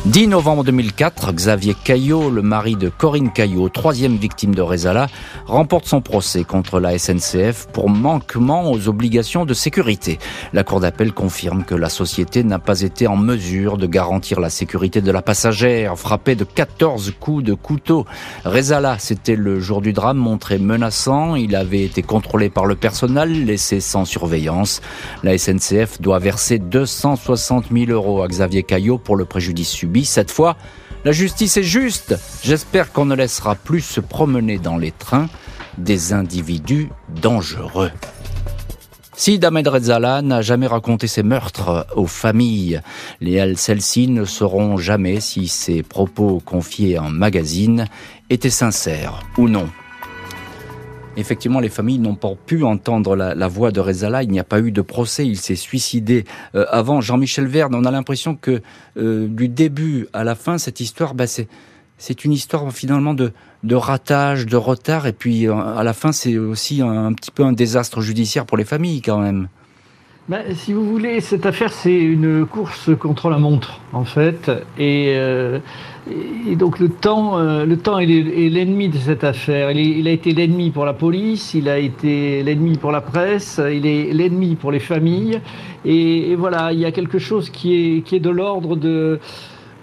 10 0.08 0.28
novembre 0.28 0.64
2004, 0.64 1.32
Xavier 1.32 1.74
Caillot, 1.84 2.30
le 2.30 2.40
mari 2.40 2.76
de 2.76 2.88
Corinne 2.88 3.30
Caillot, 3.30 3.68
troisième 3.68 4.16
victime 4.16 4.54
de 4.54 4.62
Rezala, 4.62 5.08
remporte 5.44 5.84
son 5.84 6.00
procès 6.00 6.44
contre 6.44 6.80
la 6.80 6.96
SNCF 6.96 7.66
pour 7.74 7.90
manquement 7.90 8.72
aux 8.72 8.88
obligations 8.88 9.44
de 9.44 9.52
sécurité. 9.52 10.18
La 10.54 10.64
Cour 10.64 10.80
d'appel 10.80 11.12
confirme 11.12 11.62
que 11.62 11.74
la 11.74 11.90
société 11.90 12.42
n'a 12.42 12.58
pas 12.58 12.80
été 12.80 13.06
en 13.06 13.16
mesure 13.16 13.76
de 13.76 13.86
garantir 13.86 14.40
la 14.40 14.48
sécurité 14.48 15.02
de 15.02 15.10
la 15.12 15.20
passagère, 15.20 15.98
frappée 15.98 16.36
de 16.36 16.44
14 16.44 17.12
coups 17.20 17.44
de 17.44 17.52
couteau. 17.52 18.06
Rezala, 18.46 18.96
c'était 18.98 19.36
le 19.36 19.60
jour 19.60 19.82
du 19.82 19.92
drame, 19.92 20.16
montré 20.16 20.56
menaçant. 20.56 21.34
Il 21.34 21.54
avait 21.54 21.82
été 21.82 22.00
contrôlé 22.00 22.48
par 22.48 22.64
le 22.64 22.76
personnel, 22.76 23.44
laissé 23.44 23.80
sans 23.80 24.06
surveillance. 24.06 24.80
La 25.22 25.36
SNCF 25.36 26.00
doit 26.00 26.18
verser 26.18 26.58
260 26.58 27.66
000 27.70 27.90
euros 27.90 28.22
à 28.22 28.28
Xavier 28.28 28.62
Caillot 28.62 28.96
pour 28.96 29.14
le 29.14 29.26
préjudice 29.26 29.68
subi 29.68 29.97
cette 30.04 30.30
fois, 30.30 30.56
la 31.04 31.12
justice 31.12 31.56
est 31.56 31.62
juste. 31.62 32.16
J'espère 32.42 32.92
qu'on 32.92 33.04
ne 33.04 33.14
laissera 33.14 33.54
plus 33.54 33.80
se 33.80 34.00
promener 34.00 34.58
dans 34.58 34.76
les 34.76 34.92
trains 34.92 35.28
des 35.78 36.12
individus 36.12 36.90
dangereux. 37.08 37.90
Si 39.16 39.44
Ahmed 39.44 39.66
Rezala 39.66 40.22
n'a 40.22 40.42
jamais 40.42 40.68
raconté 40.68 41.08
ses 41.08 41.24
meurtres 41.24 41.86
aux 41.96 42.06
familles, 42.06 42.80
celles-ci 43.20 44.06
ne 44.06 44.24
sauront 44.24 44.76
jamais 44.76 45.18
si 45.18 45.48
ses 45.48 45.82
propos 45.82 46.40
confiés 46.44 46.98
en 47.00 47.10
magazine 47.10 47.86
étaient 48.30 48.48
sincères 48.48 49.20
ou 49.36 49.48
non. 49.48 49.68
Effectivement, 51.18 51.58
les 51.58 51.68
familles 51.68 51.98
n'ont 51.98 52.14
pas 52.14 52.34
pu 52.46 52.62
entendre 52.62 53.16
la, 53.16 53.48
voix 53.48 53.72
de 53.72 53.80
Rezala. 53.80 54.22
Il 54.22 54.30
n'y 54.30 54.38
a 54.38 54.44
pas 54.44 54.60
eu 54.60 54.70
de 54.70 54.82
procès. 54.82 55.26
Il 55.26 55.36
s'est 55.36 55.56
suicidé 55.56 56.24
euh, 56.54 56.64
avant. 56.70 57.00
Jean-Michel 57.00 57.46
Verne, 57.46 57.74
on 57.74 57.84
a 57.84 57.90
l'impression 57.90 58.36
que 58.36 58.62
euh, 58.96 59.26
du 59.26 59.48
début 59.48 60.06
à 60.12 60.22
la 60.22 60.36
fin, 60.36 60.58
cette 60.58 60.78
histoire, 60.78 61.14
bah, 61.14 61.26
c'est 61.26 62.24
une 62.24 62.32
histoire 62.32 62.72
finalement 62.72 63.14
de, 63.14 63.32
ratage, 63.74 64.46
de 64.46 64.56
retard, 64.56 65.08
et 65.08 65.12
puis 65.12 65.48
à 65.48 65.82
la 65.82 65.92
fin, 65.92 66.12
c'est 66.12 66.38
aussi 66.38 66.82
un, 66.82 67.12
petit 67.12 67.32
peu 67.32 67.42
un 67.42 67.52
désastre 67.52 68.00
judiciaire 68.00 68.46
pour 68.46 68.56
les 68.56 68.64
familles 68.64 69.02
quand 69.02 69.18
même. 69.18 69.48
Ben, 70.28 70.54
si 70.54 70.74
vous 70.74 70.84
voulez, 70.84 71.22
cette 71.22 71.46
affaire, 71.46 71.72
c'est 71.72 71.98
une 71.98 72.44
course 72.44 72.90
contre 73.00 73.30
la 73.30 73.38
montre, 73.38 73.80
en 73.94 74.04
fait. 74.04 74.50
Et, 74.76 75.14
euh, 75.16 75.58
et 76.48 76.56
donc 76.56 76.78
le 76.78 76.88
temps, 76.88 77.38
euh, 77.38 77.64
le 77.64 77.76
temps 77.76 77.98
est 77.98 78.06
l'ennemi 78.06 78.88
de 78.88 78.98
cette 78.98 79.24
affaire. 79.24 79.70
Il, 79.70 80.08
a 80.08 80.10
été 80.10 80.32
l'ennemi 80.32 80.70
pour 80.70 80.84
la 80.84 80.94
police, 80.94 81.54
il 81.54 81.68
a 81.68 81.78
été 81.78 82.42
l'ennemi 82.42 82.76
pour 82.78 82.92
la 82.92 83.00
presse, 83.00 83.60
il 83.72 83.86
est 83.86 84.12
l'ennemi 84.12 84.54
pour 84.54 84.72
les 84.72 84.78
familles. 84.78 85.40
Et, 85.84 86.34
voilà, 86.36 86.72
il 86.72 86.78
y 86.78 86.84
a 86.84 86.92
quelque 86.92 87.18
chose 87.18 87.50
qui 87.50 88.02
est 88.10 88.20
de 88.20 88.30
l'ordre 88.30 88.76
de 88.76 89.20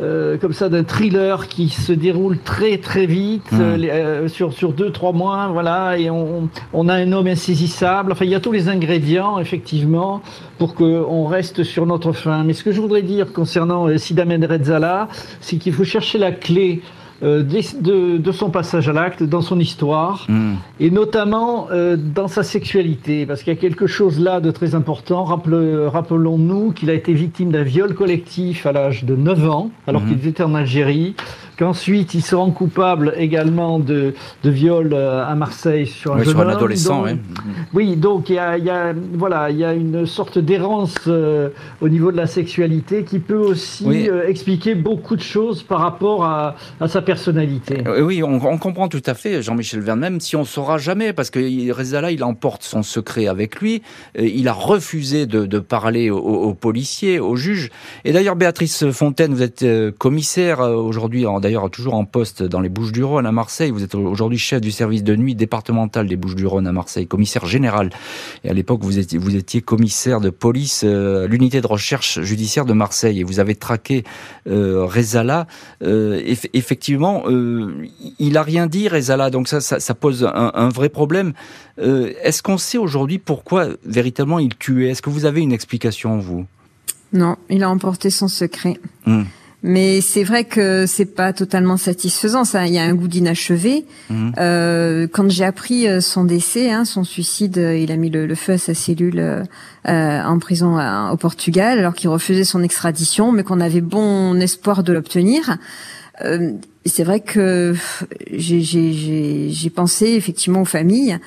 euh, 0.01 0.37
comme 0.37 0.51
ça 0.51 0.67
d'un 0.67 0.83
thriller 0.83 1.47
qui 1.47 1.69
se 1.69 1.93
déroule 1.93 2.37
très 2.39 2.79
très 2.79 3.05
vite 3.05 3.49
hmm. 3.53 3.61
euh, 3.61 3.77
euh, 3.77 4.27
sur 4.27 4.51
sur 4.51 4.73
deux 4.73 4.91
trois 4.91 5.13
mois 5.13 5.47
voilà 5.53 5.97
et 5.97 6.09
on, 6.09 6.49
on, 6.73 6.89
a 6.89 6.95
un 6.95 7.13
homme 7.13 7.27
insaisissable 7.27 8.11
enfin 8.11 8.25
il 8.25 8.31
y 8.31 8.35
a 8.35 8.41
tous 8.41 8.51
les 8.51 8.67
ingrédients 8.67 9.39
effectivement 9.39 10.21
pour 10.57 10.75
qu'on 10.75 11.27
reste 11.27 11.63
sur 11.63 11.85
notre 11.85 12.11
fin 12.11 12.43
mais 12.43 12.51
ce 12.51 12.65
que 12.65 12.73
je 12.73 12.81
voudrais 12.81 13.03
dire 13.03 13.31
concernant 13.31 13.97
Sidamen 13.97 14.43
Redzala 14.43 15.07
c'est 15.39 15.55
qu'il 15.55 15.71
faut 15.71 15.85
chercher 15.85 16.17
la 16.17 16.33
clé 16.33 16.81
euh, 17.23 17.43
de, 17.43 18.17
de, 18.17 18.31
son 18.31 18.49
passage 18.49 18.89
à 18.89 18.93
l'acte, 18.93 19.23
dans 19.23 19.41
son 19.41 19.59
histoire, 19.59 20.25
hmm. 20.27 20.55
et 20.79 20.91
notamment 20.91 21.67
euh, 21.71 21.95
dans 21.97 22.27
sa 22.27 22.43
sexualité, 22.43 23.25
parce 23.25 23.41
qu'il 23.41 23.53
y 23.53 23.55
a 23.55 23.59
quelque 23.59 23.87
chose 23.87 24.19
là 24.19 24.41
de 24.41 24.51
très 24.51 24.75
important. 24.75 25.23
Rappelons-nous 25.23 26.71
qu'il 26.73 26.89
a 26.89 26.93
été 26.93 27.13
victime 27.13 27.51
d'un 27.51 27.63
viol 27.63 27.93
collectif 27.93 28.65
à 28.65 28.73
l'âge 28.73 29.05
de 29.05 29.15
9 29.15 29.49
ans, 29.49 29.71
alors 29.87 30.01
hmm. 30.01 30.17
qu'il 30.17 30.27
était 30.27 30.43
en 30.43 30.55
Algérie 30.55 31.15
qu'ensuite 31.57 32.13
il 32.13 32.21
se 32.21 32.35
rend 32.35 32.51
coupable 32.51 33.13
également 33.17 33.79
de, 33.79 34.13
de 34.43 34.49
viol 34.49 34.93
euh, 34.93 35.25
à 35.25 35.35
Marseille 35.35 35.87
sur 35.87 36.15
un, 36.15 36.23
jeune 36.23 36.49
adolescent. 36.49 37.03
oui. 37.03 37.11
oui, 37.73 37.95
donc 37.95 38.29
il 38.29 38.35
y 38.35 38.39
a, 38.39 38.57
y 38.57 38.69
a, 38.69 38.93
voilà, 39.13 39.49
il 39.49 39.57
y 39.57 39.63
a 39.63 39.73
une 39.73 40.05
sorte 40.05 40.37
d'errance 40.39 40.95
euh, 41.07 41.49
au 41.81 41.89
niveau 41.89 42.11
de 42.11 42.17
la 42.17 42.27
sexualité 42.27 43.03
qui 43.03 43.19
peut 43.19 43.37
aussi 43.37 44.09
euh, 44.09 44.27
expliquer 44.27 44.75
beaucoup 44.75 45.15
de 45.15 45.21
choses 45.21 45.63
par 45.63 45.79
rapport 45.79 46.25
à, 46.25 46.55
à 46.79 46.87
sa 46.87 47.01
personnalité. 47.01 47.83
Oui, 48.01 48.23
on, 48.23 48.45
on, 48.45 48.57
comprend 48.57 48.87
tout 48.87 49.03
à 49.05 49.13
fait, 49.13 49.41
Jean-Michel 49.41 49.81
Verne, 49.81 49.99
même 49.99 50.19
si 50.19 50.35
on 50.35 50.41
ne 50.41 50.45
saura 50.45 50.77
jamais, 50.77 51.13
parce 51.13 51.29
que 51.29 51.71
Rezala, 51.71 52.11
il 52.11 52.23
emporte 52.23 52.63
son 52.63 52.83
secret 52.83 53.27
avec 53.27 53.61
lui, 53.61 53.81
il 54.17 54.47
a 54.47 54.53
refusé 54.53 55.25
de, 55.25 55.45
de 55.45 55.59
parler 55.59 56.09
aux, 56.09 56.17
aux, 56.17 56.53
policiers, 56.53 57.19
aux 57.19 57.35
juges. 57.35 57.69
Et 58.03 58.11
d'ailleurs, 58.11 58.35
Béatrice 58.35 58.89
Fontaine, 58.91 59.33
vous 59.33 59.43
êtes 59.43 59.65
commissaire 59.97 60.59
aujourd'hui 60.59 61.25
en 61.25 61.39
d'ailleurs 61.45 61.69
toujours 61.69 61.93
en 61.93 62.05
poste 62.05 62.41
dans 62.41 62.59
les 62.59 62.69
Bouches-du-Rhône 62.69 63.27
à 63.27 63.31
Marseille. 63.31 63.69
Vous 63.69 63.83
êtes 63.83 63.93
aujourd'hui 63.93 64.39
chef 64.39 64.61
du 64.61 64.71
service 64.71 65.03
de 65.03 65.15
nuit 65.15 65.35
départemental 65.35 66.07
des 66.07 66.15
Bouches-du-Rhône 66.15 66.65
à 66.65 66.71
Marseille, 66.71 67.05
commissaire 67.05 67.45
général. 67.45 67.91
Et 68.43 68.49
à 68.49 68.53
l'époque, 68.53 68.81
vous 68.81 68.97
étiez, 68.97 69.19
vous 69.19 69.35
étiez 69.35 69.61
commissaire 69.61 70.21
de 70.21 70.31
police, 70.31 70.81
euh, 70.83 71.27
l'unité 71.27 71.61
de 71.61 71.67
recherche 71.67 72.19
judiciaire 72.21 72.65
de 72.65 72.73
Marseille. 72.73 73.19
Et 73.19 73.23
vous 73.23 73.39
avez 73.39 73.53
traqué 73.53 74.03
euh, 74.47 74.85
Rezala. 74.85 75.45
Euh, 75.83 76.19
effectivement, 76.53 77.25
euh, 77.27 77.85
il 78.17 78.37
a 78.37 78.41
rien 78.41 78.65
dit, 78.65 78.87
Rezala. 78.87 79.29
Donc 79.29 79.47
ça, 79.47 79.61
ça, 79.61 79.79
ça 79.79 79.93
pose 79.93 80.23
un, 80.23 80.51
un, 80.55 80.69
vrai 80.69 80.89
problème. 80.89 81.33
Euh, 81.77 82.11
est-ce 82.23 82.41
qu'on 82.41 82.57
sait 82.57 82.79
aujourd'hui 82.79 83.19
pourquoi 83.19 83.67
véritablement 83.85 84.39
il 84.39 84.55
tuait? 84.55 84.89
Est-ce 84.89 85.03
que 85.03 85.11
vous 85.11 85.25
avez 85.25 85.41
une 85.41 85.51
explication, 85.51 86.17
vous? 86.17 86.47
Non, 87.13 87.35
il 87.51 87.61
a 87.61 87.69
emporté 87.69 88.09
son 88.09 88.27
secret. 88.27 88.79
Hum. 89.05 89.27
Mais 89.67 89.99
c'est 89.99 90.23
vrai 90.23 90.43
que 90.43 90.85
c'est 90.85 91.05
pas 91.15 91.33
totalement 91.33 91.75
satisfaisant. 91.75 92.43
Ça, 92.43 92.67
il 92.67 92.73
y 92.73 92.77
a 92.77 92.83
un 92.83 92.93
goût 92.93 93.07
d'inachevé. 93.07 93.83
Mhm. 94.11 94.33
Euh, 94.37 95.07
quand 95.11 95.27
j'ai 95.31 95.43
appris 95.43 95.87
euh, 95.87 96.01
son 96.01 96.23
décès, 96.23 96.69
hein, 96.69 96.85
son 96.85 97.03
suicide, 97.03 97.57
euh, 97.57 97.75
il 97.75 97.91
a 97.91 97.95
mis 97.95 98.11
le, 98.11 98.35
feu 98.35 98.53
à 98.53 98.57
sa 98.59 98.75
cellule 98.75 99.19
euh, 99.19 100.23
en 100.23 100.37
prison 100.37 100.77
au 101.11 101.17
Portugal, 101.17 101.79
alors 101.79 101.95
qu'il 101.95 102.09
refusait 102.09 102.43
son 102.43 102.61
extradition, 102.61 103.31
mais 103.31 103.41
qu'on 103.41 103.59
avait 103.59 103.81
bon 103.81 104.39
espoir 104.39 104.83
de 104.83 104.93
l'obtenir. 104.93 105.57
Euh, 106.23 106.53
c'est 106.85 107.03
vrai 107.03 107.19
que 107.19 107.73
j'ai 108.31 109.69
pensé 109.73 110.07
effectivement 110.11 110.61
aux 110.61 110.65
familles. 110.65 111.17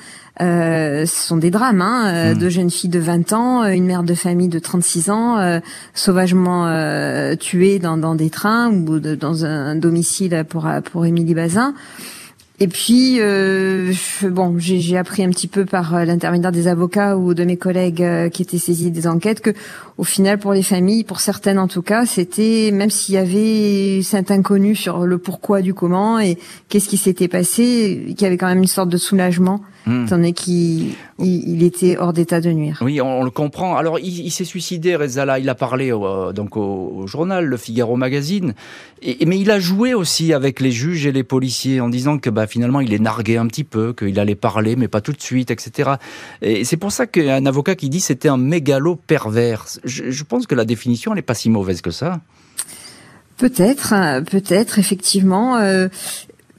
Euh, 0.41 1.05
ce 1.05 1.27
sont 1.27 1.35
des 1.35 1.51
drames, 1.51 1.81
hein, 1.81 2.07
euh, 2.07 2.33
mmh. 2.33 2.37
deux 2.37 2.49
jeunes 2.49 2.69
filles 2.69 2.89
de 2.89 2.99
20 2.99 3.33
ans, 3.33 3.63
une 3.65 3.85
mère 3.85 4.03
de 4.03 4.13
famille 4.13 4.47
de 4.47 4.59
36 4.59 5.09
ans, 5.09 5.37
euh, 5.37 5.59
sauvagement 5.93 6.65
euh, 6.67 7.35
tuées 7.35 7.77
dans, 7.77 7.97
dans, 7.97 8.15
des 8.15 8.29
trains 8.29 8.71
ou 8.71 8.99
dans 8.99 9.45
un 9.45 9.75
domicile 9.75 10.45
pour 10.47 10.69
pour 10.85 11.05
Émilie 11.05 11.33
Bazin. 11.33 11.73
Et 12.61 12.67
puis, 12.67 13.17
euh, 13.19 13.93
bon, 14.23 14.55
j'ai 14.57 14.97
appris 14.97 15.23
un 15.23 15.29
petit 15.29 15.47
peu 15.47 15.63
par 15.65 15.95
euh, 15.95 16.03
l'intermédiaire 16.03 16.51
des 16.51 16.67
avocats 16.67 17.15
ou 17.15 17.33
de 17.33 17.45
mes 17.45 17.55
collègues 17.55 18.03
euh, 18.03 18.27
qui 18.27 18.41
étaient 18.41 18.57
saisis 18.57 18.91
des 18.91 19.07
enquêtes 19.07 19.39
que, 19.39 19.51
au 19.97 20.03
final, 20.03 20.39
pour 20.39 20.51
les 20.51 20.63
familles, 20.63 21.05
pour 21.05 21.21
certaines 21.21 21.57
en 21.57 21.69
tout 21.69 21.81
cas, 21.81 22.05
c'était 22.05 22.71
même 22.73 22.89
s'il 22.89 23.15
y 23.15 23.17
avait 23.17 24.01
cet 24.01 24.29
inconnu 24.29 24.75
sur 24.75 25.05
le 25.05 25.17
pourquoi 25.17 25.61
du 25.61 25.73
comment 25.73 26.19
et 26.19 26.37
qu'est-ce 26.67 26.89
qui 26.89 26.97
s'était 26.97 27.29
passé, 27.29 28.03
qu'il 28.09 28.21
y 28.21 28.25
avait 28.25 28.37
quand 28.37 28.47
même 28.47 28.59
une 28.59 28.67
sorte 28.67 28.89
de 28.89 28.97
soulagement 28.97 29.61
Hmm. 29.85 30.05
étant 30.05 30.17
donné 30.17 30.33
qu'il 30.33 30.93
il, 31.19 31.63
était 31.63 31.97
hors 31.97 32.11
d'état 32.11 32.41
de 32.41 32.51
nuire. 32.51 32.79
Oui, 32.81 32.99
on, 33.01 33.23
le 33.23 33.31
comprend. 33.31 33.77
Alors, 33.77 33.97
il, 33.97 34.29
s'est 34.29 34.43
suicidé, 34.43 34.95
Rezala. 34.95 35.39
Il 35.39 35.49
a 35.49 35.55
parlé 35.55 35.91
euh, 35.91 36.33
donc 36.33 36.57
au, 36.57 37.07
journal, 37.07 37.45
le 37.45 37.57
Figaro 37.57 37.95
Magazine, 37.95 38.53
et, 39.01 39.25
mais 39.25 39.39
il 39.39 39.49
a 39.51 39.59
joué 39.59 39.93
aussi 39.93 40.33
avec 40.33 40.59
les 40.59 40.71
juges 40.71 41.05
et 41.05 41.11
les 41.11 41.23
policiers 41.23 41.81
en 41.81 41.89
disant 41.89 42.19
que 42.19 42.29
bah, 42.29 42.45
finalement 42.49 42.81
il 42.81 42.93
est 42.93 42.99
nargué 42.99 43.37
un 43.37 43.47
petit 43.47 43.63
peu, 43.63 43.93
qu'il 43.93 44.19
allait 44.19 44.35
parler, 44.35 44.75
mais 44.75 44.87
pas 44.87 45.01
tout 45.01 45.13
de 45.13 45.21
suite, 45.21 45.51
etc. 45.51 45.91
Et 46.41 46.65
c'est 46.65 46.77
pour 46.77 46.91
ça 46.91 47.07
qu'un 47.07 47.45
avocat 47.45 47.75
qui 47.75 47.89
dit 47.89 47.99
c'était 47.99 48.29
un 48.29 48.37
mégalo 48.37 48.95
pervers. 48.95 49.65
Je, 49.85 50.23
pense 50.23 50.47
que 50.47 50.55
la 50.55 50.65
définition 50.65 51.13
n'est 51.13 51.21
pas 51.21 51.35
si 51.35 51.49
mauvaise 51.49 51.81
que 51.81 51.91
ça. 51.91 52.19
Peut-être, 53.37 53.93
peut-être 54.29 54.79
effectivement. 54.79 55.57
Euh, 55.57 55.87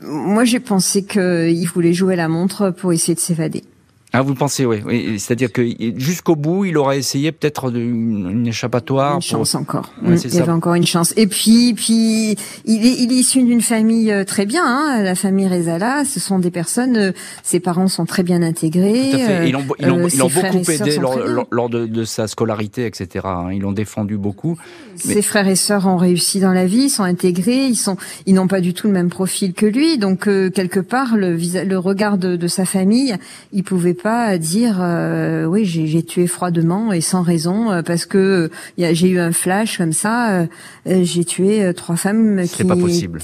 moi, 0.02 0.44
j'ai 0.44 0.60
pensé 0.60 1.04
qu'il 1.04 1.68
voulait 1.68 1.92
jouer 1.92 2.16
la 2.16 2.28
montre 2.28 2.70
pour 2.70 2.92
essayer 2.92 3.14
de 3.14 3.20
s'évader. 3.20 3.64
Ah, 4.12 4.22
vous 4.22 4.34
pensez, 4.34 4.66
oui. 4.66 4.82
oui. 4.84 5.20
C'est-à-dire 5.20 5.52
que 5.52 5.62
jusqu'au 5.96 6.34
bout, 6.34 6.64
il 6.64 6.76
aurait 6.76 6.98
essayé 6.98 7.30
peut-être 7.30 7.70
une, 7.72 8.44
échappatoire. 8.46 9.16
Une 9.16 9.22
chance 9.22 9.54
encore. 9.54 9.92
il 10.04 10.34
y 10.34 10.38
avait 10.38 10.50
encore 10.50 10.74
une 10.74 10.86
chance. 10.86 11.14
Et 11.16 11.28
puis, 11.28 11.74
puis, 11.74 12.36
il 12.64 12.86
est, 12.86 13.02
il 13.02 13.12
est 13.12 13.16
issu 13.16 13.42
d'une 13.44 13.60
famille 13.60 14.10
euh, 14.10 14.24
très 14.24 14.46
bien. 14.46 14.64
Hein, 14.66 15.02
la 15.02 15.14
famille 15.14 15.46
Rezala, 15.46 16.04
ce 16.04 16.18
sont 16.18 16.40
des 16.40 16.50
personnes. 16.50 16.96
Euh, 16.96 17.12
ses 17.44 17.60
parents 17.60 17.86
sont 17.86 18.04
très 18.04 18.24
bien 18.24 18.42
intégrés. 18.42 19.10
Tout 19.12 19.16
à 19.16 19.26
fait. 19.26 19.48
Ils 19.48 19.52
l'ont, 19.52 19.64
l'ont, 19.78 20.08
ils 20.08 20.18
beaucoup 20.18 20.70
aidé 20.70 20.98
lors, 20.98 21.46
lors, 21.50 21.68
de, 21.68 21.86
de, 21.86 22.04
sa 22.04 22.26
scolarité, 22.26 22.86
etc. 22.86 23.26
Hein. 23.26 23.52
Ils 23.52 23.60
l'ont 23.60 23.72
défendu 23.72 24.16
beaucoup. 24.16 24.58
Ses 24.96 25.22
frères 25.22 25.46
et 25.46 25.56
sœurs 25.56 25.86
ont 25.86 25.96
réussi 25.96 26.40
dans 26.40 26.52
la 26.52 26.66
vie, 26.66 26.90
sont 26.90 27.04
intégrés, 27.04 27.66
ils 27.66 27.76
sont, 27.76 27.96
ils 28.26 28.34
n'ont 28.34 28.48
pas 28.48 28.60
du 28.60 28.74
tout 28.74 28.88
le 28.88 28.92
même 28.92 29.08
profil 29.08 29.54
que 29.54 29.66
lui. 29.66 29.98
Donc 29.98 30.26
euh, 30.26 30.50
quelque 30.50 30.80
part, 30.80 31.16
le, 31.16 31.36
le 31.36 31.78
regard 31.78 32.18
de, 32.18 32.34
de 32.36 32.48
sa 32.48 32.64
famille, 32.64 33.16
il 33.52 33.62
pouvait 33.62 33.94
pas 34.02 34.38
dire 34.38 34.78
euh, 34.80 35.44
oui 35.44 35.64
j'ai 35.64 36.02
tué 36.02 36.26
froidement 36.26 36.92
et 36.92 37.00
sans 37.00 37.22
raison 37.22 37.70
euh, 37.70 37.82
parce 37.82 38.06
que 38.06 38.50
j'ai 38.78 39.08
eu 39.08 39.18
un 39.18 39.32
flash 39.32 39.78
comme 39.78 39.92
ça. 39.92 40.30
Euh, 40.30 40.46
j'ai 40.86 41.24
tué 41.24 41.72
trois 41.74 41.96
femmes 41.96 42.42
qui 42.46 42.64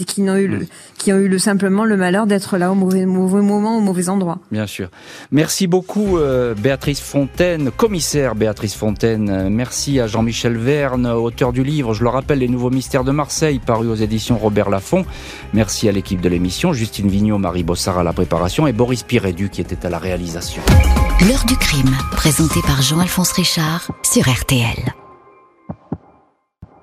qui 0.04 0.22
n'ont 0.22 0.36
eu 0.36 0.48
le, 0.48 0.58
mm. 0.58 0.66
qui 0.98 1.12
ont 1.12 1.18
eu 1.18 1.28
le, 1.28 1.38
simplement 1.38 1.84
le 1.84 1.96
malheur 1.96 2.26
d'être 2.26 2.58
là 2.58 2.70
au 2.70 2.74
mauvais, 2.74 3.06
mauvais 3.06 3.42
moment 3.42 3.78
au 3.78 3.80
mauvais 3.80 4.08
endroit. 4.08 4.38
Bien 4.50 4.66
sûr. 4.66 4.88
Merci 5.30 5.66
beaucoup 5.66 6.18
Béatrice 6.56 7.00
Fontaine, 7.00 7.70
commissaire 7.70 8.34
Béatrice 8.34 8.74
Fontaine. 8.74 9.48
Merci 9.48 10.00
à 10.00 10.06
Jean-Michel 10.06 10.56
Verne, 10.56 11.06
auteur 11.06 11.52
du 11.52 11.64
livre. 11.64 11.94
Je 11.94 12.02
le 12.02 12.08
rappelle, 12.08 12.38
les 12.38 12.48
nouveaux 12.48 12.70
mystères 12.70 13.04
de 13.04 13.12
Marseille, 13.12 13.60
paru 13.64 13.88
aux 13.88 13.94
éditions 13.94 14.38
Robert 14.38 14.70
Laffont. 14.70 15.04
Merci 15.54 15.88
à 15.88 15.92
l'équipe 15.92 16.20
de 16.20 16.28
l'émission, 16.28 16.72
Justine 16.72 17.08
Vignot, 17.08 17.38
Marie 17.38 17.64
Bossard 17.64 17.98
à 17.98 18.04
la 18.04 18.12
préparation 18.12 18.66
et 18.66 18.72
Boris 18.72 19.02
Pirédu 19.02 19.48
qui 19.48 19.60
était 19.60 19.86
à 19.86 19.90
la 19.90 19.98
réalisation. 19.98 20.62
L'heure 21.28 21.44
du 21.44 21.56
crime, 21.56 21.96
présenté 22.12 22.60
par 22.62 22.82
Jean-Alphonse 22.82 23.32
Richard 23.32 23.90
sur 24.02 24.28
RTL. 24.28 24.94